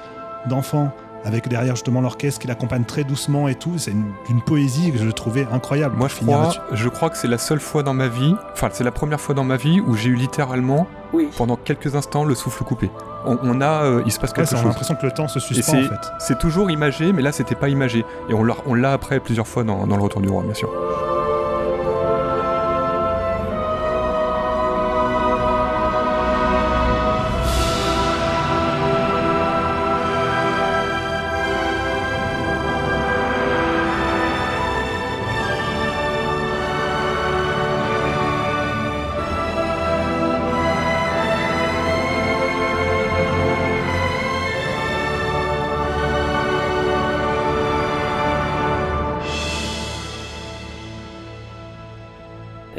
[0.47, 0.91] d'enfant,
[1.25, 4.97] avec derrière justement l'orchestre qui l'accompagne très doucement et tout, c'est une, une poésie que
[4.97, 5.95] je trouvais incroyable.
[5.95, 6.59] Moi, je crois, là-dessus.
[6.73, 9.33] je crois que c'est la seule fois dans ma vie, enfin, c'est la première fois
[9.33, 11.29] dans ma vie où j'ai eu littéralement, Oui.
[11.37, 12.91] pendant quelques instants, le souffle coupé.
[13.25, 14.65] On, on a, euh, il se passe Ouais, quelque a chose.
[14.65, 16.11] l'impression que le temps se suspend en c'est, fait.
[16.19, 18.03] c'est toujours imagé, mais là, c'était pas imagé.
[18.29, 20.53] Et on l'a, on l'a après plusieurs fois dans, dans le Retour du Roi, bien
[20.53, 20.69] sûr.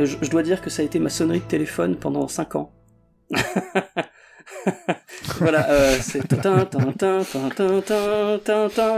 [0.05, 2.73] Euh, je, dois dire que ça a été ma sonnerie de téléphone pendant 5 ans.
[5.39, 6.27] voilà, euh, c'est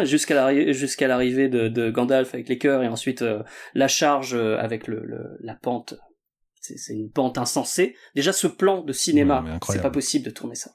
[0.05, 3.43] jusqu'à jusqu'à l'arrivée de, Gandalf avec les cœurs et ensuite euh,
[3.75, 5.95] la charge euh, avec la pente.
[6.61, 7.95] C'est une pente insensée.
[8.17, 10.73] Déjà ce plan de cinéma, c'est pas possible de tourner ça.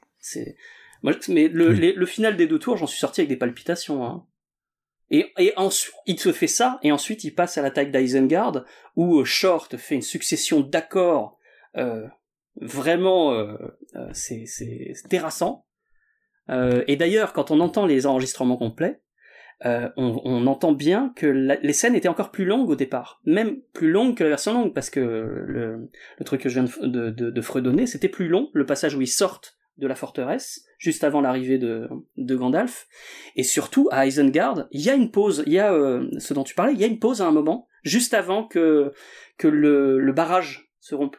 [1.27, 4.05] Mais le, final des deux tours, j'en suis sorti avec des palpitations.
[4.05, 4.25] Hein.
[5.11, 8.63] Et, ensuite, il te fait ça, et ensuite il passe à l'attaque d'Isengard,
[8.95, 11.37] où euh, Short fait une succession d'accords
[11.77, 12.07] euh,
[12.55, 13.57] vraiment euh,
[13.95, 15.65] euh, c'est c'est terrassant.
[16.49, 19.01] Euh, et d'ailleurs, quand on entend les enregistrements complets,
[19.65, 23.61] euh, on, on entend bien que les scènes étaient encore plus longues au départ, même
[23.73, 27.09] plus longues que la version longue, parce que le, le truc que je viens de,
[27.11, 31.03] de, de fredonner, c'était plus long, le passage où ils sortent de la forteresse, juste
[31.03, 32.87] avant l'arrivée de, Gandalf,
[33.35, 36.43] et surtout à Isengard, il y a une pause, il y a euh, ce dont
[36.43, 38.93] tu parlais, il y a une pause à un moment, juste avant que,
[39.37, 41.17] que le, barrage se rompe.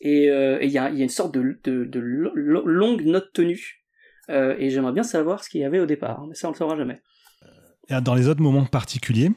[0.00, 3.84] Et euh, il y, a, une sorte de, de, de lo- lo- longue note tenue.
[4.30, 6.56] Euh, et j'aimerais bien savoir ce qu'il y avait au départ, mais ça on le
[6.56, 7.02] saura jamais.
[8.02, 9.32] Dans les autres moments particuliers,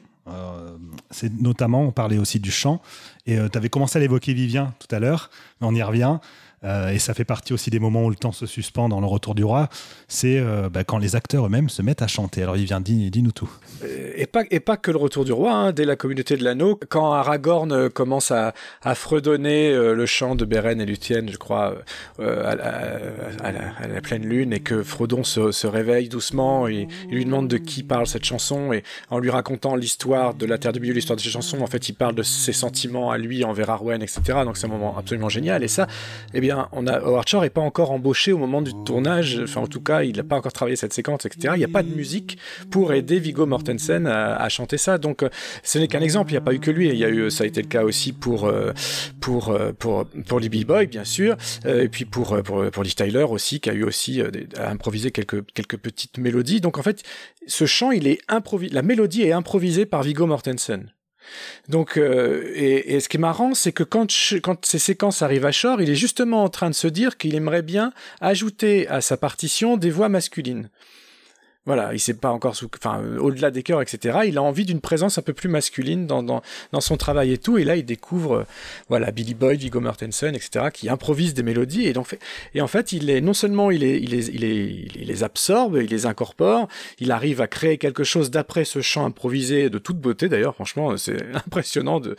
[1.10, 2.80] c'est notamment, on parlait aussi du chant,
[3.26, 6.18] et tu avais commencé à l'évoquer Vivien tout à l'heure, mais on y revient.
[6.64, 9.06] Euh, et ça fait partie aussi des moments où le temps se suspend dans le
[9.06, 9.68] retour du roi,
[10.08, 12.42] c'est euh, bah, quand les acteurs eux-mêmes se mettent à chanter.
[12.42, 13.50] Alors Vivien, dis- dis-nous tout.
[14.16, 17.72] Et pas, que le retour du roi, hein, dès la communauté de l'anneau, quand Aragorn
[17.72, 18.54] euh, commence à,
[18.94, 21.74] fredonner le chant de Beren et Luthien, je crois,
[22.18, 27.56] à, la, pleine lune, et que Frodon se, réveille doucement, et il lui demande de
[27.56, 31.16] qui parle cette chanson, et en lui racontant l'histoire de la Terre du Milieu, l'histoire
[31.16, 34.20] de cette chanson, en fait, il parle de ses sentiments à lui envers Arwen, etc.
[34.44, 35.64] Donc c'est un moment absolument génial.
[35.64, 35.86] Et ça,
[36.34, 39.40] eh bien, on a Howard Shore n'est pas encore embauché au moment du tournage.
[39.42, 41.54] Enfin, en tout cas, il n'a pas encore travaillé cette séquence, etc.
[41.56, 42.38] Il n'y a pas de musique
[42.70, 44.98] pour aider Viggo Mortensen à, à chanter ça.
[44.98, 45.28] Donc, euh,
[45.62, 46.30] ce n'est qu'un exemple.
[46.30, 46.88] Il n'y a pas eu que lui.
[46.88, 48.72] Il y a eu, ça a été le cas aussi pour euh,
[49.20, 51.36] pour euh, pour pour Libby Boy, bien sûr,
[51.66, 54.22] et puis pour pour pour Liv Tyler aussi, qui a eu aussi
[54.56, 56.60] à improviser quelques quelques petites mélodies.
[56.60, 57.02] Donc, en fait,
[57.46, 58.74] ce chant, il est improvisé.
[58.74, 60.90] La mélodie est improvisée par Viggo Mortensen.
[61.68, 64.06] Donc, euh, et, ce qui est marrant, c'est que quand,
[64.42, 67.34] quand ces séquences arrivent à Shore, il est justement en train de se dire qu'il
[67.34, 70.68] aimerait bien ajouter à sa partition des voix masculines.
[71.66, 74.18] Voilà, il sait pas encore sous, enfin, euh, au-delà des chœurs, etc.
[74.26, 76.42] Il a envie d'une présence un peu plus masculine dans, dans,
[76.72, 77.56] dans, son travail et tout.
[77.56, 78.44] Et là, il découvre, euh,
[78.90, 81.86] voilà, Billy Boyd, Viggo Mortensen, etc., qui improvisent des mélodies.
[81.86, 82.18] Et donc,
[82.52, 85.24] et en fait, il est, non seulement il, est, il, est, il, est, il les
[85.24, 86.68] absorbe, il les incorpore,
[86.98, 90.28] il arrive à créer quelque chose d'après ce chant improvisé de toute beauté.
[90.28, 92.14] D'ailleurs, franchement, c'est impressionnant de,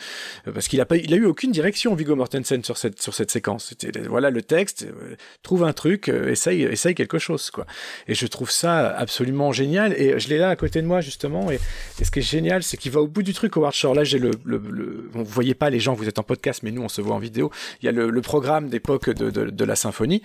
[0.52, 3.30] parce qu'il a pas, il a eu aucune direction, Viggo Mortensen, sur cette, sur cette
[3.30, 3.68] séquence.
[3.70, 7.68] C'était, voilà, le texte, euh, trouve un truc, essaye, essaye quelque chose, quoi.
[8.08, 9.94] Et je trouve ça absolument génial.
[9.94, 11.52] Et je l'ai là à côté de moi justement.
[11.52, 11.60] Et,
[12.02, 13.96] ce qui est génial c'est qu'il va au bout du truc Howard Shore.
[13.96, 16.82] Là j'ai le, le, vous voyez pas les gens vous êtes en podcast mais nous
[16.82, 17.52] on se voit en vidéo.
[17.82, 20.22] Il y a le, programme d'époque de, de, la symphonie.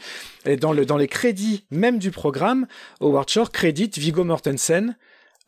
[0.47, 2.66] Et dans le dans les crédits même du programme
[3.01, 4.97] Howard Shore crédite Viggo Mortensen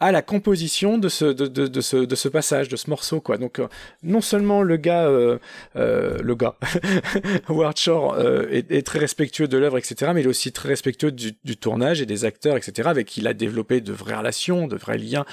[0.02, 3.38] à la composition de ce, de, ce, de ce passage, de ce morceau, quoi.
[3.38, 3.68] Donc, euh,
[4.02, 5.38] non seulement le gars, euh,
[5.76, 6.56] euh, le gars,
[7.48, 11.56] Howard euh, est, très respectueux de l'œuvre, etc., mais il est aussi très respectueux du,
[11.56, 14.98] tournage et des acteurs, etc., avec qui il a développé de vraies relations, de vrais
[14.98, 15.24] liens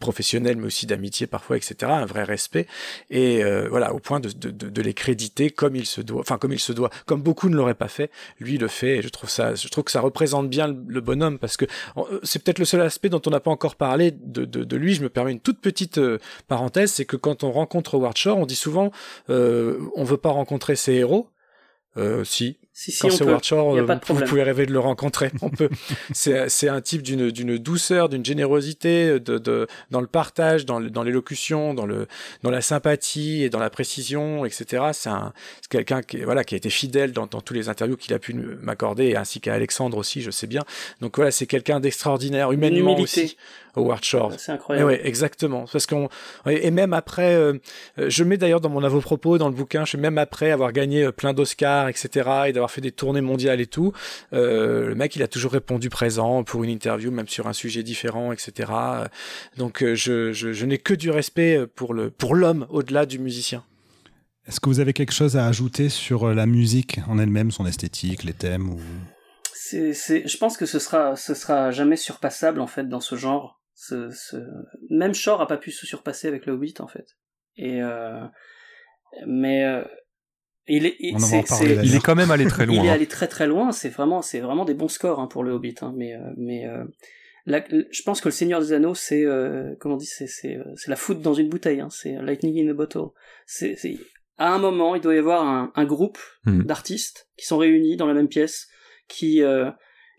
[0.00, 2.66] professionnels, mais aussi d'amitié parfois, etc., un vrai respect.
[3.10, 6.72] Et voilà, au point de, les créditer comme il se doit, enfin, comme il se
[6.72, 9.68] doit, comme beaucoup ne l'auraient pas fait, lui le fait, et je trouve ça, je
[9.68, 11.66] trouve que ça représente bien le bonhomme, parce que
[12.24, 14.94] c'est peut-être le seul aspect dont on n'a pas encore parlé de, de, de, lui,
[14.94, 16.18] je me permets une toute petite euh,
[16.48, 18.90] parenthèse, c'est que quand on rencontre Howard Shore, on dit souvent
[19.30, 21.30] euh, on veut pas rencontrer ses héros.
[21.98, 25.30] Euh, si, si, si, Quand c'est Howard Shore, vous pouvez rêver de le rencontrer.
[25.40, 25.70] On peut.
[26.12, 30.78] c'est, c'est un type d'une, d'une douceur, d'une générosité, de, de, dans le partage, dans,
[30.78, 32.06] dans l'élocution, dans le,
[32.42, 34.88] dans la sympathie et dans la précision, etc.
[34.92, 35.32] C'est un,
[35.62, 38.18] c'est quelqu'un qui, voilà, qui a été fidèle dans, dans tous les interviews qu'il a
[38.18, 40.62] pu m'accorder, ainsi qu'à Alexandre aussi, je sais bien.
[41.00, 43.38] Donc voilà, c'est quelqu'un d'extraordinaire, humainement aussi.
[43.76, 44.32] Howard Shore.
[44.38, 44.90] C'est incroyable.
[44.90, 45.66] Et ouais, exactement.
[45.70, 46.08] Parce qu'on
[46.46, 47.54] et même après, euh,
[47.98, 51.32] je mets d'ailleurs dans mon avant-propos dans le bouquin, je même après avoir gagné plein
[51.32, 52.30] d'Oscars, etc.
[52.46, 53.92] et d'avoir fait des tournées mondiales et tout,
[54.32, 57.82] euh, le mec il a toujours répondu présent pour une interview, même sur un sujet
[57.82, 58.72] différent, etc.
[59.56, 63.18] Donc euh, je, je, je n'ai que du respect pour le pour l'homme au-delà du
[63.18, 63.64] musicien.
[64.48, 68.22] Est-ce que vous avez quelque chose à ajouter sur la musique en elle-même, son esthétique,
[68.22, 68.78] les thèmes ou...
[69.72, 74.10] je pense que ce sera, ce sera jamais surpassable en fait dans ce genre ce,
[74.10, 74.36] ce...
[74.90, 77.16] Même Shore a pas pu se surpasser avec le Hobbit en fait.
[77.56, 78.24] Et euh...
[79.26, 79.84] mais euh...
[80.66, 82.76] il est, il, est, est, il est quand même allé très loin.
[82.76, 82.94] il est hein.
[82.94, 83.70] allé très très loin.
[83.70, 85.76] C'est vraiment, c'est vraiment des bons scores hein, pour le Hobbit.
[85.82, 85.94] Hein.
[85.96, 86.84] Mais euh, mais euh,
[87.44, 90.58] la, je pense que le Seigneur des Anneaux, c'est euh, comment on dit, c'est c'est
[90.74, 91.80] c'est la foudre dans une bouteille.
[91.80, 91.90] Hein.
[91.90, 93.10] C'est lightning in a bottle.
[93.46, 93.76] C'est
[94.38, 96.62] à un moment, il doit y avoir un, un groupe hmm.
[96.62, 98.68] d'artistes qui sont réunis dans la même pièce,
[99.08, 99.70] qui euh,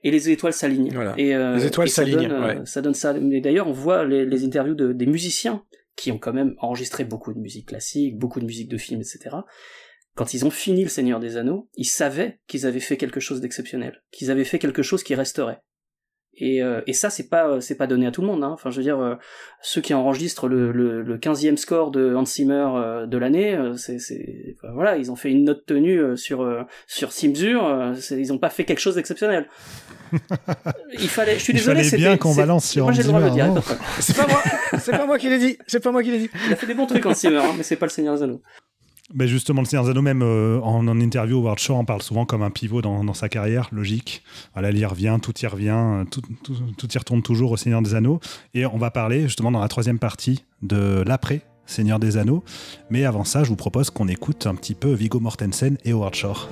[0.03, 0.91] et les étoiles s'alignent.
[0.93, 1.13] Voilà.
[1.17, 2.31] Et, euh, les étoiles ça s'alignent.
[2.31, 2.57] ouais.
[2.57, 3.13] euh, ça donne ça.
[3.13, 5.63] Mais d'ailleurs, on voit les, les interviews de, des musiciens
[5.95, 9.35] qui ont quand même enregistré beaucoup de musique classique, beaucoup de musique de films, etc.
[10.15, 13.41] Quand ils ont fini Le Seigneur des Anneaux, ils savaient qu'ils avaient fait quelque chose
[13.41, 15.61] d'exceptionnel, qu'ils avaient fait quelque chose qui resterait.
[16.39, 18.43] Et, euh, et ça, c'est pas c'est pas donné à tout le monde.
[18.43, 18.51] Hein.
[18.53, 19.15] Enfin, je veux dire, euh,
[19.61, 23.75] ceux qui enregistrent le, le, le 15e score de Hans Zimmer euh, de l'année, euh,
[23.75, 27.93] c'est c'est enfin, voilà, ils ont fait une note tenue euh, sur euh, sur Simsur.
[28.11, 29.47] ils ont pas fait quelque chose d'exceptionnel.
[30.93, 31.35] Il fallait.
[31.35, 31.83] Je suis désolé.
[31.83, 33.63] fallait bien qu'on balance sur Moi, j'ai le droit de le Zimmer, dire.
[33.99, 34.41] C'est pas moi.
[34.79, 35.57] C'est pas moi qui l'ai dit.
[35.65, 36.29] C'est pas moi qui l'ai dit.
[36.45, 38.23] Il a fait des bons trucs Hans Zimmer, hein, mais c'est pas le Seigneur des
[38.23, 38.41] Anneaux.
[39.13, 42.25] Ben justement, le Seigneur des Anneaux, même en, en interview, Howard Shore en parle souvent
[42.25, 44.21] comme un pivot dans, dans sa carrière, logique.
[44.53, 47.57] Voilà, il y revient, tout y revient, euh, tout, tout, tout y retourne toujours au
[47.57, 48.19] Seigneur des Anneaux.
[48.53, 52.43] Et on va parler justement dans la troisième partie de l'après Seigneur des Anneaux.
[52.89, 56.15] Mais avant ça, je vous propose qu'on écoute un petit peu Viggo Mortensen et Howard
[56.15, 56.49] Shore.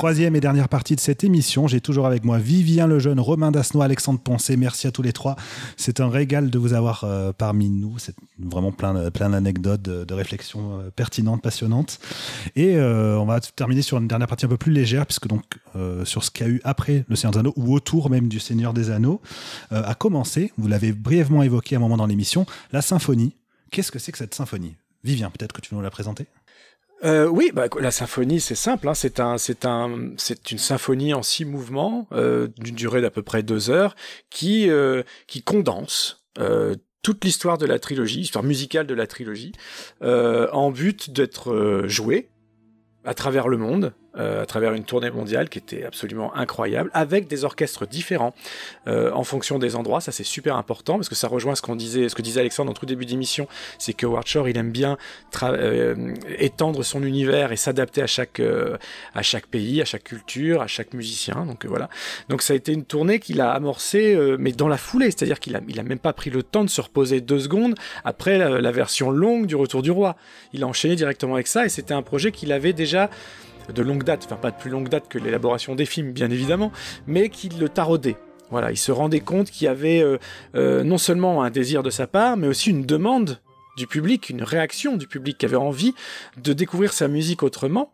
[0.00, 3.84] Troisième et dernière partie de cette émission, j'ai toujours avec moi Vivien Lejeune, Romain Dasnois,
[3.84, 4.56] Alexandre Poncé.
[4.56, 5.36] Merci à tous les trois.
[5.76, 7.98] C'est un régal de vous avoir euh, parmi nous.
[7.98, 11.98] C'est vraiment plein, plein d'anecdotes, de, réflexions euh, pertinentes, passionnantes.
[12.56, 15.42] Et euh, on va terminer sur une dernière partie un peu plus légère, puisque donc
[16.04, 18.40] sur ce qu'il y a eu après le Seigneur des Anneaux, ou autour même du
[18.40, 19.20] Seigneur des Anneaux,
[19.70, 23.36] a commencé, vous l'avez brièvement évoqué à un moment dans l'émission, la symphonie.
[23.70, 24.76] Qu'est-ce que c'est que cette symphonie?
[25.04, 26.26] Vivien, peut-être que tu nous la présenter?
[27.04, 28.88] Euh, oui, bah, la symphonie, c'est simple.
[28.88, 33.10] Hein, c'est un, c'est un, c'est une symphonie en six mouvements euh, d'une durée d'à
[33.10, 33.94] peu près deux heures,
[34.28, 35.02] qui euh,
[35.44, 36.24] condense
[37.02, 39.52] toute l'histoire de la trilogie, l'histoire musicale de la trilogie,
[40.02, 42.30] en but d'être jouée
[43.04, 47.28] à travers le monde euh, à travers une tournée mondiale qui était absolument incroyable, avec
[47.28, 48.34] des orchestres différents
[48.88, 50.00] euh, en fonction des endroits.
[50.00, 52.72] Ça c'est super important parce que ça rejoint ce qu'on disait, ce que disait Alexandre
[52.72, 53.46] en tout début d'émission,
[53.78, 54.98] c'est que Howard il aime bien
[55.44, 58.42] euh, étendre son univers et s'adapter à chaque
[59.14, 61.46] à chaque pays, à chaque culture, à chaque musicien.
[61.46, 61.88] Donc voilà.
[62.28, 65.54] Donc ça a été une tournée qu'il a amorcée, mais dans la foulée, c'est-à-dire qu'il
[65.54, 68.72] a il a même pas pris le temps de se reposer deux secondes après la
[68.72, 70.16] version longue du Retour du Roi.
[70.52, 73.08] Il a enchaîné directement avec ça et c'était un projet qu'il avait déjà
[73.72, 76.72] de longue date, enfin pas de plus longue date que l'élaboration des films bien évidemment,
[77.06, 78.16] mais qui le taraudait.
[78.50, 80.18] Voilà, il se rendait compte qu'il y avait euh,
[80.56, 83.38] euh, non seulement un désir de sa part, mais aussi une demande
[83.76, 85.94] du public, une réaction du public qui avait envie
[86.36, 87.92] de découvrir sa musique autrement.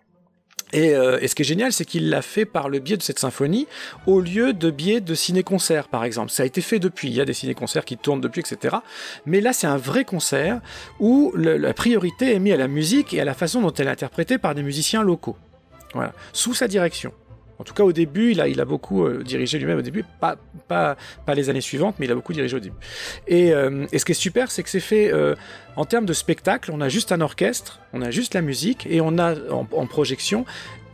[0.72, 3.02] Et, euh, et, ce qui est génial, c'est qu'il l'a fait par le biais de
[3.02, 3.68] cette symphonie,
[4.06, 6.32] au lieu de biais de ciné-concert, par exemple.
[6.32, 8.76] Ça a été fait depuis, il y a des ciné-concerts qui tournent depuis, etc.
[9.26, 10.60] Mais là, c'est un vrai concert
[10.98, 13.90] où la priorité est mise à la musique et à la façon dont elle est
[13.90, 15.36] interprétée par des musiciens locaux.
[16.32, 17.12] Sous sa direction.
[17.58, 20.96] En tout cas, au début, il a, beaucoup euh, dirigé lui-même au début, pas,
[21.34, 22.76] les années suivantes, mais il a beaucoup dirigé au début.
[23.26, 25.34] Et, euh, ce qui est super, c'est que c'est fait euh,
[25.76, 26.70] en termes de spectacle.
[26.72, 30.44] On a juste un orchestre, on a juste la musique, et on a en, projection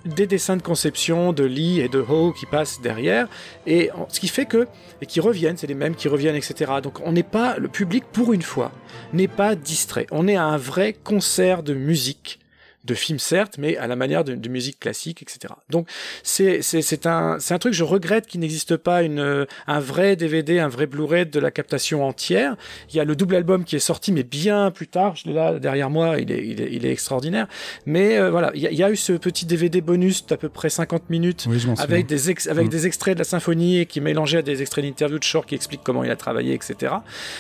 [0.05, 3.29] des dessins de conception de Lee et de Ho qui passent derrière,
[3.67, 4.67] et ce qui fait que,
[5.01, 6.73] et qui reviennent, c'est les mêmes qui reviennent, etc.
[6.83, 8.73] Donc on n'est pas, le public pour une fois,
[9.13, 10.07] n'est pas distrait.
[10.11, 12.41] On est à un vrai concert de musique
[12.85, 15.55] de films certes, mais à la manière de, musique classique, etc.
[15.71, 15.89] Donc
[16.23, 20.59] c'est c'est un c'est un truc je regrette qu'il n'existe pas une un vrai DVD,
[20.59, 22.57] un vrai Blu-ray de la captation entière.
[22.91, 25.17] Il y a le double album qui est sorti, mais bien plus tard.
[25.17, 27.47] Je l'ai là derrière moi, il est il est, il est extraordinaire.
[27.87, 31.09] Mais euh, voilà, il y, a, eu ce petit DVD bonus d'à peu près 50
[31.11, 31.47] minutes
[31.79, 32.71] avec des avec mm.
[32.71, 35.55] des extraits de la symphonie et qui mélangé à des extraits d'interviews de Shore qui
[35.55, 36.95] expliquent comment il a travaillé, etc.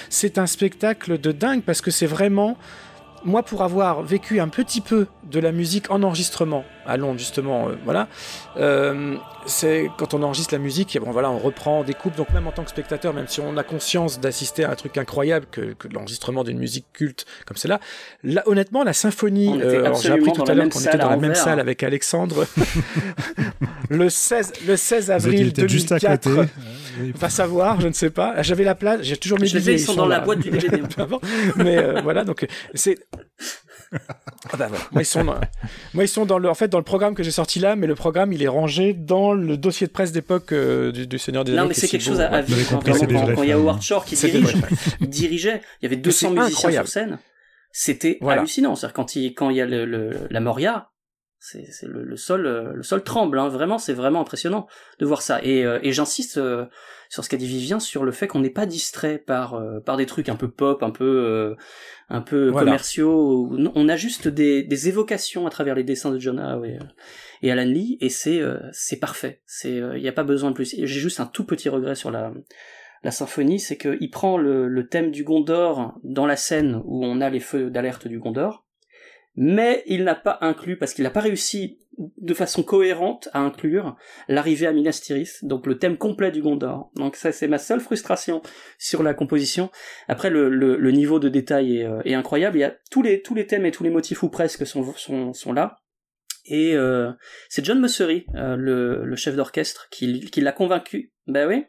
[0.08, 2.56] C'est un spectacle de dingue parce que c'est vraiment
[3.24, 7.68] moi, pour avoir vécu un petit peu de la musique en enregistrement à Londres, justement,
[7.68, 8.08] euh, voilà,
[8.56, 9.16] euh,
[9.46, 12.16] c'est quand on enregistre la musique, bon voilà, on reprend, on découpe.
[12.16, 14.98] Donc même en tant que spectateur, même si on a conscience d'assister à un truc
[14.98, 17.80] incroyable que, que l'enregistrement d'une musique culte comme celle-là,
[18.24, 21.34] là, honnêtement, la symphonie, euh, j'ai appris tout à l'heure qu'on était dans la même
[21.34, 22.46] salle avec Alexandre
[23.88, 25.68] le 16, le 16 avril 2004.
[25.68, 26.30] Juste à côté.
[27.14, 28.42] Va savoir, je ne sais pas.
[28.42, 30.82] J'avais la place, j'ai toujours mis je les ils sont dans la boîte du DVD.
[31.56, 32.98] Mais euh, voilà, donc c'est.
[34.52, 35.38] Ah bah moi, ils sont dans...
[35.94, 37.86] moi, ils sont dans le, en fait, dans le programme que j'ai sorti là, mais
[37.86, 41.52] le programme, il est rangé dans le dossier de presse d'époque euh, du, Seigneur des
[41.52, 41.62] Anneaux.
[41.62, 42.70] Non, mais c'est quelque chose à, vivre.
[42.70, 44.54] Quand, quand, il y a Howard Shore qui dirige,
[45.00, 47.18] dirigeait, il y avait 200 musiciens sur scène.
[47.70, 48.76] C'était hallucinant.
[48.76, 50.91] C'est-à-dire quand il, quand il y a le, le la Moria,
[51.44, 53.48] c'est le, le, sol euh, le sol tremble hein.
[53.48, 54.68] vraiment c'est vraiment impressionnant
[55.00, 55.42] de voir ça.
[55.42, 56.66] Et, euh, et j'insiste euh,
[57.08, 60.06] sur ce qu'a dit Vivien sur le fait qu'on n'est pas distrait par par des
[60.06, 61.56] trucs un peu pop un peu
[62.08, 66.60] un peu commerciaux on a juste des, des évocations à travers les dessins de Jonah
[66.64, 66.78] et,
[67.42, 68.40] et Alan Lee et c'est
[68.70, 69.42] c'est parfait.
[69.44, 70.76] C'est il n'y a pas besoin de plus.
[70.78, 72.32] J'ai juste un tout petit regret sur la
[73.04, 77.20] la symphonie, c'est qu'il prend le, le, thème du Gondor dans la scène où on
[77.20, 78.64] a les feux d'alerte du Gondor,
[79.34, 83.96] mais il n'a pas inclus, parce qu'il n'a pas réussi de façon cohérente à inclure
[84.28, 86.90] l'arrivée à Minas Tirith, donc le thème complet du Gondor.
[86.96, 88.42] Donc ça c'est ma seule frustration
[88.78, 89.70] sur la composition.
[90.08, 93.34] Après le, niveau de détail est, euh, est, incroyable, il y a tous les, tous
[93.34, 95.78] les thèmes et tous les motifs ou presque sont, sont, là.
[96.46, 97.12] Et euh,
[97.48, 101.12] c'est John Mussery, euh, le, chef d'orchestre, qui, l'a convaincu.
[101.26, 101.66] Ben oui,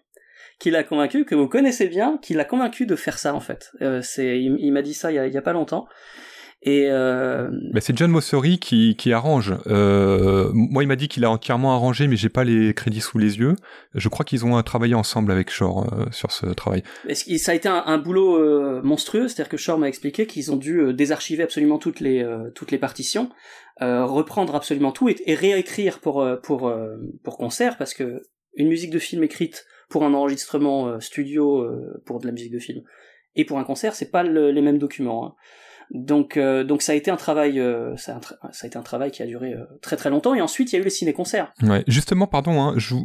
[0.59, 3.71] qui l'a convaincu, que vous connaissez bien, qui l'a convaincu de faire ça en fait.
[3.81, 5.85] Il, m'a dit ça il y a pas longtemps.
[6.65, 7.49] Et euh...
[7.73, 9.53] bah, c'est John Mossery qui, qui arrange.
[9.67, 13.17] Euh, moi, il m'a dit qu'il a entièrement arrangé, mais j'ai pas les crédits sous
[13.17, 13.55] les yeux.
[13.95, 16.83] Je crois qu'ils ont travaillé ensemble avec Shore euh, sur ce travail.
[17.13, 20.55] Ça a été un, un boulot euh, monstrueux, c'est-à-dire que Shore m'a expliqué qu'ils ont
[20.55, 22.25] dû euh, désarchiver absolument toutes les
[22.55, 23.29] toutes les partitions,
[23.81, 26.73] reprendre absolument tout et, et réécrire pour pour
[27.23, 28.21] pour concert, parce que
[28.55, 31.67] une musique de film écrite pour un enregistrement studio
[32.05, 32.83] pour de la musique de film
[33.35, 35.25] et pour un concert, c'est pas le, les mêmes documents.
[35.25, 35.33] Hein.
[35.91, 39.21] Donc, euh, donc ça a été un travail, euh, ça, a été un travail qui
[39.23, 40.33] a duré euh, très très longtemps.
[40.33, 41.53] Et ensuite, il y a eu les ciné-concerts.
[41.63, 42.95] Ouais, justement, pardon, hein, je,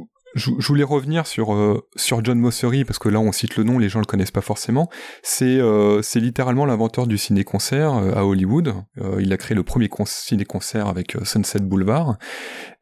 [0.66, 3.98] voulais revenir sur sur John Mossery parce que là on cite le nom, les gens
[3.98, 4.88] le connaissent pas forcément.
[5.22, 5.58] C'est
[6.02, 8.74] c'est littéralement l'inventeur du ciné-concert à Hollywood.
[9.18, 12.18] Il a créé le premier con- ciné-concert avec Sunset Boulevard.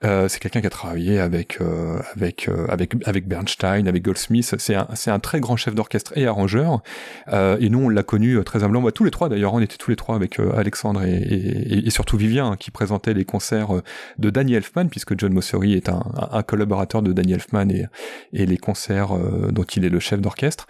[0.04, 4.54] Euh, c'est quelqu'un qui a travaillé avec euh, avec euh, avec Bernstein, avec Goldsmith.
[4.58, 6.82] C'est un c'est un très grand chef d'orchestre et arrangeur.
[7.32, 8.82] Euh, et nous on l'a connu euh, très humblement.
[8.82, 11.90] Bah, tous les trois d'ailleurs, on était tous les trois avec Alexandre et, et, et
[11.90, 13.68] surtout Vivien hein, qui présentait les concerts
[14.18, 17.86] de Danny Elfman, puisque John Mossery est un, un collaborateur de Danny Elfman et,
[18.34, 19.16] et les concerts
[19.50, 20.66] dont il est le chef d'orchestre.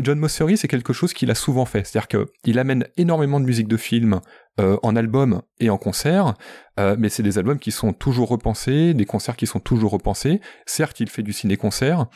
[0.00, 2.08] John Mossery, c'est quelque chose qu'il a souvent fait, c'est-à-dire
[2.42, 4.20] qu'il amène énormément de musique de film
[4.60, 6.34] euh, en album et en concert,
[6.78, 10.40] euh, mais c'est des albums qui sont toujours repensés, des concerts qui sont toujours repensés.
[10.66, 12.06] Certes, il fait du ciné-concert,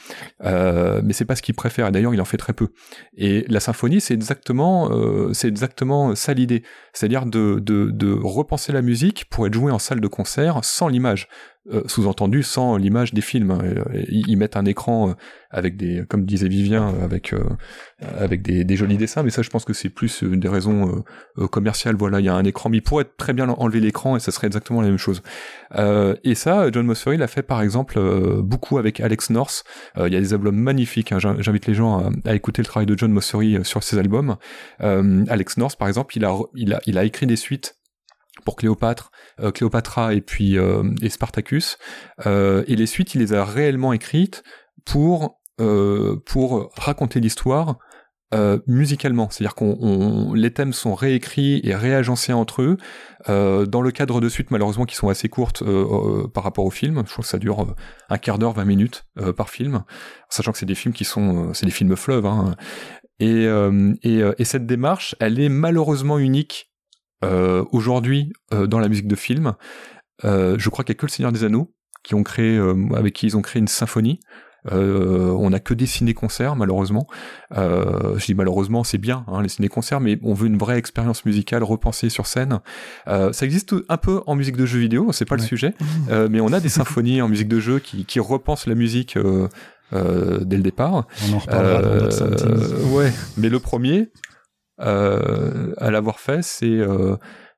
[0.45, 1.89] euh, mais c'est pas ce qu'il préfère.
[1.89, 2.69] Et d'ailleurs, il en fait très peu.
[3.17, 6.63] Et la symphonie, c'est exactement, euh, c'est exactement ça l'idée,
[6.93, 10.89] c'est-à-dire de, de, de repenser la musique pour être jouée en salle de concert sans
[10.89, 11.29] l'image.
[11.73, 13.51] Euh, sous-entendu sans l'image des films.
[13.53, 15.13] Euh, Ils mettent un écran euh,
[15.49, 17.39] avec des, comme disait Vivien, euh, avec euh,
[18.03, 21.03] avec des, des jolis dessins, mais ça, je pense que c'est plus des raisons
[21.39, 21.97] euh, commerciales.
[21.97, 24.31] Voilà, il y a un écran, mais il pourrait très bien enlever l'écran et ça
[24.31, 25.23] serait exactement la même chose.
[26.23, 27.99] Et ça, John Mossery l'a fait par exemple
[28.43, 29.65] beaucoup avec Alex North.
[29.97, 31.13] Il y a des albums magnifiques.
[31.13, 31.19] hein.
[31.19, 34.37] J'in- J'invite les gens à, écouter le travail de John Mossery euh, sur ses albums.
[34.81, 37.77] Alex North, par exemple, il a il a il a écrit des suites
[38.45, 41.79] pour Cléopâtre, euh, Cléopatra et puis euh, et Spartacus.
[42.27, 44.43] Euh, et les suites, il les a réellement écrites
[44.85, 47.79] pour euh, pour raconter l'histoire
[48.35, 52.77] euh, musicalement, c'est-à-dire qu'on on- les thèmes sont réécrits et réagencés entre eux
[53.29, 55.63] euh, dans le cadre de suites malheureusement qui sont assez courtes
[56.33, 57.03] par rapport au film.
[57.07, 57.77] Je trouve que ça dure
[58.09, 59.05] un quart d'heure, 20 minutes
[59.37, 59.85] par film,
[60.29, 62.27] sachant que c'est des films qui sont, c'est des films fleuves.
[62.27, 62.57] Hein.
[63.21, 63.45] Et,
[64.03, 66.73] et, et cette démarche, elle est malheureusement unique
[67.23, 69.55] euh, aujourd'hui euh, dans la musique de film.
[70.25, 71.73] Euh, je crois qu'il y a que le Seigneur des Anneaux
[72.03, 72.61] qui ont créé,
[72.95, 74.21] avec qui ils ont créé une symphonie.
[74.71, 77.07] On n'a que des ciné-concerts malheureusement.
[77.51, 81.63] Je dis malheureusement, c'est bien hein, les ciné-concerts, mais on veut une vraie expérience musicale
[81.63, 82.61] repensée sur scène.
[83.07, 85.73] Ça existe un peu en musique de jeux vidéo, c'est pas le sujet,
[86.31, 89.17] mais on a des symphonies en musique de jeu qui, qui repensent la musique
[89.93, 91.07] euh, dès le départ.
[91.29, 92.11] On en reparlera dans
[92.47, 94.09] Euh, ouais, mais le premier
[94.79, 97.17] à l'avoir fait, c'est euh,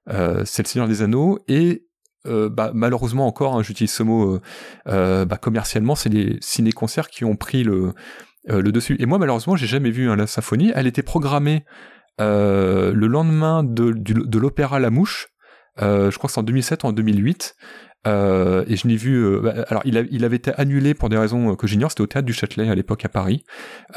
[0.09, 1.87] euh, c'est le Seigneur des Anneaux et
[2.27, 4.41] euh, bah, malheureusement encore, hein, j'utilise ce mot euh,
[4.89, 7.93] euh, bah, commercialement, c'est les ciné-concerts qui ont pris le
[8.51, 8.97] euh, le dessus.
[8.99, 10.73] Et moi, malheureusement, j'ai jamais vu hein, la symphonie.
[10.75, 11.65] Elle était programmée
[12.21, 15.29] euh, le lendemain de, de l'opéra La Mouche.
[15.83, 17.57] Euh, je crois que c'est en 2007 ou en 2008.
[18.07, 19.17] Euh, et je n'ai vu.
[19.17, 21.91] euh, bah, alors, il, a- il avait été annulé pour des raisons que j'ignore.
[21.91, 23.43] C'était au théâtre du Châtelet à l'époque à Paris.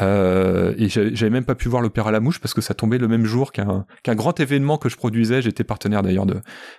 [0.01, 3.07] Euh, et j'avais même pas pu voir l'opéra La Mouche parce que ça tombait le
[3.07, 5.41] même jour qu'un qu'un grand événement que je produisais.
[5.41, 6.25] J'étais partenaire d'ailleurs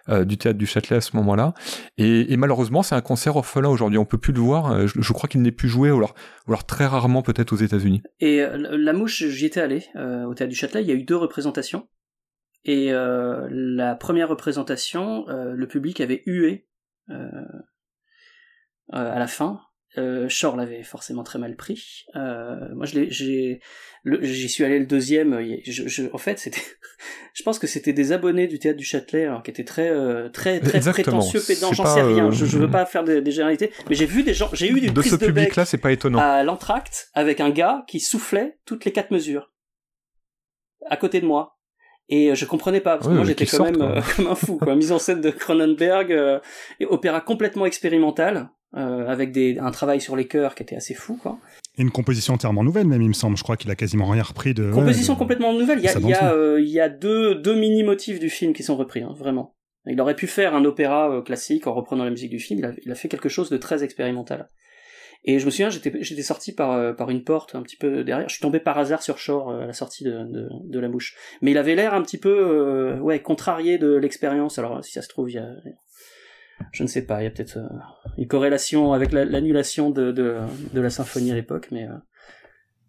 [0.08, 1.54] euh, du théâtre du Châtelet à ce moment-là.
[1.98, 3.98] Et, et malheureusement, c'est un concert orphelin aujourd'hui.
[3.98, 4.72] On peut plus le voir.
[4.72, 6.14] Euh, Je, crois qu'il n'est plus joué, ou alors,
[6.46, 8.02] ou alors très rarement peut-être aux États-Unis.
[8.20, 10.82] Et euh, la mouche, j'y étais allé au théâtre du Châtelet.
[10.82, 11.86] Il y a eu deux représentations.
[12.64, 16.66] Et euh, la première représentation, le public avait hué
[18.92, 19.60] à la fin.
[19.98, 22.04] Euh, Shore l'avait forcément très mal pris.
[22.14, 25.32] Euh, moi, j'ai, j'y suis allé le deuxième.
[25.32, 26.60] euh, Je, je- en fait, c'était,
[27.34, 30.28] je pense que c'était des abonnés du théâtre du Châtelet alors, qui étaient très, euh,
[30.28, 31.18] très, très Exactement.
[31.18, 31.72] prétentieux, pédants.
[31.72, 32.28] J'en sais rien.
[32.28, 34.70] euh, Je, je veux pas faire des, des généralités, mais j'ai vu des gens, j'ai
[34.70, 36.20] eu des De ce de public-là, c'est pas étonnant.
[36.20, 39.52] à l'entracte avec un gars qui soufflait toutes les quatre mesures
[40.88, 41.58] à côté de moi.
[42.12, 43.96] Et euh, je comprenais pas, parce que moi j'étais quand même quoi.
[43.98, 44.58] euh, comme un fou.
[44.58, 44.74] Quoi.
[44.76, 46.38] Mise en scène de Cronenberg, euh,
[46.80, 50.94] et opéra complètement expérimental, euh, avec des, un travail sur les chœurs qui était assez
[50.94, 51.16] fou.
[51.22, 51.38] Quoi.
[51.78, 53.36] Et une composition entièrement nouvelle, même, il me semble.
[53.36, 54.70] Je crois qu'il a quasiment rien repris de.
[54.70, 55.78] Composition ouais, de- complètement nouvelle.
[55.78, 58.52] Il y a, il y a, euh, il y a deux, deux mini-motifs du film
[58.52, 59.54] qui sont repris, hein, vraiment.
[59.86, 62.58] Il aurait pu faire un opéra euh, classique en reprenant la musique du film.
[62.58, 64.50] Il a, il a fait quelque chose de très expérimental.
[65.24, 68.28] Et je me souviens, j'étais, sorti par, euh, par une porte un petit peu derrière.
[68.28, 71.14] Je suis tombé par hasard sur Shore euh, à la sortie de, la mouche.
[71.42, 74.58] Mais il avait l'air un petit peu, euh, ouais, contrarié de l'expérience.
[74.58, 75.50] Alors, si ça se trouve, il y a,
[76.72, 77.58] je ne sais pas, il y a peut-être
[78.16, 80.40] une corrélation avec la- l'annulation de,
[80.72, 81.86] la symphonie à l'époque, mais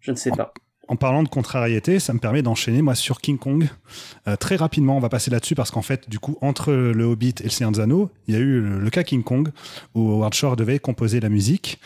[0.00, 0.54] je ne sais pas.
[0.88, 3.68] En parlant de contrariété, ça me permet d'enchaîner moi sur King Kong.
[4.26, 7.34] Euh, très rapidement, on va passer là-dessus parce qu'en fait, du coup, entre le Hobbit
[7.40, 9.48] et le Seigneur des Anneaux, il y a eu le, le cas King Kong
[9.94, 11.78] où Howard Shore devait composer la musique.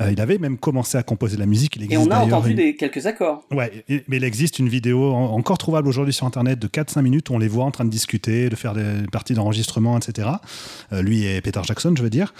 [0.00, 1.76] Euh, il avait même commencé à composer la musique.
[1.76, 3.44] Il Et existe on a entendu une- des, quelques accords.
[3.50, 7.02] Ouais, et- mais il existe une vidéo en- encore trouvable aujourd'hui sur Internet de 4-5
[7.02, 10.28] minutes où on les voit en train de discuter, de faire des parties d'enregistrement, etc.
[10.92, 12.32] Euh, lui et Peter Jackson, je veux dire.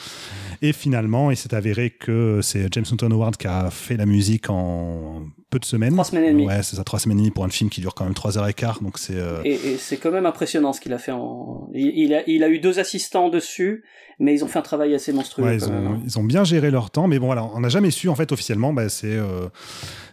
[0.62, 4.49] Et finalement, il s'est avéré que c'est James Newton Howard qui a fait la musique
[4.51, 5.93] en peu de semaines.
[5.93, 6.47] Trois semaines et demie.
[6.47, 8.36] Ouais, c'est ça, trois semaines et demie pour un film qui dure quand même trois
[8.36, 9.14] heures et quart, donc c'est.
[9.16, 11.12] euh, Et, et c'est quand même impressionnant ce qu'il a fait.
[11.12, 11.68] En...
[11.73, 13.85] Il, il a, il a eu deux assistants dessus,
[14.19, 15.45] mais ils ont fait un travail assez monstrueux.
[15.45, 16.01] Ouais, quand ils, même, ont, hein.
[16.05, 18.33] ils ont bien géré leur temps, mais bon, voilà, on n'a jamais su en fait
[18.33, 18.73] officiellement.
[18.73, 19.49] Bah, c'est euh,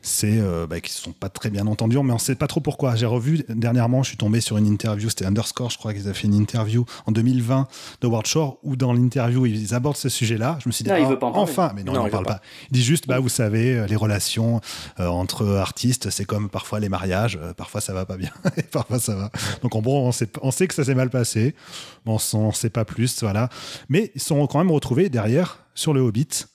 [0.04, 2.60] c'est euh, bah, qu'ils se sont pas très bien entendus, mais on sait pas trop
[2.60, 2.96] pourquoi.
[2.96, 6.14] J'ai revu dernièrement, je suis tombé sur une interview, c'était Underscore, je crois qu'ils avaient
[6.14, 7.68] fait une interview en 2020
[8.02, 10.60] de World Shore où dans l'interview ils abordent ce sujet-là.
[10.62, 11.50] Je me suis dit, Non, il ah, veut pas en parler.
[11.50, 12.42] enfin, mais non, Non, il n'en parle veut pas.
[12.70, 14.60] Il dit juste, bah, vous savez, euh, les relations
[15.00, 19.00] euh, entre artistes, c'est comme parfois les mariages, parfois ça va pas bien, et parfois
[19.00, 19.32] ça va.
[19.62, 21.56] Donc en bon, on sait, on sait que ça s'est mal passé,
[22.06, 23.48] on ne sait pas plus, voilà.
[23.88, 26.46] Mais ils sont quand même retrouvés derrière sur le Hobbit,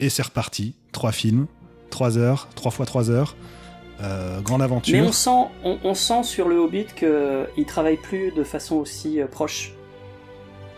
[0.00, 0.74] et c'est reparti.
[0.92, 1.46] Trois films,
[1.90, 3.36] trois heures, trois fois trois heures,
[4.00, 4.96] euh, grande aventure.
[5.00, 9.20] Mais on sent, on, on sent sur le Hobbit qu'il travaille plus de façon aussi
[9.20, 9.72] euh, proche.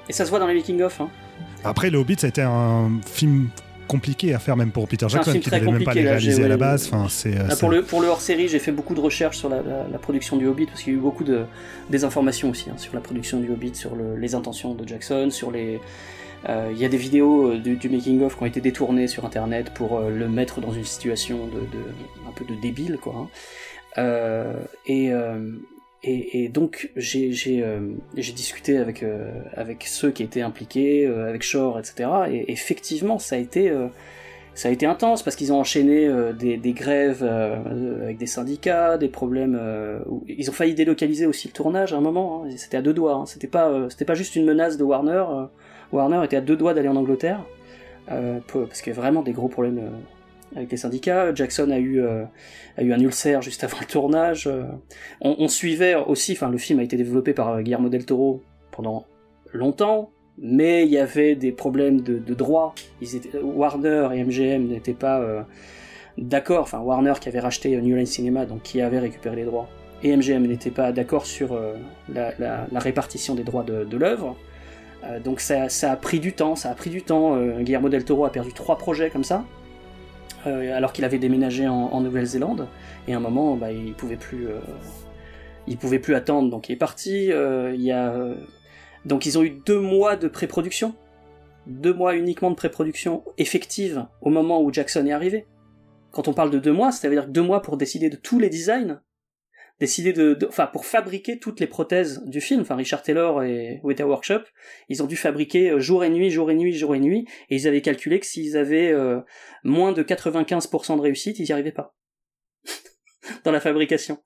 [0.09, 1.01] Et ça se voit dans les making-of.
[1.01, 1.09] Hein.
[1.63, 3.49] Après, le Hobbit, ça a été un film
[3.91, 6.49] compliqué à faire même pour Peter Jackson, qui très n'avait même pas les réalisé à
[6.49, 6.85] la base.
[6.85, 6.89] ouais.
[6.95, 9.39] Enfin, c'est, euh, Là, c'est- pour, le, pour le hors-série, j'ai fait beaucoup de recherches
[9.39, 11.45] sur la, la- la production du Hobbit, parce qu'il y a eu beaucoup de
[11.91, 15.51] désinformations aussi hein, sur la production du Hobbit, sur le- les intentions de Jackson, sur
[15.51, 15.81] les...
[16.49, 19.25] euh, Il y a des vidéos euh, du, du making-of qui ont été détournées sur
[19.25, 23.15] Internet pour euh, le mettre dans une situation de, de- un peu de débile, quoi.
[23.19, 23.29] hein.
[23.99, 24.55] Euh,
[24.87, 25.11] et,
[26.03, 31.79] et, donc j'ai euh, discuté avec euh, avec ceux qui étaient impliqués, euh, avec Shore,
[31.79, 32.09] etc.
[32.31, 36.09] Et effectivement, ça a été intense parce qu'ils ont enchaîné
[36.39, 39.61] des, grèves avec des syndicats, des problèmes.
[40.27, 42.45] ils ont failli délocaliser aussi le tournage à un moment.
[42.45, 42.51] hein.
[42.57, 43.15] C'était à deux doigts.
[43.15, 43.27] hein.
[43.27, 45.25] C'était pas c'était pas juste une menace de Warner.
[45.93, 47.45] Warner était à deux doigts d'aller en Angleterre
[48.07, 49.91] parce qu'il y avait vraiment des gros problèmes
[50.57, 51.35] avec les syndicats.
[51.35, 52.25] Jackson a eu euh,
[52.77, 54.47] a eu un ulcère juste avant le tournage.
[54.47, 54.65] euh.
[55.21, 56.33] On, suivait aussi.
[56.33, 59.07] Enfin, le film a été développé par euh, Guillermo del Toro pendant
[59.53, 60.11] longtemps
[60.43, 62.75] mais il y avait des problèmes de, de droit.
[63.43, 65.47] Warner et MGM n'étaient pas
[66.17, 66.63] d'accord.
[66.63, 69.69] Enfin, Warner qui avait racheté New Line Cinema, donc qui avait récupéré les droits,
[70.03, 71.61] et MGM n'étaient pas d'accord sur
[72.09, 74.35] la, répartition des droits de, l'œuvre.
[75.23, 76.57] Donc ça, a pris du temps.
[76.57, 77.37] Ça a pris du temps.
[77.59, 79.45] Guillermo del Toro a perdu trois projets comme ça,
[80.47, 82.69] euh, alors qu'il avait déménagé en, Nouvelle-Zélande.
[83.09, 84.49] Et à un moment, bah, il pouvait plus.
[84.49, 84.61] euh,
[85.67, 87.33] il pouvait plus attendre, donc il est parti.
[87.33, 88.35] Euh, il y a euh,
[89.05, 90.95] donc ils ont eu deux mois de pré-production,
[91.67, 95.47] deux mois uniquement de pré-production effective au moment où Jackson est arrivé.
[96.11, 99.01] Quand on parle de deux mois, c'est-à-dire deux mois pour décider de tous les designs,
[99.81, 102.61] décider de, enfin pour fabriquer toutes les prothèses du film.
[102.61, 104.43] Enfin Richard Taylor et Weta Workshop,
[104.89, 107.57] ils ont dû fabriquer euh, jour et nuit, jour et nuit, jour et nuit, et
[107.57, 109.21] ils avaient calculé que s'ils avaient euh,
[109.65, 111.97] moins de 95% de réussite, ils n'y arrivaient pas
[113.45, 114.19] dans la fabrication.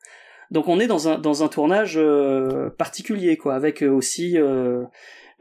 [0.51, 4.85] Donc on est dans un dans un tournage euh, particulier quoi, avec euh, aussi euh,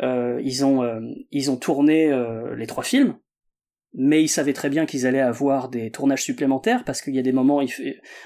[0.01, 0.83] euh, ils ont
[1.31, 2.11] ils ont tourné
[2.55, 3.17] les trois films,
[3.93, 7.23] mais ils savaient très bien qu'ils allaient avoir des tournages supplémentaires parce qu'il y a
[7.23, 7.61] des moments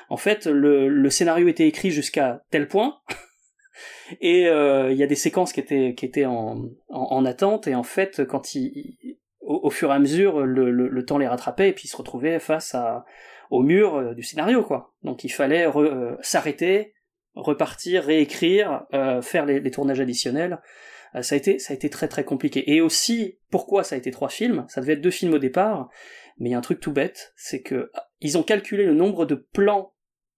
[0.09, 2.99] en fait le, scénario était écrit jusqu'à tel point
[4.21, 7.83] et euh, il y a des séquences qui étaient en, en, en attente et en
[7.83, 11.89] fait quand ils au, fur et à mesure le, temps les rattrapait et puis ils
[11.89, 12.75] se retrouvaient face
[13.49, 14.93] au mur euh, du scénario quoi.
[15.03, 16.93] Donc il fallait euh, s'arrêter,
[17.33, 18.83] repartir, réécrire,
[19.21, 20.59] faire les tournages additionnels.
[21.17, 22.71] Euh, ça a été très très compliqué.
[22.71, 24.65] Et aussi pourquoi ça a été trois films?
[24.69, 25.89] Ça devait être deux films au départ,
[26.37, 28.93] mais il y a un truc tout bête, c'est que ah, ils ont calculé le
[28.93, 29.93] nombre de plans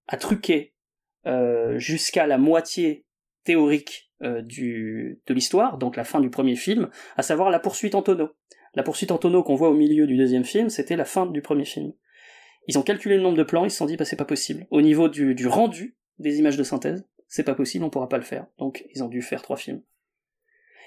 [0.07, 0.73] à truquer
[1.25, 3.05] euh, jusqu'à la moitié
[3.43, 8.01] théorique euh, de l'histoire, donc la fin du premier film, à savoir la poursuite en
[8.01, 8.29] tonneau.
[8.75, 11.41] La poursuite en tonneau qu'on voit au milieu du deuxième film, c'était la fin du
[11.41, 11.93] premier film.
[12.67, 14.67] Ils ont calculé le nombre de plans, ils se sont dit bah c'est pas possible.
[14.69, 18.17] Au niveau du, du rendu des images de synthèse, c'est pas possible, on pourra pas
[18.17, 18.45] le faire.
[18.57, 19.81] Donc ils ont dû faire trois films.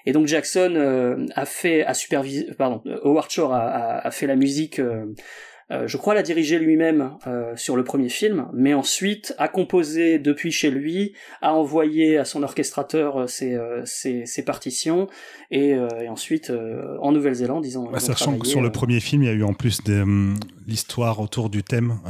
[0.07, 4.11] Et donc Jackson euh, a fait, a supervisé, pardon, euh, Howard Shore a, a- a
[4.11, 4.79] fait la musique.
[4.79, 5.07] euh,
[5.71, 10.19] euh, je crois l'a dirigé lui-même euh, sur le premier film, mais ensuite a composé
[10.19, 15.07] depuis chez lui, a envoyé à son orchestrateur euh, ses, euh, ses, ses partitions,
[15.51, 17.85] et, euh, et ensuite euh, en Nouvelle-Zélande ils ont.
[17.85, 19.55] Bah, ils ont sachant que sur le euh, premier film, il y a eu en
[19.55, 20.35] plus hum,
[20.67, 22.01] l'histoire autour du thème.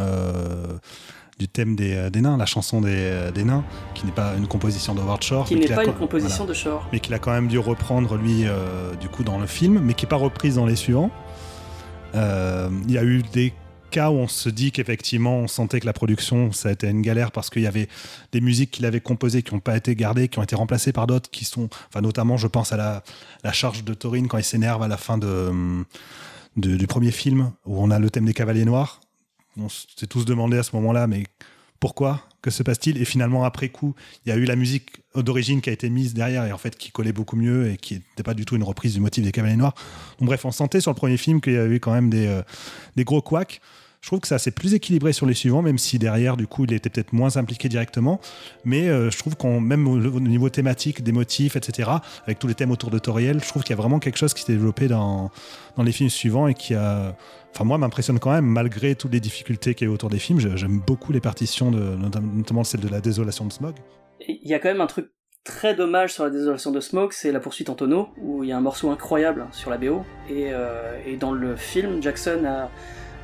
[1.42, 3.64] Du thème des, euh, des nains, la chanson des, euh, des nains,
[3.94, 5.44] qui n'est pas une composition d'Howard Shore.
[5.46, 6.48] qui n'est pas une co- composition voilà.
[6.52, 6.88] de Shore.
[6.92, 9.94] mais qu'il a quand même dû reprendre lui euh, du coup dans le film, mais
[9.94, 11.10] qui n'est pas reprise dans les suivants.
[12.14, 13.52] Euh, Il y a eu des
[13.90, 17.02] cas où on se dit qu'effectivement on sentait que la production ça a été une
[17.02, 17.88] galère parce qu'il y avait
[18.32, 21.06] des musiques qu'il avait composées qui n'ont pas été gardées, qui ont été remplacées par
[21.06, 23.02] d'autres qui sont, enfin notamment je pense à la,
[23.44, 25.50] la charge de Taurine quand il s'énerve à la fin de,
[26.56, 29.00] de- du premier film où on a le thème des cavaliers noirs.
[29.58, 31.24] On s'est tous demandé à ce moment-là mais
[31.82, 33.02] pourquoi Que se passe-t-il?
[33.02, 36.14] Et finalement, après coup, il y a eu la musique d'origine qui a été mise
[36.14, 38.62] derrière et en fait qui collait beaucoup mieux et qui n'était pas du tout une
[38.62, 39.74] reprise du motif des Cavaliers Noirs.
[40.20, 42.42] Bref, on sentait sur le premier film qu'il y avait eu quand même des, euh,
[42.94, 43.60] des gros couacs.
[44.00, 46.64] Je trouve que ça c'est plus équilibré sur les suivants, même si derrière, du coup,
[46.64, 48.20] il était peut-être moins impliqué directement.
[48.64, 51.90] Mais euh, je trouve qu'on, même au, niveau thématique, des motifs, etc.,
[52.24, 54.34] avec tous les thèmes autour de Toriel, je trouve qu'il y a vraiment quelque chose
[54.34, 55.30] qui s'est développé dans
[55.78, 57.16] les films suivants et qui a.
[57.54, 60.40] Enfin, moi, m'impressionne quand même, malgré toutes les difficultés qu'il y a autour des films.
[60.56, 63.74] J'aime beaucoup les partitions, de, notamment celle de la désolation de Smog.
[64.26, 65.10] Il y a quand même un truc
[65.44, 68.52] très dommage sur la désolation de Smoke, c'est la poursuite en tonneau, où il y
[68.52, 72.70] a un morceau incroyable sur la BO, et, euh, et dans le film, Jackson a,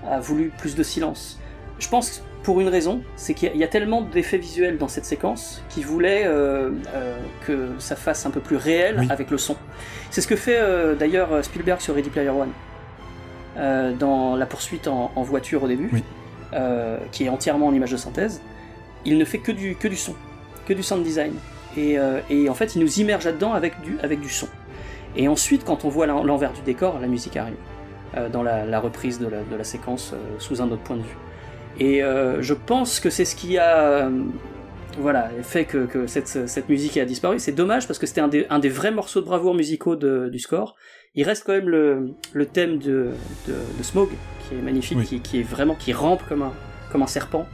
[0.09, 1.39] a, voulu plus de silence.
[1.79, 5.63] Je pense pour une raison, c'est qu'il y, a tellement d'effets visuels dans cette séquence
[5.69, 9.57] qu'il voulait euh, euh, que ça fasse un peu plus réel avec le son.
[10.11, 10.61] C'est ce que fait
[10.99, 12.51] d'ailleurs Spielberg sur Ready Player One,
[13.59, 15.91] euh, dans la poursuite en, en voiture au début,
[17.13, 18.41] qui est entièrement en image de synthèse.
[19.05, 20.15] Il ne fait que du, que du son,
[20.67, 21.35] que du sound design.
[21.79, 24.49] Euh, et, en fait, il nous immerge là-dedans avec du, avec du son.
[25.17, 27.57] Et ensuite, quand on voit l'envers du décor, la musique arrive,
[28.17, 31.17] euh, dans la, reprise de la, séquence euh, sous un autre point de vue.
[31.81, 32.01] Et
[32.41, 34.11] je pense que c'est ce qui a
[34.99, 37.39] voilà, fait que, cette, musique a disparu.
[37.39, 40.75] C'est dommage parce que c'était un, des, vrais morceaux de bravoure musicaux du score.
[41.15, 43.13] Il reste quand même le, thème de,
[43.47, 44.09] de, Smog,
[44.49, 46.53] qui est magnifique, qui, est vraiment, qui rampe comme un,
[46.93, 47.47] comme un serpent.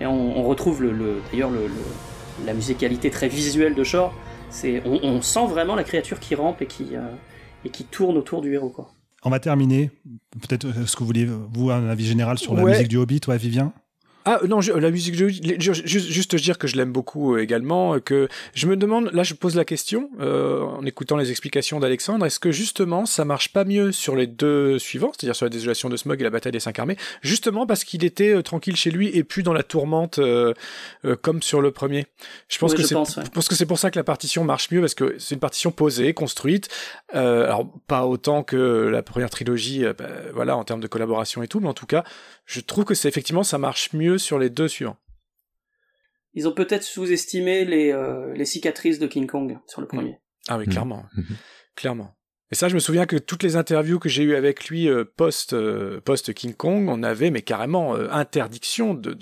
[0.00, 1.68] Et on, retrouve le, d'ailleurs le,
[2.44, 4.12] la musicalité très visuelle de Shore,
[4.50, 7.00] c'est on, sent vraiment la créature qui rampe et qui, euh,
[7.64, 8.70] et qui tourne autour du héros.
[8.70, 8.90] Quoi.
[9.24, 9.90] On va terminer.
[10.40, 13.20] Peut-être euh, ce que vous voulez, vous, un avis général sur la musique du Hobbit,
[13.20, 13.72] toi, Vivien?
[14.24, 18.28] Ah non, la musique, juste, juste dire que je l'aime beaucoup euh, également, euh, que
[18.54, 22.38] je me demande, là je pose la question, euh, en écoutant les explications d'Alexandre, est-ce
[22.38, 25.96] que justement ça marche pas mieux sur les deux suivants, c'est-à-dire sur la désolation de
[25.96, 29.24] Smog et la bataille des cinq armées, justement parce qu'il était tranquille chez lui et
[29.24, 30.20] plus dans la tourmente
[31.22, 32.06] comme sur le premier?
[32.48, 34.94] Je pense que c'est, pense que c'est pour ça que la partition marche mieux parce
[34.94, 36.68] que c'est une partition posée, construite,
[37.12, 41.60] alors pas autant que la première trilogie, bah, voilà en termes de collaboration et tout,
[41.60, 42.04] mais en tout cas
[42.44, 44.96] je trouve que c'est effectivement ça marche mieux sur les deux suivants.
[46.34, 50.18] Ils ont peut-être sous-estimé les, euh, les cicatrices de King Kong sur le premier.
[50.48, 51.04] Ah oui, clairement.
[51.14, 51.36] Mhm.
[51.76, 52.16] Clairement.
[52.50, 55.04] Et ça, je me souviens que toutes les interviews que j'ai eues avec lui euh,
[55.04, 59.16] post euh, post King Kong, on avait mais carrément interdiction de,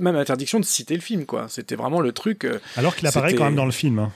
[0.00, 1.48] même interdiction de citer le film quoi.
[1.48, 2.46] C'était vraiment le truc.
[2.76, 3.98] Alors qu'il apparaît quand même dans le film.
[3.98, 4.12] Hein.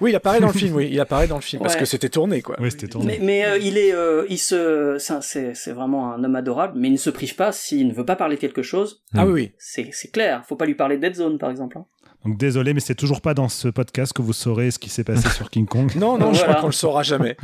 [0.00, 2.08] Oui, il apparaît dans le film, oui, il apparaît dans le film parce que c'était
[2.08, 2.56] tourné, quoi.
[2.60, 3.18] Oui, c'était tourné.
[3.22, 6.92] Mais, euh, il est, euh, il se, c'est, c'est vraiment un homme adorable, mais il
[6.92, 9.02] ne se prive pas s'il ne veut pas parler de quelque chose.
[9.14, 10.44] Ah oui, C'est, c'est clair.
[10.46, 11.78] Faut pas lui parler de Dead Zone, par exemple.
[11.78, 11.86] Hein.
[12.24, 15.04] Donc désolé, mais c'est toujours pas dans ce podcast que vous saurez ce qui s'est
[15.04, 15.92] passé sur King Kong.
[15.96, 17.36] Non, non, je crois qu'on le saura jamais.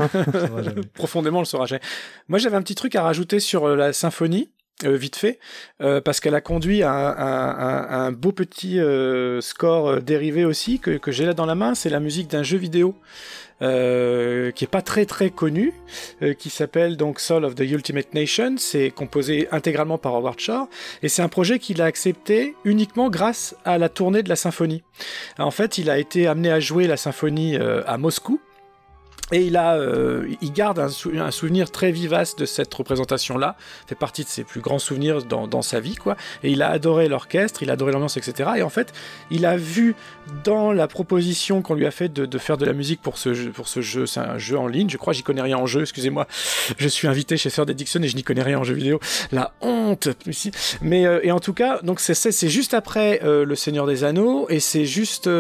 [0.95, 1.81] Profondément, on le saura jamais.
[2.29, 4.51] Moi, j'avais un petit truc à rajouter sur euh, la symphonie.
[4.83, 5.39] Euh, vite fait,
[5.83, 11.13] euh, parce qu'elle a conduit à un, beau petit euh, score dérivé aussi que, que
[11.13, 11.77] j'ai là dans la main.
[11.77, 12.97] C'est la musique d'un jeu vidéo
[13.61, 15.73] qui est pas très très connu,
[16.39, 18.57] qui s'appelle donc Soul of the Ultimate Nation.
[18.59, 20.69] C'est composé intégralement par Howard Shore
[21.03, 24.83] et c'est un projet qu'il a accepté uniquement grâce à la tournée de la symphonie.
[25.39, 28.39] En fait, il a été amené à jouer la symphonie à Moscou
[29.33, 33.57] et il a, euh, il garde un, souvenir très vivace de cette représentation-là.
[33.87, 36.17] Fait partie de ses plus grands souvenirs dans, sa vie, quoi.
[36.43, 38.51] Et il a adoré l'orchestre, il a adoré l'ambiance, etc.
[38.57, 38.93] Et en fait,
[39.31, 39.95] il a vu
[40.45, 43.51] dans la proposition qu'on lui a faite de, faire de la musique pour ce jeu,
[43.51, 44.91] pour ce jeu, c'est un jeu en ligne.
[44.91, 45.83] Je crois, j'y connais rien en jeu.
[45.83, 46.27] Excusez-moi,
[46.77, 49.01] je suis invité chez Sir Dixon et je n'y connais rien en jeu vidéo.
[49.33, 50.09] La honte.
[50.83, 54.47] Mais euh, et en tout cas, donc c'est juste après euh, le Seigneur des Anneaux
[54.51, 55.31] et c'est juste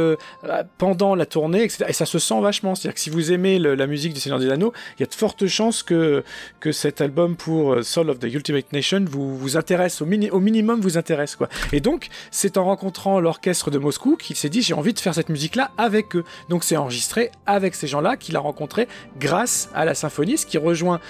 [0.78, 1.84] pendant la tournée, etc.
[1.88, 2.74] Et ça se sent vachement.
[2.74, 5.06] C'est-à-dire que si vous aimez le la musique du Seigneur des Anneaux, il y a
[5.06, 6.24] de fortes chances que,
[6.60, 10.80] que cet album pour euh, Soul of the Ultimate Nation vous, intéresse, au, au minimum
[10.80, 11.36] vous intéresse.
[11.36, 11.48] Quoi.
[11.72, 15.14] Et donc, c'est en rencontrant l'orchestre de Moscou qu'il s'est dit j'ai envie de faire
[15.14, 16.24] cette musique-là avec eux.
[16.48, 18.88] Donc c'est enregistré avec ces gens-là qu'il a rencontrés
[19.18, 21.00] grâce à la symphonie, ce qui rejoint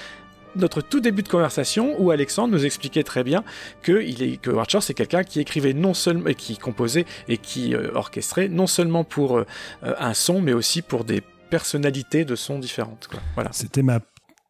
[0.56, 3.44] notre tout début de conversation où Alexandre nous expliquait très bien
[3.82, 8.48] que, que Archer c'est quelqu'un qui écrivait non seulement, qui composait et qui euh, orchestrait
[8.48, 9.46] non seulement pour euh,
[9.82, 13.08] un son mais aussi pour des personnalités de sons différentes.
[13.34, 13.50] Voilà.
[13.52, 14.00] C'était ma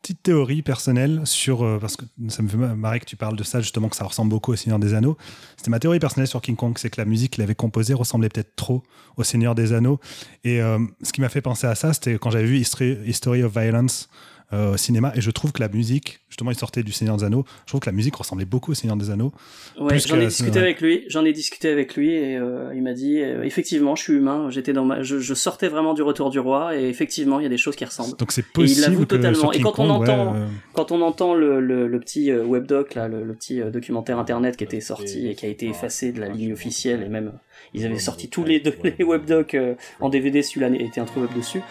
[0.05, 3.43] petite théorie personnelle sur euh, parce que ça me fait marrer que tu parles de
[3.43, 5.17] ça justement que ça ressemble beaucoup au Seigneur des Anneaux.
[5.57, 8.29] C'était ma théorie personnelle sur King Kong, c'est que la musique qu'il avait composée ressemblait
[8.29, 8.83] peut-être trop
[9.17, 9.99] au Seigneur des Anneaux.
[10.45, 13.59] Et euh, ce qui m'a fait penser à ça, c'était quand j'avais vu History of
[13.59, 14.11] Violence
[14.55, 15.13] euh, au cinéma.
[15.17, 17.45] Et je trouve que la musique, justement, il sortait du Seigneur des Anneaux.
[17.67, 19.33] Je trouve que la musique ressemblait beaucoup au Seigneur des Anneaux.
[19.79, 21.05] Ouais, j'en ai discuté avec lui.
[21.09, 24.51] J'en ai discuté avec lui et euh, il m'a dit euh, effectivement, je suis humain.
[24.51, 27.51] J'étais dans ma, je, sortais vraiment du Retour du Roi et effectivement, il y a
[27.51, 28.17] des choses qui ressemblent.
[28.17, 28.79] Donc c'est possible.
[28.79, 29.53] il l'avoue totalement.
[29.53, 30.37] Et quand on entend,
[30.73, 35.29] quand on entend le, le, petit webdoc là, le, petit documentaire internet qui était sorti
[35.29, 37.33] et qui a été effacé de la ligne officielle et même
[37.73, 39.57] ils avaient sorti tous les, deux, les webdocs
[40.01, 41.63] en DVD, celui-là était introuvable dessus.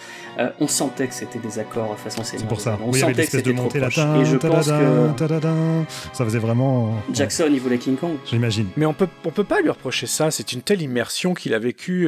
[0.59, 2.77] on sentait que c'était des accords façon C'est pour ça.
[2.83, 3.97] On sentait que c'était trop proche.
[3.97, 5.83] Et je pense que.
[6.13, 6.95] Ça faisait vraiment.
[7.13, 8.15] Jackson, il voulait King Kong.
[8.25, 8.67] J'imagine.
[8.77, 10.31] Mais on peut, on peut pas lui reprocher ça.
[10.31, 12.07] C'est une telle immersion qu'il a vécue.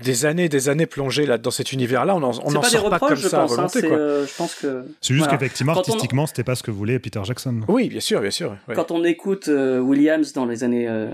[0.00, 2.60] Euh, des années, des années plongées là dans cet univers-là, on en, on C'est en
[2.60, 3.52] pas des sort pas comme reproches, je ça pense.
[3.52, 3.96] hein, volonté, c'est, quoi.
[3.98, 5.38] euh, je pense que C'est juste Voilà.
[5.38, 7.60] qu'effectivement, Quand on- artistiquement, c'était pas ce que voulait Peter Jackson.
[7.68, 8.56] Oui, bien sûr, bien sûr.
[8.68, 8.74] ouais.
[8.74, 11.08] quand on écoute euh, Williams dans les années euh,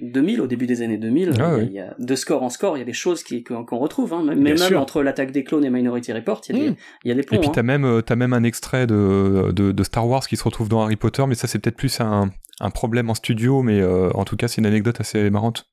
[0.00, 1.66] 2000, au début des années 2000, Ah il y a- oui.
[1.70, 4.12] il y a de score en score, il y a des choses qui, qu'on, retrouve.
[4.14, 4.80] Hein, mais Bien même sûr.
[4.80, 6.76] entre l'attaque des clones et Minority Report, il y a des, Mm.
[7.04, 7.36] il y a des ponts.
[7.36, 7.52] Et puis hein.
[7.54, 10.68] t'as même, euh, t'as même un extrait de, de, de Star Wars qui se retrouve
[10.68, 12.30] dans Harry Potter, mais ça c'est peut-être plus un,
[12.60, 15.66] un problème en studio, mais euh, en tout cas c'est une anecdote assez marrante.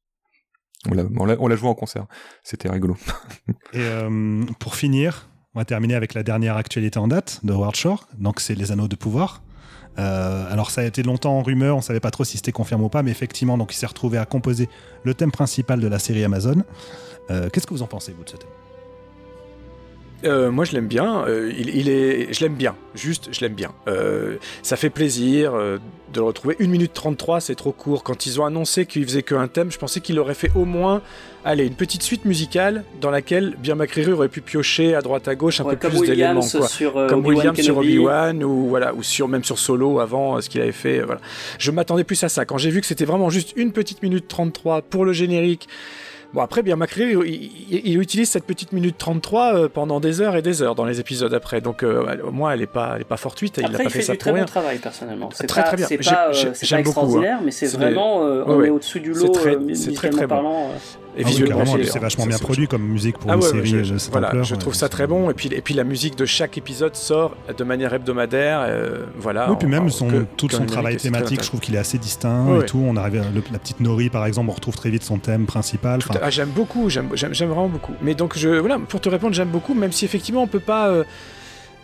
[0.90, 2.06] On l'a, joué en concert,
[2.44, 2.98] c'était rigolo.
[3.74, 7.76] Et euh, pour finir, on va terminer avec la dernière actualité en date de Howard
[7.76, 8.08] Shore.
[8.18, 9.44] Donc, c'est les Anneaux de pouvoir.
[10.00, 12.86] Euh, alors, ça a été longtemps en rumeur, on savait pas trop si c'était confirmé
[12.86, 14.70] ou pas, mais effectivement, donc il s'est retrouvé à composer
[15.04, 16.64] le thème principal de la série Amazon.
[17.30, 18.50] Euh, Qu'est-ce que vous en pensez, vous, de ce thème?
[20.24, 21.26] Euh, moi, je l'aime bien.
[21.28, 22.76] euh, il, il est, je l'aime bien.
[22.96, 23.72] Juste, je l'aime bien.
[23.88, 25.80] Euh, ça fait plaisir de
[26.20, 26.56] le retrouver.
[26.60, 28.04] 1 minute 33, c'est trop court.
[28.04, 31.02] Quand ils ont annoncé qu'ils faisaient qu'un thème, je pensais qu'il aurait fait au moins,
[31.46, 35.36] allez, une petite suite musicale dans laquelle bien McCreary aurait pu piocher à droite à
[35.36, 36.42] gauche un Ouais, peu plus d'éléments.
[37.08, 37.78] Comme Williams sur.
[37.78, 41.22] Obi-Wan ou voilà ou sur même sur Solo avant ce qu'il avait fait voilà.
[41.58, 44.28] Je m'attendais plus à ça quand j'ai vu que c'était vraiment juste une petite minute
[44.28, 45.68] 33 pour le générique.
[46.34, 50.22] Bon après bien McCreary il, il- il utilise cette petite minute 33 euh, pendant des
[50.22, 52.68] heures et des heures dans les épisodes après donc euh, elle- au moins elle est
[52.68, 54.32] pas elle est pas fortuite il a Après, pas fait, fait ça du pour très
[54.32, 54.42] rien.
[54.44, 55.30] bon travail, personnellement.
[55.34, 55.88] C'est Très, pas, très bien.
[55.88, 57.04] C'est J'ai- pas, euh, j'ai- c'est j'aime pas beaucoup, hein.
[57.04, 58.68] extraordinaire, mais c'est vraiment, euh, Ouais, on ouais.
[58.68, 60.36] est au-dessus du C'est lot, très- euh, c'est très, très bon.
[60.36, 60.70] parlant.
[60.70, 60.76] euh.
[61.18, 63.84] et Ah visuellement c'est- vachement bien produit comme musique pour Ah une ouais, série de
[63.84, 64.46] je, cette voilà, ampleur.
[64.46, 66.96] je ouais, trouve ça très bon et puis et puis la musique de chaque épisode
[66.96, 70.66] sort de manière hebdomadaire euh, voilà Oui, puis en- même en- son, que- tout son
[70.66, 72.82] travail thématique, je trouve qu'il est assez distinct et tout.
[72.82, 75.46] On arrive à le- la petite Nori, par exemple, on retrouve très vite son thème
[75.48, 76.00] principal.
[76.02, 77.94] Enfin, Ah, j'aime beaucoup, j'aime, vraiment beaucoup.
[78.02, 80.90] Mais donc, je, voilà, pour te répondre, j'aime beaucoup, même si effectivement on peut pas.
[80.90, 81.04] euh,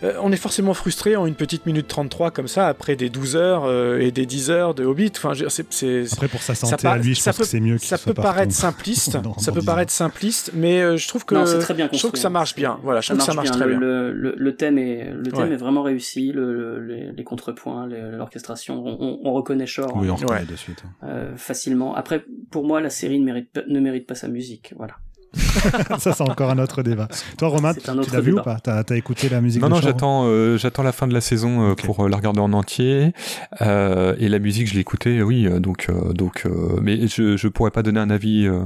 [0.03, 3.35] euh, on est forcément frustré en une petite minute 33 comme ça, après des 12
[3.35, 5.11] heures euh, et des 10 heures de Hobbit.
[5.17, 7.43] Enfin, c'est, c'est- Après, pour sa ça santé par- à lui, je ça pense peut-
[7.43, 10.81] que c'est mieux qu'il ça peut paraître simpliste, Dans- ça peut 10 paraître simpliste, mais
[10.81, 12.31] euh, je trouve que, Non, très bien je trouve que ça hein.
[12.31, 12.79] marche bien.
[12.83, 13.79] Voilà, je trouve que ça marche très le, bien.
[13.79, 15.53] Le, le- le thème est, le thème Ouais.
[15.53, 20.09] est vraiment réussi, le, le- les, les contrepoints, l'orchestration, on, on- on reconnaît Shore Oui,
[20.09, 20.45] on hein, reconnaît Ouais.
[20.45, 20.83] de suite.
[21.03, 21.95] euh, facilement.
[21.95, 24.73] Après, pour moi, la série ne mérite, pas- ne mérite pas sa musique.
[24.77, 24.93] Voilà.
[25.99, 27.07] ça, c'est encore un autre débat.
[27.37, 27.81] Toi, Romain, tu
[28.11, 30.83] l'as vu ou pas T'as as écouté la musique Non, de non, j'attends, euh, j'attends
[30.83, 33.13] la fin de la saison euh, pour euh, la regarder en entier.
[33.61, 35.47] Euh, et la musique, je l'ai écoutée, oui.
[35.59, 38.63] Donc, euh, donc, euh, mais je, je pourrais pas donner un avis euh,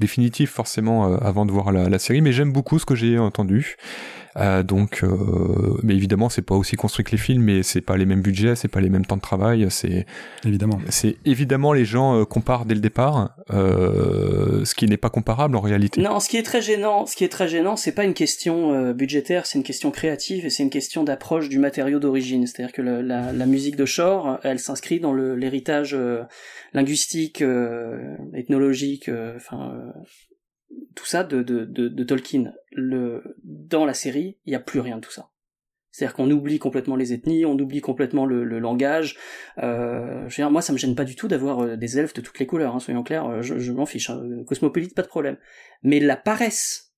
[0.00, 2.20] définitif forcément euh, avant de voir la, la série.
[2.20, 3.76] Mais j'aime beaucoup ce que j'ai entendu.
[4.38, 5.08] Euh, donc, euh,
[5.82, 8.54] mais évidemment, c'est pas aussi construit que les films, mais c'est pas les mêmes budgets,
[8.54, 9.66] c'est pas les mêmes temps de travail.
[9.70, 10.06] C'est,
[10.44, 10.78] Évidemment.
[10.88, 15.56] c'est évidemment les gens euh, comparent dès le départ, euh, ce qui n'est pas comparable
[15.56, 16.00] en réalité.
[16.00, 18.72] Non, ce qui est très gênant, ce qui est très gênant, c'est pas une question
[18.74, 22.46] euh, budgétaire, c'est une question créative et c'est une question d'approche du matériau d'origine.
[22.46, 26.22] C'est-à-dire que le- la, la musique de Shore, elle s'inscrit dans le- l'héritage euh,
[26.74, 29.90] linguistique, euh, ethnologique, euh, enfin euh,
[30.98, 32.52] tout ça de, de, de, de Tolkien.
[32.72, 35.30] Le, dans la série, il y a plus rien de tout ça.
[35.92, 39.16] C'est-à-dire qu'on oublie complètement les ethnies, on oublie complètement le, le langage.
[39.62, 42.14] Euh, je veux dire, moi, ça me gêne pas du tout d'avoir euh, des elfes
[42.14, 43.26] de toutes les couleurs, hein, soyons clairs.
[43.26, 44.10] euh, Je, je m'en fiche.
[44.10, 45.36] hein, cosmopolite, pas de problème.
[45.82, 46.92] Mais la paresse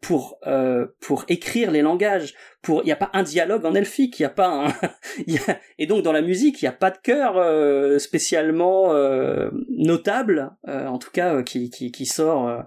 [0.00, 4.20] pour euh, pour écrire les langages, pour il y a pas un dialogue en elfique,
[4.20, 4.68] il y a pas un,
[5.26, 8.92] y a- et donc dans la musique, il y a pas de chœur euh, spécialement
[8.92, 12.64] euh, notable, euh, en tout cas euh, qui qui qui sort.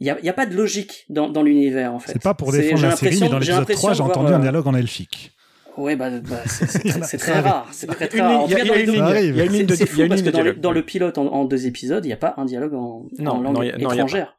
[0.00, 2.12] Il y a, pas de logique dans, dans l'univers en fait.
[2.12, 4.32] C'est pas pour défendre j'ai la série, mais l'impression- dans l'épisode l'impression 3, j'ai entendu
[4.32, 5.32] un euh, dialogue en elfique.
[5.78, 7.68] Ouais, bah, bah, c'est très, rare.
[7.72, 8.42] C'est très, très rare.
[8.42, 9.88] En tout cas, dans les deux- il y a une ligne c'est de- c'est il
[9.88, 12.14] y a fou une parce que dans, le pilote, en, en deux épisodes, il n'y
[12.14, 13.94] a pas un dialogue en, Non, en langue non, a- non, il y a pas.
[13.94, 14.38] étrangère.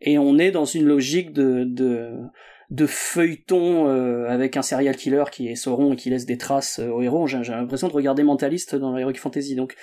[0.00, 2.12] Et on est dans une logique de, de,
[2.70, 6.78] de feuilleton euh, avec un serial killer qui est Sauron et qui laisse des traces
[6.80, 7.26] euh, aux héros.
[7.26, 9.54] J'ai j'ai l'impression de regarder Mentaliste dans l'Heroic Fantasy.
[9.54, 9.74] Donc,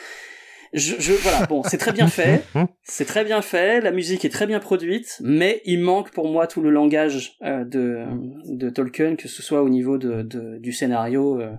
[0.73, 2.43] je, je voilà, bon, c'est très bien fait.
[2.83, 6.47] C'est très bien fait, la musique est très bien produite, mais il manque pour moi
[6.47, 11.39] tout le langage euh, de, Tolkien, que ce soit au niveau de, de- du scénario
[11.39, 11.51] euh,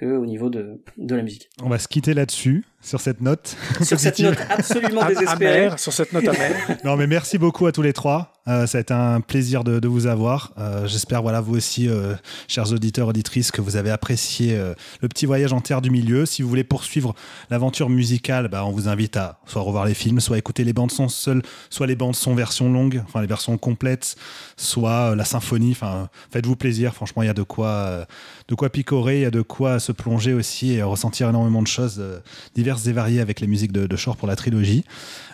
[0.00, 1.50] que au niveau de, de la musique.
[1.62, 3.56] On va se quitter là-dessus, sur cette note.
[3.82, 5.66] Sur cette note absolument désespérée.
[5.66, 6.78] amère, sur cette note amère.
[6.84, 8.32] Non, mais merci beaucoup à tous les trois.
[8.48, 10.52] Euh, ça a été un plaisir de, de vous avoir.
[10.58, 12.14] Euh, J'espère, voilà, vous aussi, euh,
[12.48, 14.72] chers auditeurs, auditrices, que vous avez apprécié euh,
[15.02, 16.24] le petit voyage en terre du milieu.
[16.24, 17.14] Si vous voulez poursuivre
[17.50, 20.90] l'aventure musicale, bah, on vous invite à soit revoir les films, soit écouter les bandes
[20.90, 24.16] son seules, soit les bandes son version longue, enfin les versions complètes,
[24.56, 25.72] soit euh, la symphonie.
[25.72, 26.94] Enfin, faites-vous plaisir.
[26.94, 28.04] Franchement, il y a de quoi, euh,
[28.50, 31.68] de quoi picorer, il y a de quoi se plonger aussi et ressentir énormément de
[31.68, 32.18] choses euh,
[32.56, 34.84] diverses et variées avec les musiques de, de Shore pour la trilogie.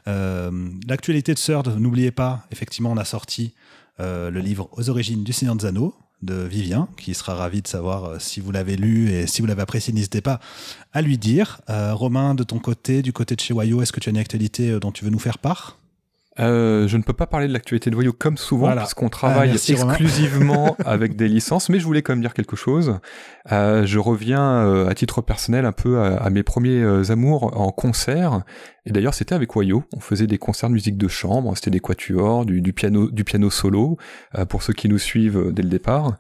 [0.06, 3.55] Euh, L'actualité de Third, n'oubliez pas, effectivement, on a sorti
[4.01, 7.68] euh, le livre Aux origines du Seigneur des Anneaux, de Vivien, qui sera ravi de
[7.68, 10.40] savoir si vous l'avez lu et si vous l'avez apprécié, n'hésitez pas
[10.93, 11.60] à lui dire.
[11.68, 14.80] Romain, de ton côté, du côté de chez Wayo, est-ce que tu as une actualité
[14.80, 15.76] dont tu veux nous faire part?
[16.39, 19.51] Euh, je ne peux pas parler de l'actualité de Voyou comme souvent parce qu'on travaille
[19.51, 22.99] ah, exclusivement avec des licences, mais je voulais quand même dire quelque chose.
[23.53, 27.71] Euh, je reviens euh, à titre personnel un peu à, mes premiers euh, amours en
[27.71, 28.43] concert.
[28.85, 29.85] Et d'ailleurs, c'était avec Wayo.
[29.95, 33.25] On faisait des concerts de musique de chambre, c'était des quatuors, du, du, piano, du
[33.25, 33.97] piano solo
[34.49, 36.17] pour ceux qui nous suivent dès le départ.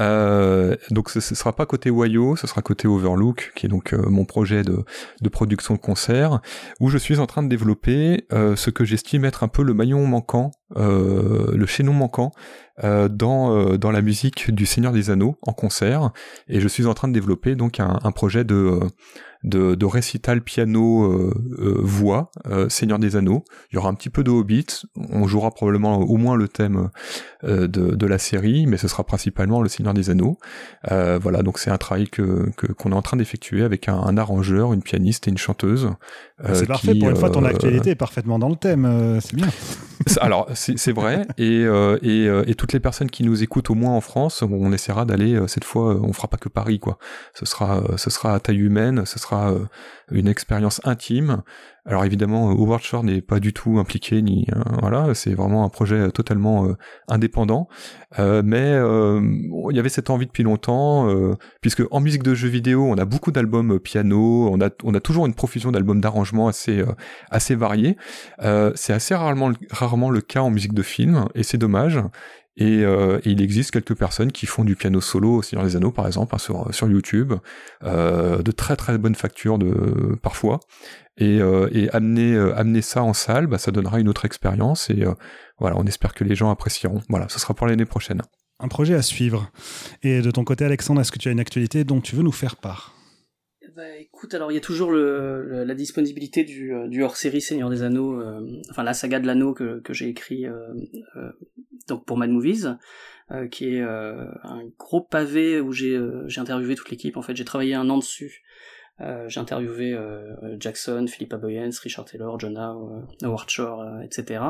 [0.00, 3.92] Euh, donc ce, ce sera pas côté Wayo, ce sera côté Overlook, qui est donc
[3.92, 4.84] euh, mon projet de,
[5.28, 6.40] production de concert,
[6.80, 9.74] où je suis en train de développer euh, ce que j'estime être un peu le
[9.74, 12.30] maillon manquant, le chaînon manquant
[12.82, 16.10] dans dans la musique du Seigneur des Anneaux en concert,
[16.46, 18.78] et je suis en train de développer donc un projet de
[19.44, 23.44] de, de récital piano euh, euh, voix euh, Seigneur des Anneaux.
[23.70, 24.66] Il y aura un petit peu de Hobbit.
[24.96, 26.90] On jouera probablement au moins le thème
[27.44, 30.38] de, de, la série, mais ce sera principalement le Seigneur des Anneaux.
[30.88, 34.82] voilà, donc c'est un travail que qu'on est en train d'effectuer avec un, arrangeur, une
[34.82, 35.90] pianiste et une chanteuse.
[36.52, 36.94] c'est parfait.
[36.94, 39.20] Pour une fois, ton actualité est parfaitement dans le thème.
[39.20, 39.48] c'est bien.
[40.20, 41.64] Alors c'est vrai et,
[42.02, 45.40] et, et, toutes les personnes qui nous écoutent au moins en France, on essaiera d'aller
[45.46, 46.00] cette fois.
[46.02, 46.98] On fera pas que Paris quoi.
[47.34, 49.04] Ce sera ce sera à taille humaine.
[49.06, 49.66] Ce sera euh,
[50.10, 51.42] une expérience intime.
[51.84, 55.68] Alors évidemment, Howard Shore n'est pas du tout impliqué, ni euh, voilà, c'est vraiment un
[55.68, 56.76] projet totalement euh,
[57.08, 57.68] indépendant.
[58.18, 61.08] mais il y avait cette envie depuis longtemps,
[61.60, 65.00] puisque en musique de jeux vidéo, on a beaucoup d'albums piano, on a on a
[65.00, 66.84] toujours une profusion d'albums d'arrangement assez
[67.30, 67.96] assez variés.
[68.74, 72.00] c'est assez rarement rarement le cas en musique de film, et c'est dommage.
[72.60, 75.92] Euh, et, il existe quelques personnes qui font du piano solo au Seigneur des Anneaux,
[75.92, 77.34] par exemple, hein, sur, sur YouTube,
[77.84, 80.60] euh, de très très bonnes factures de parfois.
[81.16, 84.90] Et, euh, et amener amener ça en salle, bah, ça donnera une autre expérience.
[84.90, 85.04] Et
[85.58, 87.02] voilà, on espère que les gens apprécieront.
[87.08, 88.22] Voilà, ce sera pour l'année prochaine.
[88.60, 89.50] Un projet à suivre.
[90.02, 92.32] Et de ton côté, Alexandre, est-ce que tu as une actualité dont tu veux nous
[92.32, 92.94] faire part?
[93.76, 93.82] Bah,
[94.18, 98.20] écoute, alors il y a toujours la disponibilité du, du hors-série Seigneur des Anneaux,
[98.70, 100.44] enfin la saga de l'anneau que, j'ai écrit
[101.88, 102.76] donc pour Mad Movies,
[103.30, 107.16] euh, qui est euh, un gros pavé où j'ai euh, j'ai interviewé toute l'équipe.
[107.16, 108.42] En fait, j'ai travaillé un an dessus.
[109.00, 109.96] j'ai interviewé
[110.58, 112.76] Jackson, Philippa Boyens, Richard Taylor, Jonah,
[113.22, 114.40] Howard Shore, etc.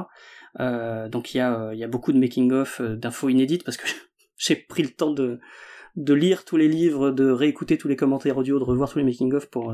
[1.11, 3.86] donc il y a il y a beaucoup de making of d'infos inédites parce que
[4.39, 5.39] j'ai pris le temps de
[5.99, 9.05] de lire tous les livres, de réécouter tous les commentaires audio, de revoir tous les
[9.05, 9.73] making of pour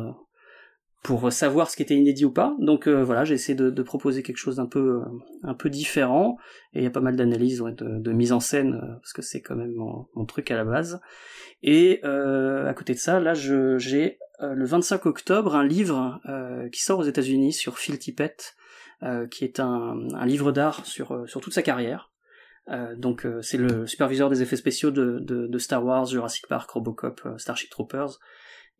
[1.04, 2.56] pour savoir ce qui était inédit ou pas.
[2.58, 5.04] Donc euh, voilà, j'ai essayé de, proposer quelque chose d'un peu euh,
[5.42, 6.38] un peu différent.
[6.72, 9.42] Et il y a pas mal d'analyses, de, mise en scène euh, parce que c'est
[9.42, 11.00] quand même mon, truc à la base.
[11.62, 16.20] Et à côté de ça, là, j'ai le 25 octobre un livre
[16.72, 18.54] qui sort aux États-Unis sur Phil Tippett,
[19.30, 19.96] qui est un,
[20.26, 22.13] livre d'art sur sur toute sa carrière.
[22.96, 27.70] Donc c'est le superviseur des effets spéciaux de, de, Star Wars, Jurassic Park, Robocop, Starship
[27.70, 28.18] Troopers.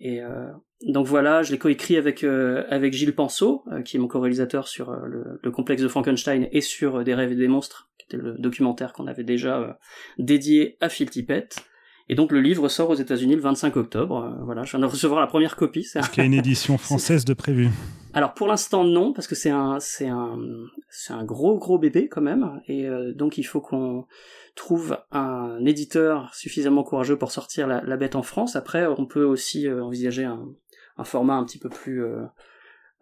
[0.01, 0.51] Et euh,
[0.86, 4.66] donc voilà, je l'ai coécrit avec euh, avec Gilles Penseau, euh, qui est mon co-réalisateur
[4.66, 8.16] sur le, le, complexe de Frankenstein et sur Des rêves et des monstres, qui était
[8.16, 9.78] le documentaire qu'on avait déjà
[10.19, 11.56] dédié à Phil Tippett.
[12.09, 14.37] Et donc le livre sort aux États-Unis le 25 octobre.
[14.45, 15.87] voilà, je viens de recevoir la première copie.
[15.95, 17.71] Est-ce qu'il y a une édition française de prévu
[18.13, 20.39] Alors pour l'instant non, parce que c'est un c'est un
[20.91, 24.05] c'est un gros gros bébé quand même, et donc il faut qu'on
[24.55, 28.57] trouve un éditeur suffisamment courageux pour sortir la, bête en France.
[28.57, 30.47] Après, on peut aussi euh, envisager un,
[31.05, 32.25] format un petit peu plus euh,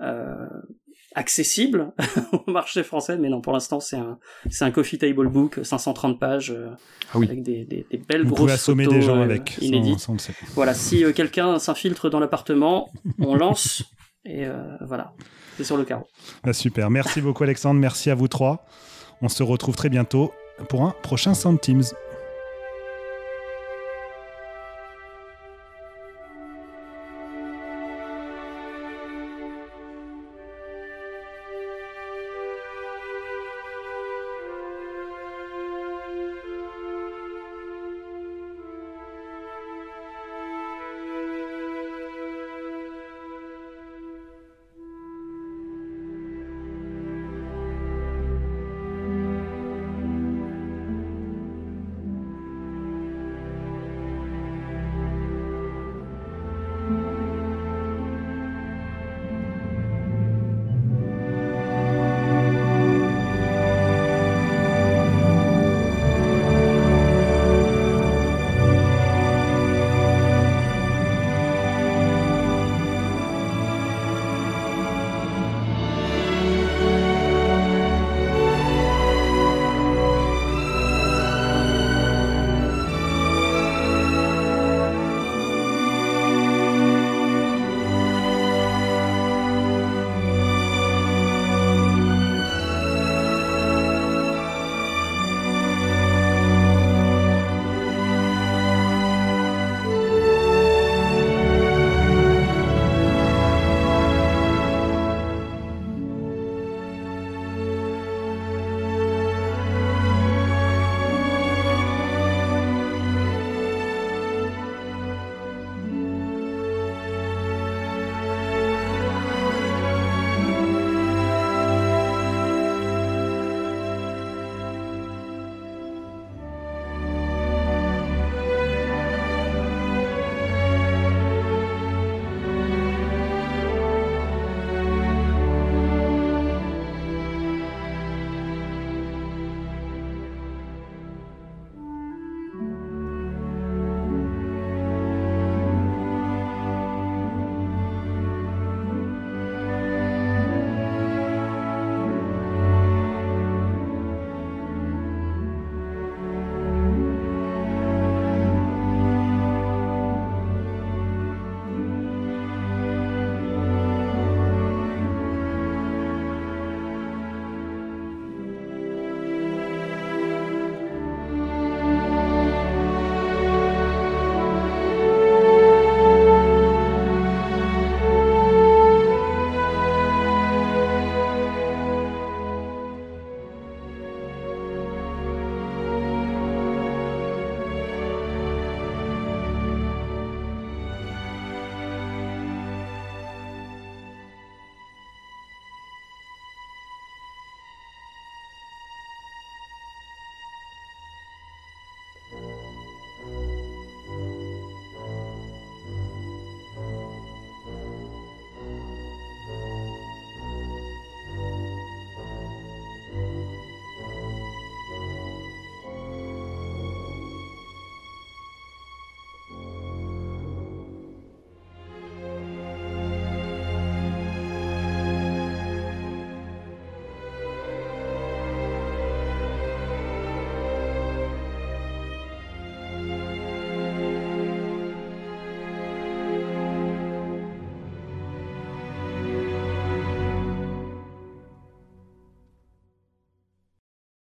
[0.00, 0.46] euh,
[1.14, 1.92] accessible
[2.46, 4.18] au marché français, mais non, pour l'instant, c'est un,
[4.50, 6.54] c'est un coffee table book, 530 pages,
[7.12, 10.06] ah avec des, des, belles Vous grosses assommer des gens avec, inédites.
[10.54, 13.84] voilà, si quelqu'un s'infiltre dans l'appartement, on lance,
[14.24, 14.46] et
[14.80, 15.12] voilà,
[15.56, 16.06] c'est sur le carreau.
[16.44, 18.66] Bah, super, merci beaucoup Alexandre, merci à vous trois.
[19.20, 20.32] On se retrouve très bientôt
[20.68, 21.84] pour un prochain Sound Teams.